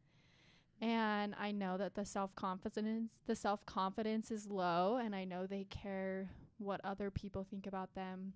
and 0.81 1.35
I 1.39 1.51
know 1.51 1.77
that 1.77 1.95
the 1.95 2.05
self-confidence 2.05 3.11
the 3.27 3.35
self-confidence 3.35 4.31
is 4.31 4.49
low 4.49 4.99
and 5.03 5.15
I 5.15 5.25
know 5.25 5.45
they 5.45 5.65
care 5.69 6.29
what 6.57 6.81
other 6.83 7.11
people 7.11 7.45
think 7.49 7.67
about 7.67 7.93
them 7.93 8.33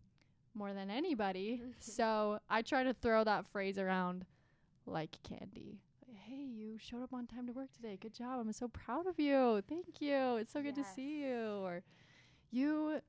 more 0.58 0.74
than 0.74 0.90
anybody. 0.90 1.62
so, 1.80 2.40
I 2.50 2.62
try 2.62 2.84
to 2.84 2.94
throw 2.94 3.24
that 3.24 3.48
phrase 3.48 3.78
around 3.78 4.26
like 4.86 5.18
candy. 5.24 5.80
Hey, 6.08 6.44
you 6.44 6.78
showed 6.78 7.04
up 7.04 7.14
on 7.14 7.28
time 7.28 7.48
to 7.48 7.54
work 7.54 7.72
today. 7.74 7.98
Good 8.02 8.14
job. 8.14 8.40
I'm 8.40 8.52
so 8.52 8.68
proud 8.68 9.08
of 9.08 9.20
you. 9.20 9.62
Thank 9.70 10.02
you. 10.02 10.38
It's 10.38 10.52
so 10.52 10.62
good 10.62 10.76
to 10.76 10.84
see 10.84 11.24
you. 11.24 11.62
Or 11.64 11.84
you 12.52 13.02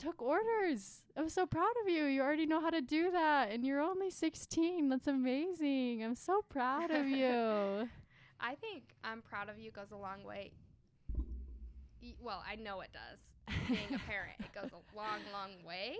took 0.00 0.22
orders. 0.22 1.02
I'm 1.16 1.28
so 1.28 1.46
proud 1.46 1.72
of 1.82 1.88
you. 1.88 2.04
You 2.04 2.22
already 2.22 2.46
know 2.46 2.60
how 2.60 2.70
to 2.70 2.80
do 2.80 3.10
that 3.10 3.50
and 3.52 3.64
you're 3.64 3.80
only 3.80 4.10
16. 4.10 4.88
That's 4.88 5.06
amazing. 5.06 6.02
I'm 6.02 6.14
so 6.14 6.42
proud 6.48 6.90
of 6.90 7.06
you. 7.06 7.88
I 8.40 8.54
think 8.54 8.84
I'm 9.04 9.20
proud 9.20 9.50
of 9.50 9.58
you 9.58 9.70
goes 9.70 9.90
a 9.92 9.96
long 9.96 10.24
way. 10.24 10.52
Well, 12.22 12.42
I 12.50 12.56
know 12.56 12.80
it 12.80 12.88
does. 12.92 13.18
Being 13.68 13.94
a 13.94 13.98
parent, 14.10 14.36
it 14.40 14.54
goes 14.54 14.70
a 14.72 14.96
long, 14.96 15.20
long 15.32 15.50
way. 15.66 15.96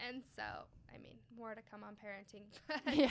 And 0.00 0.22
so, 0.36 0.42
I 0.94 0.98
mean, 0.98 1.16
more 1.36 1.54
to 1.54 1.62
come 1.70 1.82
on 1.84 1.94
parenting. 1.94 2.44
But 2.84 2.94
Yeah. 2.96 3.10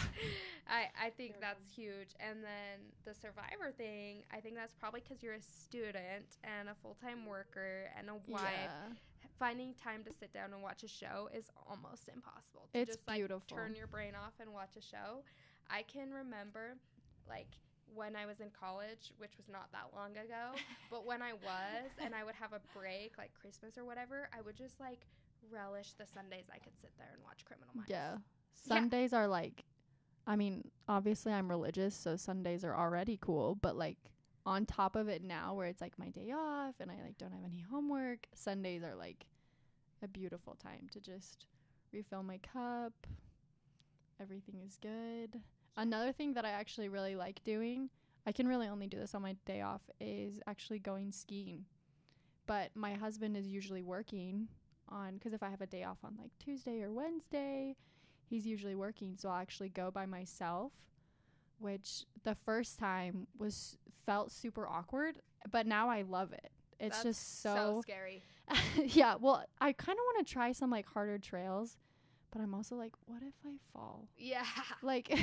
I, 0.68 0.88
I 1.08 1.10
think 1.10 1.36
that's 1.42 1.68
huge. 1.76 2.16
And 2.20 2.44
then 2.44 2.80
the 3.06 3.14
survivor 3.14 3.72
thing, 3.76 4.24
I 4.32 4.40
think 4.40 4.56
that's 4.56 4.74
probably 4.74 5.02
because 5.02 5.24
you're 5.24 5.34
a 5.36 5.42
student 5.42 6.38
and 6.44 6.70
a 6.70 6.76
full 6.82 6.96
time 7.02 7.26
worker 7.26 7.90
and 7.98 8.10
a 8.10 8.16
wife. 8.28 8.44
Yeah. 8.54 8.94
Finding 9.40 9.74
time 9.74 10.04
to 10.06 10.12
sit 10.20 10.32
down 10.32 10.54
and 10.54 10.62
watch 10.62 10.84
a 10.84 10.88
show 10.88 11.28
is 11.34 11.50
almost 11.68 12.08
impossible. 12.08 12.70
To 12.74 12.80
It's 12.80 12.96
just 12.96 13.08
like 13.08 13.18
beautiful. 13.18 13.58
turn 13.58 13.76
your 13.76 13.88
brain 13.88 14.14
off 14.16 14.34
and 14.40 14.54
watch 14.54 14.78
a 14.78 14.82
show. 14.82 15.24
I 15.70 15.82
can 15.84 16.12
remember 16.12 16.76
like 17.28 17.48
when 17.94 18.16
I 18.16 18.26
was 18.26 18.40
in 18.40 18.48
college, 18.58 19.12
which 19.18 19.36
was 19.38 19.50
not 19.50 19.72
that 19.72 19.90
long 19.96 20.12
ago, 20.12 20.54
but 20.92 21.06
when 21.06 21.22
I 21.22 21.34
was 21.34 21.92
and 22.04 22.14
I 22.16 22.24
would 22.24 22.36
have 22.36 22.54
a 22.54 22.62
break 22.78 23.18
like 23.18 23.34
Christmas 23.34 23.78
or 23.78 23.84
whatever, 23.86 24.30
I 24.38 24.42
would 24.42 24.56
just 24.56 24.80
like 24.80 25.06
relish 25.52 25.94
the 25.94 26.06
Sundays 26.06 26.46
I 26.54 26.58
could 26.58 26.78
sit 26.80 26.92
there 26.98 27.10
and 27.14 27.24
watch 27.24 27.46
Criminal 27.46 27.70
Minds. 27.76 27.90
Yeah. 27.90 28.18
Sundays 28.54 29.14
are 29.14 29.28
like 29.28 29.66
I 30.26 30.36
mean, 30.36 30.72
obviously 30.88 31.34
I'm 31.34 31.50
religious, 31.50 31.96
so 31.96 32.16
Sundays 32.16 32.64
are 32.64 32.76
already 32.76 33.18
cool, 33.22 33.56
but 33.56 33.76
like 33.76 33.98
on 34.46 34.66
top 34.66 34.96
of 34.96 35.08
it 35.08 35.24
now 35.24 35.54
where 35.54 35.68
it's 35.68 35.82
like 35.82 35.98
my 35.98 36.10
day 36.10 36.32
off 36.32 36.76
and 36.80 36.90
I 36.92 36.96
like 37.04 37.18
don't 37.18 37.32
have 37.34 37.44
any 37.46 37.60
homework, 37.70 38.28
Sundays 38.34 38.84
are 38.84 38.96
like 38.96 39.26
a 40.02 40.08
beautiful 40.08 40.56
time 40.56 40.88
to 40.92 41.00
just 41.00 41.46
refill 41.92 42.24
my 42.24 42.38
cup. 42.40 42.94
Everything 44.22 44.62
is 44.66 44.78
good. 44.82 45.42
Another 45.76 46.12
thing 46.12 46.34
that 46.34 46.46
I 46.46 46.50
actually 46.50 46.88
really 46.88 47.16
like 47.16 47.44
doing, 47.44 47.90
I 48.26 48.32
can 48.32 48.48
really 48.48 48.68
only 48.68 48.88
do 48.88 48.98
this 48.98 49.16
on 49.16 49.22
my 49.22 49.36
day 49.46 49.62
off, 49.62 49.82
is 50.00 50.40
actually 50.48 50.80
going 50.80 51.12
skiing. 51.12 51.66
But 52.46 52.76
my 52.76 52.94
husband 52.94 53.36
is 53.36 53.48
usually 53.48 53.84
working 53.84 54.48
on 54.90 55.16
because 55.16 55.34
if 55.34 55.44
I 55.44 55.50
have 55.50 55.62
a 55.62 55.68
day 55.68 55.84
off 55.84 55.98
on 56.04 56.16
like 56.20 56.32
Tuesday 56.40 56.82
or 56.82 56.92
Wednesday, 56.92 57.76
he's 58.30 58.46
usually 58.46 58.76
working, 58.76 59.16
so 59.18 59.30
I'll 59.30 59.42
actually 59.42 59.70
go 59.70 59.92
by 59.92 60.06
myself, 60.06 60.72
which 61.60 62.06
the 62.24 62.36
first 62.46 62.80
time 62.80 63.28
was 63.38 63.78
felt 64.06 64.32
super 64.32 64.68
awkward, 64.68 65.20
but 65.52 65.66
now 65.66 65.90
I 65.90 66.02
love 66.02 66.34
it. 66.34 66.52
It's 66.80 66.98
That's 66.98 67.04
just 67.04 67.42
so 67.42 67.56
so, 67.56 67.82
scary. 67.82 68.22
yeah. 68.86 69.16
Well, 69.20 69.46
I 69.62 69.72
kind 69.72 69.98
of 69.98 70.04
want 70.14 70.28
to 70.28 70.34
try 70.34 70.52
some 70.52 70.70
like 70.70 70.86
harder 70.88 71.18
trails, 71.18 71.78
but 72.32 72.42
I'm 72.42 72.54
also 72.54 72.76
like, 72.76 72.94
what 73.06 73.22
if 73.22 73.34
I 73.46 73.56
fall? 73.72 74.08
Yeah. 74.18 74.46
Like, 74.82 75.18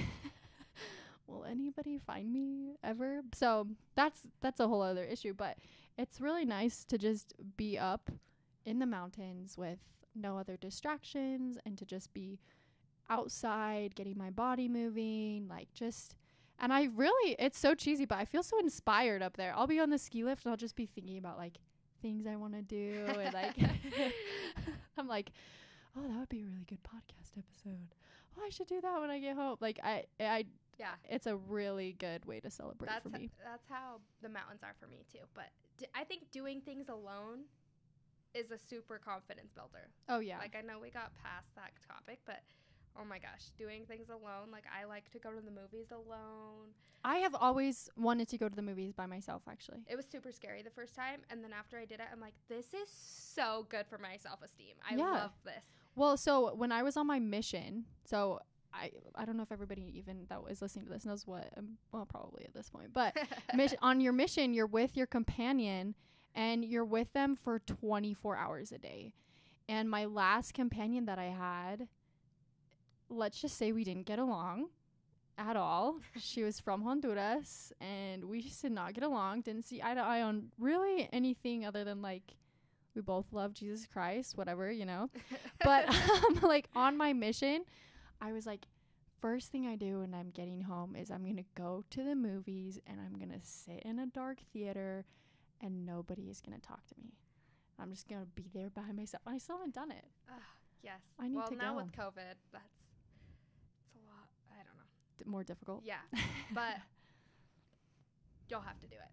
will 1.26 1.44
anybody 1.44 1.98
find 1.98 2.32
me 2.32 2.76
ever? 2.82 3.20
So 3.34 3.66
that's 3.94 4.22
that's 4.40 4.60
a 4.60 4.68
whole 4.68 4.80
other 4.80 5.04
issue. 5.04 5.34
But 5.34 5.58
it's 5.98 6.20
really 6.20 6.46
nice 6.46 6.84
to 6.86 6.96
just 6.96 7.34
be 7.56 7.78
up 7.78 8.10
in 8.64 8.78
the 8.78 8.86
mountains 8.86 9.56
with 9.58 9.78
no 10.14 10.36
other 10.38 10.56
distractions 10.56 11.56
and 11.64 11.76
to 11.78 11.84
just 11.86 12.12
be 12.12 12.38
outside, 13.08 13.94
getting 13.94 14.16
my 14.18 14.30
body 14.30 14.68
moving, 14.68 15.48
like 15.48 15.72
just. 15.74 16.14
And 16.62 16.72
I 16.74 16.84
really, 16.94 17.36
it's 17.38 17.58
so 17.58 17.74
cheesy, 17.74 18.04
but 18.04 18.18
I 18.18 18.26
feel 18.26 18.42
so 18.42 18.58
inspired 18.58 19.22
up 19.22 19.38
there. 19.38 19.54
I'll 19.56 19.66
be 19.66 19.80
on 19.80 19.88
the 19.88 19.96
ski 19.98 20.24
lift 20.24 20.44
and 20.44 20.50
I'll 20.50 20.58
just 20.58 20.76
be 20.76 20.84
thinking 20.84 21.16
about 21.16 21.38
like 21.38 21.54
things 22.02 22.26
I 22.26 22.36
want 22.36 22.52
to 22.52 22.60
do. 22.62 23.06
And 23.08 23.32
like, 23.32 23.56
I'm 24.98 25.08
like, 25.08 25.30
oh, 25.96 26.02
that 26.02 26.18
would 26.18 26.28
be 26.28 26.42
a 26.42 26.46
really 26.46 26.66
good 26.66 26.82
podcast 26.82 27.38
episode. 27.38 27.94
Oh, 28.38 28.42
I 28.44 28.50
should 28.50 28.66
do 28.66 28.80
that 28.82 29.00
when 29.00 29.08
I 29.10 29.18
get 29.20 29.36
home. 29.36 29.56
Like, 29.60 29.80
I, 29.82 30.04
I, 30.20 30.44
Yeah. 30.78 30.90
it's 31.08 31.26
a 31.26 31.36
really 31.36 31.94
good 31.98 32.26
way 32.26 32.40
to 32.40 32.50
celebrate 32.50 32.88
That's 32.88 33.08
for 33.08 33.16
h- 33.16 33.22
me. 33.22 33.30
that's 33.42 33.66
how 33.68 34.00
the 34.22 34.28
mountains 34.28 34.60
are 34.62 34.74
for 34.78 34.86
me 34.86 35.04
too. 35.10 35.20
But 35.34 35.46
d- 35.78 35.86
I 35.94 36.04
think 36.04 36.30
doing 36.30 36.60
things 36.60 36.90
alone 36.90 37.44
is 38.34 38.50
a 38.50 38.58
super 38.58 38.98
confidence 38.98 39.52
builder. 39.52 39.88
Oh 40.08 40.20
yeah, 40.20 40.38
Like 40.38 40.56
I 40.56 40.62
know 40.62 40.78
we 40.80 40.90
got 40.90 41.12
past 41.22 41.54
that 41.56 41.72
topic, 41.86 42.20
but 42.26 42.40
oh 43.00 43.04
my 43.04 43.18
gosh, 43.18 43.50
doing 43.58 43.84
things 43.86 44.08
alone. 44.08 44.50
Like 44.52 44.64
I 44.70 44.84
like 44.84 45.10
to 45.12 45.18
go 45.18 45.30
to 45.30 45.40
the 45.40 45.50
movies 45.50 45.90
alone. 45.90 46.68
I 47.02 47.16
have 47.18 47.34
always 47.34 47.88
wanted 47.96 48.28
to 48.28 48.36
go 48.38 48.48
to 48.48 48.54
the 48.54 48.62
movies 48.62 48.92
by 48.92 49.06
myself. 49.06 49.42
Actually, 49.48 49.78
It 49.88 49.96
was 49.96 50.04
super 50.06 50.30
scary 50.32 50.62
the 50.62 50.70
first 50.70 50.94
time, 50.94 51.20
and 51.30 51.42
then 51.42 51.52
after 51.52 51.78
I 51.78 51.86
did 51.86 52.00
it, 52.00 52.06
I'm 52.12 52.20
like, 52.20 52.34
this 52.48 52.74
is 52.74 52.88
so 52.90 53.66
good 53.70 53.86
for 53.88 53.98
my 53.98 54.16
self 54.18 54.42
esteem. 54.42 54.74
I 54.88 54.96
Yeah. 54.96 55.10
love 55.12 55.32
this. 55.44 55.64
Well, 55.96 56.16
so 56.16 56.54
when 56.54 56.72
I 56.72 56.82
was 56.82 56.96
on 56.96 57.06
my 57.06 57.18
mission, 57.18 57.86
so 58.04 58.40
I 58.72 58.92
I 59.16 59.24
don't 59.24 59.36
know 59.36 59.42
if 59.42 59.50
everybody 59.50 59.92
even 59.98 60.26
that 60.28 60.42
was 60.44 60.62
listening 60.62 60.84
to 60.86 60.92
this 60.92 61.04
knows 61.04 61.26
what 61.26 61.50
um, 61.56 61.78
well 61.90 62.06
probably 62.06 62.44
at 62.44 62.54
this 62.54 62.68
point, 62.70 62.92
but 62.92 63.16
mission, 63.54 63.78
on 63.82 64.00
your 64.00 64.12
mission 64.12 64.54
you're 64.54 64.66
with 64.66 64.96
your 64.96 65.06
companion 65.06 65.94
and 66.34 66.64
you're 66.64 66.84
with 66.84 67.12
them 67.12 67.36
for 67.36 67.58
24 67.58 68.36
hours 68.36 68.72
a 68.72 68.78
day. 68.78 69.12
And 69.68 69.88
my 69.88 70.04
last 70.04 70.54
companion 70.54 71.06
that 71.06 71.18
I 71.18 71.26
had, 71.26 71.88
let's 73.08 73.40
just 73.40 73.56
say 73.56 73.72
we 73.72 73.84
didn't 73.84 74.06
get 74.06 74.18
along 74.18 74.68
at 75.38 75.56
all. 75.56 76.00
she 76.20 76.42
was 76.42 76.60
from 76.60 76.82
Honduras 76.82 77.72
and 77.80 78.24
we 78.24 78.40
just 78.42 78.62
did 78.62 78.72
not 78.72 78.94
get 78.94 79.04
along, 79.04 79.42
didn't 79.42 79.64
see 79.64 79.80
eye 79.82 79.94
to 79.94 80.00
eye 80.00 80.22
on 80.22 80.50
really 80.58 81.08
anything 81.12 81.64
other 81.64 81.84
than 81.84 82.02
like 82.02 82.34
we 82.94 83.00
both 83.00 83.32
love 83.32 83.54
Jesus 83.54 83.86
Christ, 83.86 84.36
whatever, 84.36 84.70
you 84.70 84.84
know 84.84 85.08
but 85.64 85.88
um, 85.88 86.40
like 86.42 86.68
on 86.74 86.96
my 86.96 87.12
mission, 87.12 87.64
I 88.20 88.32
was 88.32 88.46
like, 88.46 88.66
first 89.20 89.52
thing 89.52 89.66
I 89.66 89.76
do 89.76 90.00
when 90.00 90.14
I'm 90.14 90.30
getting 90.30 90.62
home 90.62 90.96
is 90.96 91.10
I'm 91.10 91.26
gonna 91.26 91.44
go 91.54 91.84
to 91.90 92.02
the 92.02 92.14
movies 92.14 92.80
and 92.86 92.98
I'm 93.00 93.18
gonna 93.18 93.40
sit 93.42 93.82
in 93.84 93.98
a 93.98 94.06
dark 94.06 94.38
theater, 94.52 95.04
and 95.60 95.86
nobody 95.86 96.28
is 96.28 96.40
gonna 96.40 96.58
talk 96.58 96.86
to 96.86 96.94
me. 96.98 97.14
I'm 97.78 97.90
just 97.90 98.08
gonna 98.08 98.26
be 98.34 98.46
there 98.52 98.70
by 98.70 98.92
myself. 98.92 99.22
I 99.26 99.38
still 99.38 99.56
haven't 99.56 99.74
done 99.74 99.90
it. 99.90 100.04
Ugh, 100.28 100.40
yes. 100.82 101.00
I 101.18 101.28
need 101.28 101.36
well, 101.36 101.48
to 101.48 101.56
now 101.56 101.72
go. 101.72 101.76
with 101.78 101.92
COVID, 101.92 102.36
that's 102.52 102.76
it's 103.86 103.96
a 103.96 104.04
lot. 104.06 104.28
I 104.50 104.56
don't 104.56 104.76
know. 104.76 104.88
D- 105.18 105.24
more 105.26 105.44
difficult. 105.44 105.82
Yeah, 105.84 106.00
but 106.54 106.76
you'll 108.48 108.60
have 108.60 108.78
to 108.80 108.86
do 108.86 108.96
it. 108.96 109.10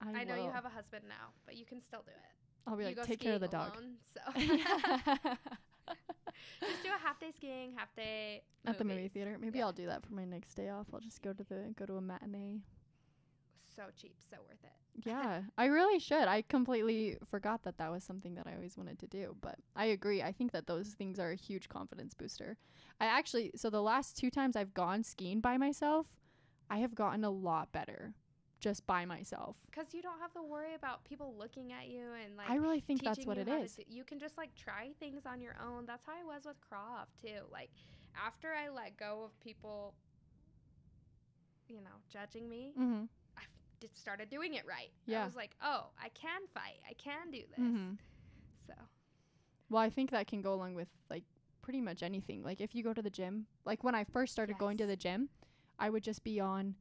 I, 0.00 0.20
I, 0.20 0.24
know 0.24 0.36
you 0.36 0.50
have 0.50 0.66
a 0.66 0.68
husband 0.68 1.04
now, 1.08 1.32
but 1.46 1.56
you 1.56 1.64
can 1.64 1.80
still 1.80 2.02
do 2.04 2.10
it. 2.12 2.36
I'll 2.66 2.76
be 2.76 2.84
you 2.84 2.94
like, 2.96 3.06
take 3.06 3.20
care 3.20 3.34
of 3.34 3.40
the 3.40 3.48
dog. 3.48 3.72
alone, 3.74 3.94
so 4.12 4.20
just 6.60 6.82
do 6.82 6.88
a 6.88 6.98
half 7.02 7.18
day 7.18 7.30
skiing, 7.34 7.72
half 7.76 7.94
day 7.94 8.42
At 8.64 8.76
the 8.78 8.84
movie 8.84 8.96
movies. 8.96 9.12
theater. 9.12 9.38
Maybe 9.40 9.58
Yeah. 9.58 9.66
I'll 9.66 9.72
do 9.72 9.86
that 9.86 10.04
for 10.04 10.12
my 10.12 10.24
next 10.24 10.54
day 10.54 10.68
off. 10.68 10.88
I'll 10.92 11.00
just 11.00 11.22
go 11.22 11.32
to 11.32 11.44
the 11.44 11.72
go 11.76 11.86
to 11.86 11.96
a 11.96 12.00
matinee. 12.00 12.60
So 13.76 13.82
cheap, 13.96 14.16
so 14.30 14.38
worth 14.48 14.64
it. 14.64 14.72
Yeah, 15.06 15.42
I 15.58 15.66
really 15.66 15.98
should. 15.98 16.26
I 16.26 16.42
completely 16.42 17.18
forgot 17.30 17.62
that 17.64 17.76
that 17.76 17.92
was 17.92 18.02
something 18.02 18.34
that 18.36 18.46
I 18.46 18.54
always 18.54 18.78
wanted 18.78 18.98
to 19.00 19.06
do, 19.06 19.36
but 19.42 19.56
I 19.76 19.86
agree. 19.86 20.22
I 20.22 20.32
think 20.32 20.52
that 20.52 20.66
those 20.66 20.88
things 20.88 21.18
are 21.18 21.30
a 21.30 21.36
huge 21.36 21.68
confidence 21.68 22.14
booster. 22.14 22.56
I 22.98 23.04
actually, 23.06 23.52
so 23.56 23.68
the 23.68 23.82
last 23.82 24.16
two 24.16 24.30
times 24.30 24.56
I've 24.56 24.72
gone 24.72 25.02
skiing 25.02 25.40
by 25.40 25.58
myself, 25.58 26.06
I 26.70 26.78
have 26.78 26.94
gotten 26.94 27.24
a 27.24 27.30
lot 27.30 27.72
better. 27.72 28.14
just 28.58 28.86
by 28.86 29.04
myself. 29.04 29.54
Because 29.70 29.92
you 29.92 30.00
don't 30.00 30.18
have 30.18 30.32
to 30.32 30.42
worry 30.42 30.74
about 30.74 31.04
people 31.04 31.34
looking 31.38 31.72
at 31.74 31.88
you 31.88 32.06
and 32.24 32.38
like 32.38 32.48
I 32.48 32.54
really 32.56 32.80
think 32.80 33.04
that's 33.04 33.26
what 33.26 33.36
it 33.36 33.48
is. 33.48 33.76
do- 33.76 33.82
you 33.86 34.02
can 34.02 34.18
just 34.18 34.38
like 34.38 34.54
try 34.54 34.92
things 34.98 35.26
on 35.26 35.42
your 35.42 35.54
own. 35.62 35.84
That's 35.84 36.06
how 36.06 36.12
I 36.18 36.24
was 36.24 36.46
with 36.46 36.58
Croft 36.66 37.20
too. 37.20 37.44
Like 37.52 37.68
after 38.16 38.48
I 38.54 38.70
let 38.70 38.96
go 38.96 39.22
of 39.24 39.38
people, 39.40 39.94
you 41.68 41.82
know, 41.82 42.00
judging 42.08 42.48
me, 42.48 42.72
Mm-hmm. 42.80 43.04
I 43.86 43.88
f- 43.88 43.94
did, 43.94 43.98
started 43.98 44.30
doing 44.30 44.54
it 44.54 44.64
right. 44.66 44.90
Yeah. 45.06 45.22
I 45.22 45.26
was 45.26 45.36
like, 45.36 45.56
oh, 45.62 45.86
I 46.02 46.08
can 46.10 46.42
fight. 46.54 46.80
I 46.88 46.94
can 46.94 47.30
do 47.30 47.42
this. 47.56 47.64
Mm-hmm. 47.64 47.92
So 48.66 48.74
Well, 49.70 49.82
I 49.82 49.90
think 49.90 50.10
that 50.10 50.26
can 50.26 50.42
go 50.42 50.52
along 50.54 50.74
with 50.74 50.88
like 51.10 51.24
pretty 51.62 51.80
much 51.80 52.02
anything. 52.02 52.42
Like 52.42 52.60
if 52.60 52.74
you 52.74 52.82
go 52.82 52.92
to 52.92 53.02
the 53.02 53.10
gym, 53.10 53.46
like 53.64 53.84
when 53.84 53.94
I 53.94 54.04
first 54.04 54.32
started 54.32 54.58
going 54.58 54.76
to 54.78 54.86
the 54.86 54.96
gym, 54.96 55.28
I 55.78 55.90
would 55.90 56.02
just 56.02 56.24
be 56.24 56.40
on 56.40 56.74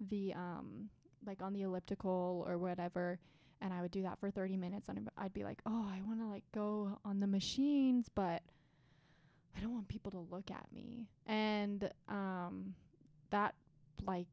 the 0.00 0.34
um 0.34 0.90
like 1.26 1.40
on 1.42 1.52
the 1.52 1.62
elliptical 1.62 2.44
or 2.46 2.58
whatever 2.58 3.18
and 3.60 3.72
I 3.72 3.80
would 3.80 3.92
do 3.92 4.02
that 4.02 4.18
for 4.18 4.30
30 4.30 4.56
minutes 4.58 4.88
and 4.88 5.08
I'd 5.16 5.32
be 5.32 5.44
like, 5.44 5.62
"Oh, 5.64 5.88
I 5.90 6.02
want 6.06 6.20
to 6.20 6.26
like 6.26 6.44
go 6.54 6.98
on 7.04 7.20
the 7.20 7.26
machines, 7.26 8.08
but 8.14 8.42
I 9.56 9.60
don't 9.60 9.72
want 9.72 9.88
people 9.88 10.10
to 10.12 10.18
look 10.18 10.50
at 10.50 10.66
me." 10.72 11.08
And 11.26 11.90
um 12.08 12.74
that 13.30 13.54
like 14.04 14.26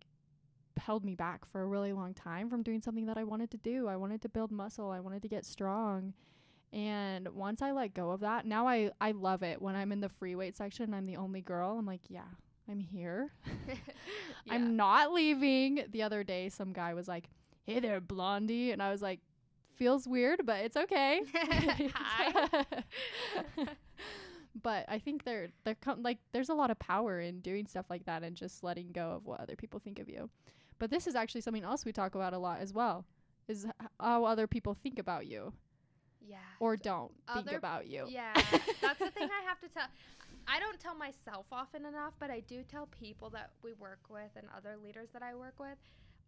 held 0.82 1.06
me 1.06 1.16
back 1.16 1.46
for 1.46 1.62
a 1.62 1.68
really 1.68 1.94
long 1.94 2.14
time 2.14 2.50
from 2.50 2.64
doing 2.64 2.82
something 2.82 3.06
that 3.06 3.18
I 3.18 3.24
wanted 3.24 3.52
to 3.52 3.58
do. 3.58 3.88
I 3.88 3.96
wanted 3.96 4.22
to 4.24 4.30
build 4.30 4.52
muscle, 4.52 4.90
I 4.92 5.00
wanted 5.00 5.22
to 5.24 5.28
get 5.28 5.46
strong. 5.46 6.14
And 6.74 7.28
once 7.30 7.62
I 7.62 7.72
let 7.72 7.94
go 7.94 8.12
of 8.12 8.22
that, 8.22 8.46
now 8.46 8.68
I 8.68 8.92
I 9.02 9.12
love 9.12 9.44
it 9.44 9.62
when 9.62 9.76
I'm 9.76 9.92
in 9.92 10.00
the 10.00 10.10
free 10.10 10.36
weight 10.36 10.56
section 10.56 10.86
and 10.86 10.96
I'm 10.96 11.06
the 11.06 11.18
only 11.18 11.42
girl. 11.42 11.78
I'm 11.78 11.86
like, 11.86 12.02
yeah, 12.08 12.22
I'm 12.70 12.80
here. 12.80 13.32
yeah. 13.68 13.76
I'm 14.50 14.76
not 14.76 15.12
leaving. 15.12 15.84
The 15.92 16.04
other 16.04 16.24
day 16.24 16.50
some 16.50 16.72
guy 16.74 16.94
was 16.94 17.08
like, 17.08 17.30
"Hey 17.66 17.80
there, 17.80 18.00
blondie." 18.00 18.72
And 18.72 18.82
I 18.82 18.90
was 18.92 19.02
like, 19.02 19.20
"Feels 19.76 20.08
weird, 20.08 20.46
but 20.46 20.60
it's 20.62 20.78
okay." 20.78 21.22
Hi. 21.36 22.64
but 24.62 24.86
I 24.88 25.00
think 25.00 25.24
there 25.26 25.50
there 25.66 25.76
com- 25.76 26.04
like 26.04 26.20
there's 26.32 26.50
a 26.50 26.54
lot 26.54 26.72
of 26.72 26.80
power 26.80 27.20
in 27.20 27.42
doing 27.42 27.68
stuff 27.68 27.86
like 27.90 28.06
that 28.06 28.24
and 28.24 28.36
just 28.36 28.64
letting 28.64 28.92
go 28.94 29.12
of 29.12 29.26
what 29.26 29.42
other 29.42 29.56
people 29.58 29.80
think 29.80 30.00
of 30.00 30.10
you. 30.10 30.30
But 30.82 30.90
this 30.90 31.06
is 31.06 31.14
actually 31.14 31.42
something 31.42 31.64
else 31.64 31.86
we 31.86 31.92
talk 31.92 32.16
about 32.16 32.34
a 32.34 32.40
lot 32.40 32.60
as 32.60 32.74
well. 32.74 33.06
Is 33.48 33.66
h- 33.66 33.88
how 34.00 34.26
other 34.26 34.48
people 34.48 34.74
think 34.74 34.98
about 34.98 35.28
you 35.28 35.54
yeah. 36.28 36.38
or 36.60 36.76
don't 36.76 37.12
think 37.36 37.52
about 37.52 37.88
you. 37.88 38.06
Yeah, 38.10 38.34
that's 38.82 38.98
the 38.98 39.12
thing 39.12 39.30
I 39.30 39.48
have 39.48 39.60
to 39.62 39.68
tell. 39.68 39.86
I 40.48 40.60
don't 40.60 40.80
tell 40.80 40.96
myself 40.96 41.46
often 41.52 41.86
enough, 41.86 42.14
but 42.20 42.32
I 42.32 42.40
do 42.40 42.64
tell 42.64 42.88
people 43.00 43.30
that 43.30 43.52
we 43.62 43.74
work 43.74 44.00
with 44.10 44.32
and 44.36 44.48
other 44.58 44.76
leaders 44.84 45.10
that 45.14 45.22
I 45.22 45.36
work 45.36 45.60
with 45.60 45.78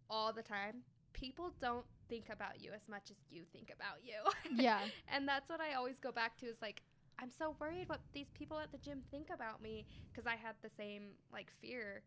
all 0.08 0.32
the 0.32 0.42
time. 0.42 0.84
People 1.14 1.52
don't 1.60 1.84
think 2.08 2.26
about 2.30 2.62
you 2.62 2.70
as 2.72 2.88
much 2.88 3.10
as 3.10 3.16
you 3.32 3.42
think 3.52 3.72
about 3.74 4.04
you. 4.04 4.20
Yeah. 4.62 4.82
and 5.12 5.26
that's 5.26 5.50
what 5.50 5.60
I 5.60 5.74
always 5.74 5.98
go 5.98 6.12
back 6.12 6.38
to 6.38 6.46
is 6.46 6.62
like, 6.62 6.80
I'm 7.18 7.32
so 7.36 7.56
worried 7.60 7.88
what 7.88 8.02
these 8.12 8.30
people 8.34 8.60
at 8.60 8.70
the 8.70 8.78
gym 8.78 9.02
think 9.10 9.30
about 9.34 9.60
me 9.60 9.84
because 10.12 10.28
I 10.28 10.36
had 10.36 10.54
the 10.62 10.70
same 10.70 11.14
like 11.32 11.50
fear. 11.60 12.02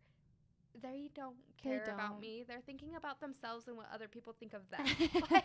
They 0.80 1.10
don't 1.14 1.36
care 1.62 1.84
about 1.84 2.12
don't. 2.12 2.20
me. 2.20 2.44
They're 2.46 2.62
thinking 2.64 2.94
about 2.96 3.20
themselves 3.20 3.66
and 3.68 3.76
what 3.76 3.86
other 3.92 4.08
people 4.08 4.34
think 4.38 4.54
of 4.54 4.62
them. 4.70 4.84
like, 5.30 5.44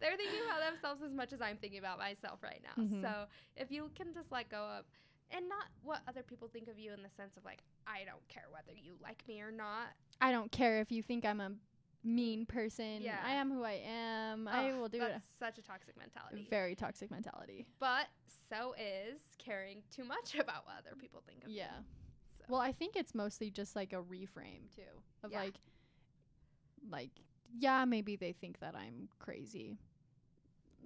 they're 0.00 0.16
thinking 0.16 0.40
about 0.46 0.60
themselves 0.70 1.02
as 1.02 1.12
much 1.12 1.32
as 1.32 1.40
I'm 1.40 1.56
thinking 1.56 1.78
about 1.78 1.98
myself 1.98 2.42
right 2.42 2.62
now. 2.62 2.82
Mhm. 2.82 3.02
So 3.02 3.26
if 3.56 3.70
you 3.70 3.90
can 3.94 4.14
just 4.14 4.32
let 4.32 4.48
go 4.48 4.64
of, 4.78 4.84
and 5.30 5.48
not 5.48 5.66
what 5.82 6.00
other 6.08 6.22
people 6.22 6.48
think 6.48 6.68
of 6.68 6.78
you 6.78 6.92
in 6.92 7.02
the 7.02 7.10
sense 7.10 7.36
of 7.36 7.44
like, 7.44 7.62
I 7.86 8.04
don't 8.06 8.26
care 8.28 8.46
whether 8.50 8.72
you 8.72 8.94
like 9.02 9.22
me 9.28 9.42
or 9.42 9.50
not. 9.50 9.88
I 10.20 10.32
don't 10.32 10.50
care 10.50 10.80
if 10.80 10.90
you 10.90 11.02
think 11.02 11.24
I'm 11.24 11.40
a 11.40 11.52
mean 12.02 12.46
person. 12.46 13.02
Yeah. 13.02 13.18
I 13.24 13.32
am 13.32 13.50
who 13.50 13.62
I 13.62 13.82
am. 13.86 14.48
I 14.48 14.72
will 14.72 14.88
do 14.88 14.98
that's 14.98 15.24
such 15.38 15.58
a 15.58 15.62
toxic 15.62 15.96
mentality. 15.98 16.46
Very 16.48 16.74
toxic 16.74 17.10
mentality. 17.10 17.66
but 17.78 18.06
so 18.48 18.74
is 18.78 19.20
caring 19.38 19.82
too 19.94 20.04
much 20.04 20.34
about 20.38 20.64
what 20.64 20.76
other 20.78 20.96
people 20.98 21.22
think 21.26 21.44
of 21.44 21.50
you. 21.50 21.58
Yeah. 21.58 21.80
Well, 22.48 22.60
I 22.60 22.72
think 22.72 22.96
it's 22.96 23.14
mostly 23.14 23.50
just 23.50 23.76
like 23.76 23.92
a 23.92 24.02
reframe 24.02 24.74
too 24.74 25.02
of 25.22 25.32
Yeah. 25.32 25.40
like 25.40 25.54
like 26.90 27.10
yeah, 27.58 27.84
maybe 27.84 28.16
they 28.16 28.32
think 28.32 28.60
that 28.60 28.74
I'm 28.74 29.08
crazy. 29.18 29.78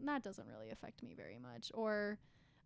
That 0.05 0.23
doesn't 0.23 0.47
really 0.49 0.71
affect 0.71 1.03
me 1.03 1.15
very 1.15 1.39
much. 1.39 1.71
Or 1.75 2.19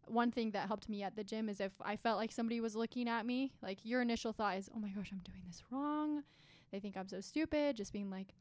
one 0.06 0.30
thing 0.30 0.50
that 0.52 0.68
helped 0.68 0.88
me 0.88 1.02
at 1.02 1.16
the 1.16 1.24
gym 1.24 1.48
is 1.48 1.60
if 1.60 1.72
I 1.80 1.96
felt 1.96 2.18
like 2.18 2.30
somebody 2.30 2.60
was 2.60 2.76
looking 2.76 3.08
at 3.08 3.26
me, 3.26 3.52
like 3.62 3.84
your 3.84 4.02
initial 4.02 4.32
thought 4.32 4.56
is, 4.56 4.70
"Oh 4.74 4.78
my 4.78 4.90
gosh, 4.90 5.10
I'm 5.12 5.18
doing 5.18 5.42
this 5.46 5.62
wrong." 5.70 6.24
They 6.70 6.80
think 6.80 6.96
I'm 6.96 7.08
so 7.08 7.20
stupid, 7.20 7.76
just 7.76 7.92
being 7.92 8.10
like, 8.10 8.34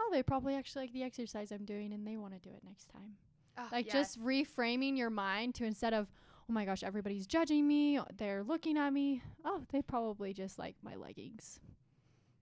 "Oh, 0.00 0.08
they 0.12 0.22
probably 0.22 0.54
actually 0.54 0.84
like 0.84 0.92
the 0.92 1.02
exercise 1.02 1.52
I'm 1.52 1.64
doing 1.64 1.92
and 1.92 2.06
they 2.06 2.16
want 2.16 2.34
to 2.34 2.40
do 2.40 2.54
it 2.54 2.64
next 2.64 2.88
time." 2.88 3.16
Oh, 3.56 3.68
like 3.70 3.86
yes. 3.86 4.16
just 4.16 4.20
reframing 4.20 4.96
your 4.96 5.10
mind 5.10 5.54
to 5.56 5.64
instead 5.64 5.94
of 5.94 6.08
oh 6.48 6.52
my 6.52 6.64
gosh 6.64 6.82
everybody's 6.82 7.26
judging 7.26 7.66
me 7.66 7.98
they're 8.16 8.42
looking 8.42 8.76
at 8.76 8.92
me 8.92 9.22
oh 9.44 9.62
they 9.72 9.80
probably 9.82 10.32
just 10.32 10.58
like 10.58 10.76
my 10.82 10.94
leggings 10.94 11.58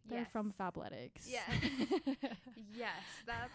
they're 0.07 0.27
from 0.33 0.53
fabletics 0.53 1.27
Yes. 1.27 1.49
yes, 2.75 3.03
that's. 3.25 3.53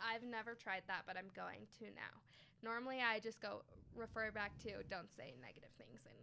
I've 0.00 0.22
never 0.22 0.54
tried 0.54 0.82
that, 0.86 1.02
but 1.06 1.16
I'm 1.16 1.28
going 1.36 1.66
to 1.80 1.84
now. 1.86 2.14
Normally, 2.62 2.98
I 3.00 3.18
just 3.20 3.40
go 3.40 3.62
refer 3.94 4.30
back 4.30 4.56
to 4.62 4.70
don't 4.90 5.10
say 5.10 5.34
negative 5.42 5.70
things 5.76 6.04
and 6.06 6.16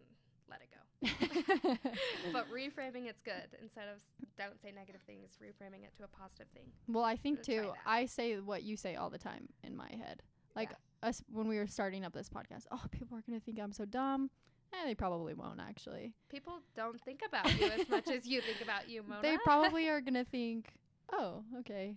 let 0.49 0.61
it 0.61 0.69
go. 0.71 1.89
but 2.33 2.49
reframing 2.49 3.07
it's 3.07 3.21
good 3.21 3.49
instead 3.61 3.85
of 3.87 3.99
don't 4.37 4.59
say 4.61 4.71
negative 4.75 5.01
things. 5.05 5.37
Reframing 5.41 5.83
it 5.83 5.93
to 5.97 6.03
a 6.03 6.07
positive 6.07 6.47
thing. 6.53 6.63
well 6.87 7.03
i 7.03 7.15
think 7.15 7.41
too 7.43 7.71
i 7.85 8.05
say 8.05 8.39
what 8.39 8.63
you 8.63 8.75
say 8.77 8.95
all 8.95 9.09
the 9.09 9.17
time 9.17 9.47
in 9.63 9.75
my 9.75 9.89
head 9.91 10.21
like 10.55 10.71
us 11.03 11.23
when 11.31 11.47
we 11.47 11.57
were 11.57 11.67
starting 11.67 12.03
up 12.05 12.13
this 12.13 12.29
podcast 12.29 12.65
oh 12.71 12.81
people 12.91 13.17
are 13.17 13.21
gonna 13.27 13.39
think 13.39 13.59
i'm 13.61 13.71
so 13.71 13.85
dumb 13.85 14.29
eh, 14.73 14.85
they 14.85 14.95
probably 14.95 15.33
won't 15.33 15.59
actually 15.59 16.13
People 16.29 16.59
don't 16.75 16.99
think 17.01 17.21
about 17.27 17.59
you 17.59 17.67
as 17.67 17.87
much 17.89 18.09
as 18.09 18.25
you 18.27 18.41
think 18.41 18.61
about 18.61 18.89
you, 18.89 19.03
Mona. 19.07 19.21
they 19.21 19.37
probably 19.43 19.87
are 19.89 20.01
gonna 20.01 20.25
think 20.25 20.73
oh 21.13 21.43
okay 21.59 21.95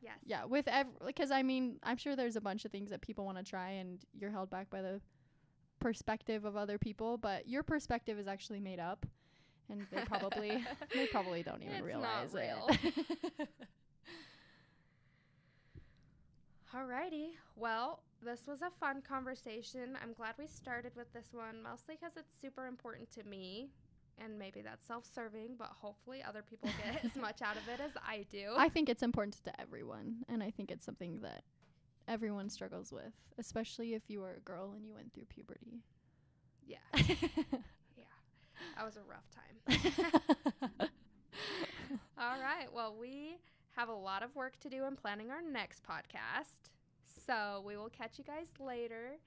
yes. 0.00 0.18
Yeah, 0.24 0.44
with 0.44 0.68
every 0.68 0.92
because 1.06 1.30
I 1.32 1.42
mean, 1.42 1.78
I'm 1.82 1.96
sure 1.96 2.14
there's 2.14 2.36
a 2.36 2.40
bunch 2.40 2.64
of 2.64 2.70
things 2.70 2.90
that 2.90 3.00
people 3.00 3.24
want 3.24 3.36
to 3.38 3.42
try, 3.44 3.70
and 3.70 3.98
you're 4.16 4.30
held 4.30 4.48
back 4.48 4.70
by 4.70 4.80
the 4.80 5.00
perspective 5.80 6.44
of 6.44 6.56
other 6.56 6.78
people. 6.78 7.18
But 7.18 7.48
your 7.48 7.64
perspective 7.64 8.16
is 8.16 8.28
actually 8.28 8.60
made 8.60 8.78
up, 8.78 9.04
and 9.68 9.84
they 9.92 10.02
probably 10.04 10.64
they 10.94 11.06
probably 11.08 11.42
don't 11.42 11.62
even 11.62 11.74
It's 11.74 11.80
not 11.80 11.86
realize 11.86 12.32
real. 12.32 12.68
it. 12.70 13.48
Alrighty. 16.74 17.30
Well, 17.56 18.02
this 18.22 18.46
was 18.46 18.60
a 18.62 18.70
fun 18.78 19.00
conversation. 19.02 19.96
I'm 20.02 20.12
glad 20.12 20.34
we 20.38 20.46
started 20.46 20.92
with 20.96 21.12
this 21.12 21.28
one, 21.32 21.62
mostly 21.62 21.96
because 21.98 22.16
it's 22.16 22.32
super 22.40 22.66
important 22.66 23.10
to 23.12 23.24
me. 23.24 23.70
And 24.22 24.38
maybe 24.38 24.60
that's 24.62 24.84
self 24.84 25.06
serving, 25.06 25.54
but 25.58 25.68
hopefully 25.68 26.22
other 26.26 26.42
people 26.42 26.68
get 26.84 27.04
as 27.04 27.14
much 27.20 27.40
out 27.40 27.56
of 27.56 27.68
it 27.68 27.80
as 27.80 27.92
I 28.06 28.26
do. 28.30 28.52
I 28.56 28.68
think 28.68 28.88
it's 28.88 29.02
important 29.04 29.36
to 29.44 29.60
everyone, 29.60 30.24
and 30.28 30.42
I 30.42 30.50
think 30.50 30.72
it's 30.72 30.84
something 30.84 31.20
that 31.22 31.44
everyone 32.08 32.50
struggles 32.50 32.92
with, 32.92 33.12
especially 33.38 33.94
if 33.94 34.02
you 34.08 34.20
were 34.20 34.34
a 34.34 34.40
girl 34.40 34.72
and 34.74 34.84
you 34.84 34.92
went 34.92 35.14
through 35.14 35.26
puberty. 35.26 35.82
yeah. 36.66 36.78
Yeah. 37.96 38.04
That 38.76 38.84
was 38.84 38.96
a 38.96 39.02
rough 39.08 39.28
time. 39.30 39.80
All 42.18 42.40
right. 42.40 42.66
Well, 42.74 42.96
we 43.00 43.36
have 43.78 43.88
a 43.88 43.94
lot 43.94 44.24
of 44.24 44.34
work 44.34 44.58
to 44.58 44.68
do 44.68 44.84
in 44.86 44.96
planning 44.96 45.30
our 45.30 45.40
next 45.40 45.82
podcast. 45.84 46.68
So 47.26 47.62
we 47.64 47.76
will 47.76 47.88
catch 47.88 48.18
you 48.18 48.24
guys 48.24 48.48
later. 48.58 49.18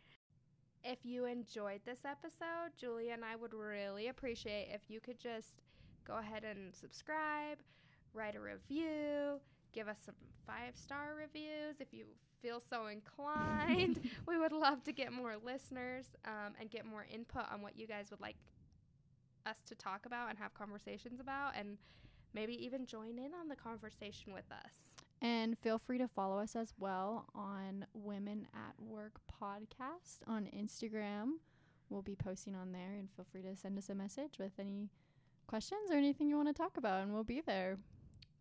If 0.83 1.05
you 1.05 1.23
enjoyed 1.25 1.79
this 1.85 1.99
episode, 2.03 2.71
Julia 2.77 3.13
and 3.13 3.23
I 3.23 3.37
would 3.37 3.53
really 3.53 4.09
appreciate 4.09 4.67
if 4.73 4.81
you 4.89 4.99
could 4.99 5.17
just 5.19 5.61
go 6.05 6.17
ahead 6.17 6.43
and 6.43 6.75
subscribe, 6.75 7.59
write 8.13 8.35
a 8.35 8.41
review, 8.41 9.39
give 9.71 9.87
us 9.87 9.99
some 10.05 10.15
five 10.45 10.75
star 10.75 11.15
reviews 11.17 11.79
if 11.79 11.93
you 11.93 12.03
feel 12.41 12.59
so 12.59 12.87
inclined. 12.87 14.01
we 14.27 14.37
would 14.37 14.51
love 14.51 14.83
to 14.83 14.91
get 14.91 15.13
more 15.13 15.35
listeners 15.41 16.07
um, 16.25 16.55
and 16.59 16.69
get 16.69 16.85
more 16.85 17.05
input 17.13 17.43
on 17.53 17.61
what 17.61 17.77
you 17.79 17.87
guys 17.87 18.07
would 18.11 18.19
like 18.19 18.35
us 19.45 19.59
to 19.65 19.75
talk 19.75 20.05
about 20.05 20.29
and 20.29 20.37
have 20.37 20.53
conversations 20.53 21.21
about, 21.21 21.53
and 21.57 21.77
maybe 22.33 22.53
even 22.63 22.85
join 22.85 23.17
in 23.17 23.31
on 23.39 23.47
the 23.47 23.55
conversation 23.55 24.33
with 24.33 24.49
us. 24.51 24.95
And 25.21 25.57
feel 25.59 25.77
free 25.77 25.99
to 25.99 26.07
follow 26.07 26.39
us 26.39 26.55
as 26.55 26.73
well 26.79 27.25
on 27.35 27.85
Women 27.93 28.47
at 28.53 28.73
Work 28.83 29.21
podcast 29.41 30.21
on 30.27 30.47
Instagram. 30.55 31.33
We'll 31.89 32.01
be 32.01 32.15
posting 32.15 32.55
on 32.55 32.71
there 32.71 32.95
and 32.97 33.09
feel 33.15 33.25
free 33.31 33.43
to 33.43 33.55
send 33.55 33.77
us 33.77 33.89
a 33.89 33.95
message 33.95 34.39
with 34.39 34.53
any 34.57 34.89
questions 35.45 35.91
or 35.91 35.95
anything 35.95 36.27
you 36.27 36.37
want 36.37 36.47
to 36.47 36.53
talk 36.53 36.77
about 36.77 37.03
and 37.03 37.13
we'll 37.13 37.23
be 37.23 37.41
there. 37.45 37.77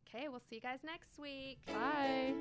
Okay, 0.09 0.29
we'll 0.29 0.41
see 0.41 0.57
you 0.57 0.61
guys 0.61 0.81
next 0.85 1.19
week. 1.19 1.59
Bye. 1.67 2.35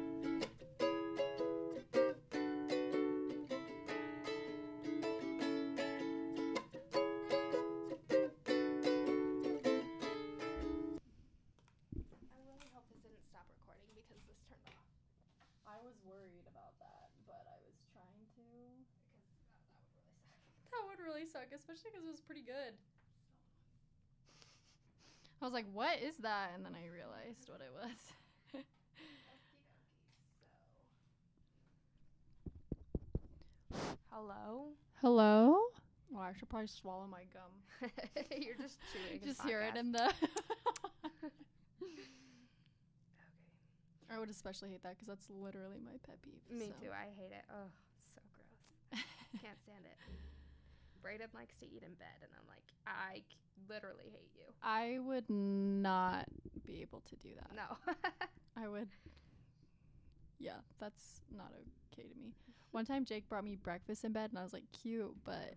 Suck, 21.30 21.54
especially 21.54 21.92
because 21.94 22.08
it 22.08 22.12
was 22.12 22.22
pretty 22.22 22.42
good. 22.42 22.74
I 25.42 25.46
was 25.46 25.54
like, 25.54 25.68
what 25.72 26.00
is 26.02 26.18
that? 26.18 26.52
And 26.56 26.66
then 26.66 26.74
I 26.76 26.88
realized 26.92 27.48
what 27.48 27.62
it 27.62 27.72
was. 27.72 27.98
Hello. 34.12 34.74
Hello? 35.02 35.58
Well, 36.12 36.24
I 36.24 36.34
should 36.38 36.50
probably 36.50 36.68
swallow 36.68 37.08
my 37.08 37.24
gum. 37.32 37.52
You're 38.36 38.56
just 38.56 38.80
chewing. 38.92 39.22
Just 39.24 39.44
hear 39.44 39.62
it 39.62 39.78
in 39.78 39.92
the. 39.92 40.12
I 44.12 44.18
would 44.18 44.32
especially 44.32 44.72
hate 44.72 44.82
that 44.82 44.96
because 44.96 45.08
that's 45.08 45.30
literally 45.30 45.78
my 45.86 45.92
pet 46.06 46.20
peeve. 46.24 46.42
Me 46.52 46.74
so. 46.82 46.88
too. 46.88 46.92
I 46.92 47.06
hate 47.16 47.32
it. 47.32 47.46
Oh, 47.52 47.70
so 48.16 48.20
gross. 48.34 49.04
Can't 49.42 49.62
stand 49.62 49.86
it. 49.86 49.96
Brayden 51.04 51.34
likes 51.34 51.58
to 51.60 51.66
eat 51.66 51.84
in 51.84 51.94
bed, 51.96 52.20
and 52.22 52.32
I'm 52.38 52.48
like, 52.48 52.64
I 52.88 53.24
literally 53.70 54.10
hate 54.12 54.32
you. 54.36 54.46
I 54.64 55.00
would 55.00 55.30
not 55.30 56.26
be 56.66 56.82
able 56.82 57.02
to 57.10 57.16
do 57.16 57.30
that. 57.36 57.56
No. 57.56 57.94
I 58.64 58.68
would. 58.68 58.90
Yeah, 60.40 60.58
that's 60.80 61.22
not 61.36 61.52
okay 61.94 62.08
to 62.08 62.16
me. 62.16 62.34
One 62.72 62.86
time 62.86 63.04
Jake 63.06 63.28
brought 63.28 63.44
me 63.44 63.56
breakfast 63.56 64.04
in 64.06 64.12
bed 64.12 64.30
and 64.30 64.40
I 64.40 64.44
was 64.44 64.54
like, 64.54 64.64
cute, 64.72 65.16
but 65.24 65.56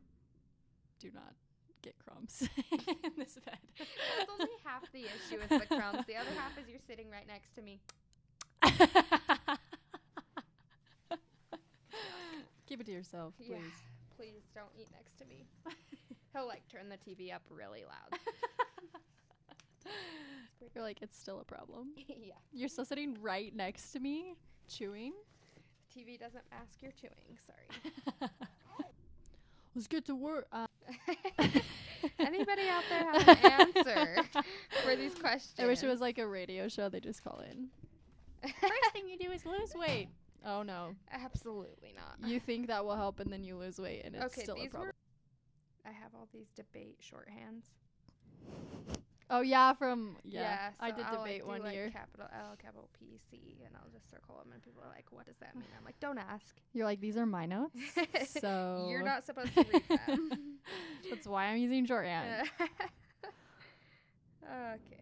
do 0.99 1.11
not 1.14 1.34
get 1.82 1.95
crumbs 1.99 2.49
in 2.72 3.12
this 3.18 3.38
bed. 3.45 3.59
That's 3.78 4.30
only 4.32 4.47
half 4.64 4.90
the 4.93 5.05
issue 5.05 5.40
is 5.43 5.49
the 5.49 5.66
crumbs. 5.66 6.07
The 6.07 6.16
other 6.16 6.30
half 6.36 6.57
is 6.59 6.68
you're 6.68 6.78
sitting 6.86 7.11
right 7.11 7.26
next 7.26 7.55
to 7.57 7.62
me. 7.62 7.80
Keep 12.66 12.80
it 12.80 12.86
to 12.86 12.93
yourself, 12.93 13.34
please. 13.36 13.51
Yeah. 13.51 13.59
Please 14.23 14.45
don't 14.55 14.70
eat 14.79 14.87
next 14.93 15.18
to 15.18 15.25
me. 15.25 15.47
He'll 16.33 16.47
like 16.47 16.62
turn 16.68 16.89
the 16.89 16.95
TV 16.95 17.35
up 17.35 17.43
really 17.51 17.83
loud. 17.85 18.20
You're 20.77 20.85
like, 20.85 21.03
it's 21.03 21.18
still 21.18 21.41
a 21.41 21.45
problem. 21.45 21.89
yeah. 21.97 22.35
You're 22.53 22.68
still 22.68 22.85
sitting 22.85 23.16
right 23.20 23.53
next 23.53 23.91
to 23.95 23.99
me, 23.99 24.37
chewing. 24.68 25.12
TV 25.93 26.20
doesn't 26.20 26.45
mask 26.53 26.79
you're 26.81 26.93
chewing. 26.93 27.37
Sorry. 27.45 28.31
Let's 29.75 29.89
get 29.89 30.05
to 30.07 30.14
work. 30.14 30.47
Uh, 30.53 30.66
Anybody 32.20 32.68
out 32.68 32.85
there 32.89 33.12
have 33.12 33.29
an 33.29 33.77
answer 33.77 34.23
for 34.85 34.95
these 34.95 35.16
questions? 35.16 35.55
I 35.59 35.66
wish 35.66 35.83
it 35.83 35.89
was 35.89 36.01
like 36.01 36.18
a 36.18 36.27
radio 36.29 36.68
show. 36.68 36.89
They 36.89 37.01
just 37.01 37.25
call 37.25 37.43
in. 37.51 37.70
First 38.43 38.93
thing 38.93 39.09
you 39.09 39.18
do 39.18 39.33
is 39.33 39.45
lose 39.45 39.75
weight. 39.75 40.09
Oh 40.45 40.62
no. 40.62 40.95
Absolutely 41.11 41.95
not. 41.95 42.28
You 42.28 42.40
think 42.47 42.66
that 42.68 42.84
will 42.84 42.97
help 42.97 43.20
and 43.20 43.32
then 43.32 43.45
you 43.45 43.57
lose 43.57 43.78
weight 43.78 44.03
and 44.05 44.14
it's 44.16 44.24
okay, 44.26 44.43
still 44.43 44.57
a 44.57 44.66
problem. 44.68 44.88
were. 44.88 44.95
I 45.84 45.93
have 45.93 46.14
all 46.14 46.28
these 46.32 46.51
debate 46.51 46.99
shorthands. 47.03 47.66
Oh 49.30 49.40
yeah, 49.40 49.72
from 49.72 50.16
yeah. 50.24 50.70
I 50.78 50.90
so 50.90 50.97
did 50.97 51.07
I'll, 51.07 51.12
like, 51.14 51.24
debate 51.24 51.40
do, 51.40 51.49
one 51.49 51.62
like, 51.62 51.74
year. 51.74 51.90
Capital 51.90 52.26
L, 52.32 52.55
capital 52.61 52.90
P, 52.99 53.18
C, 53.30 53.57
and 53.64 53.74
I'll 53.74 53.90
just 53.90 54.11
circle 54.11 54.36
them, 54.36 54.53
and 54.53 54.62
people 54.62 54.82
are 54.82 54.90
like, 54.95 55.07
"What 55.11 55.24
does 55.24 55.38
that 55.38 55.55
mean?" 55.57 55.68
I'm 55.76 55.84
like, 55.86 55.99
"Don't 56.01 56.18
ask. 56.18 56.55
You're 56.74 56.84
like 56.84 57.01
these 57.01 57.16
are 57.16 57.24
my 57.24 57.47
notes, 57.47 57.78
so 58.26 58.88
You're 58.90 59.03
not 59.03 59.24
supposed 59.24 59.55
to 59.55 59.64
read 59.72 59.82
them." 60.07 60.59
That's 61.09 61.26
why 61.26 61.47
I'm 61.47 61.57
using 61.57 61.86
shorthand. 61.86 62.47
okay. 64.45 65.01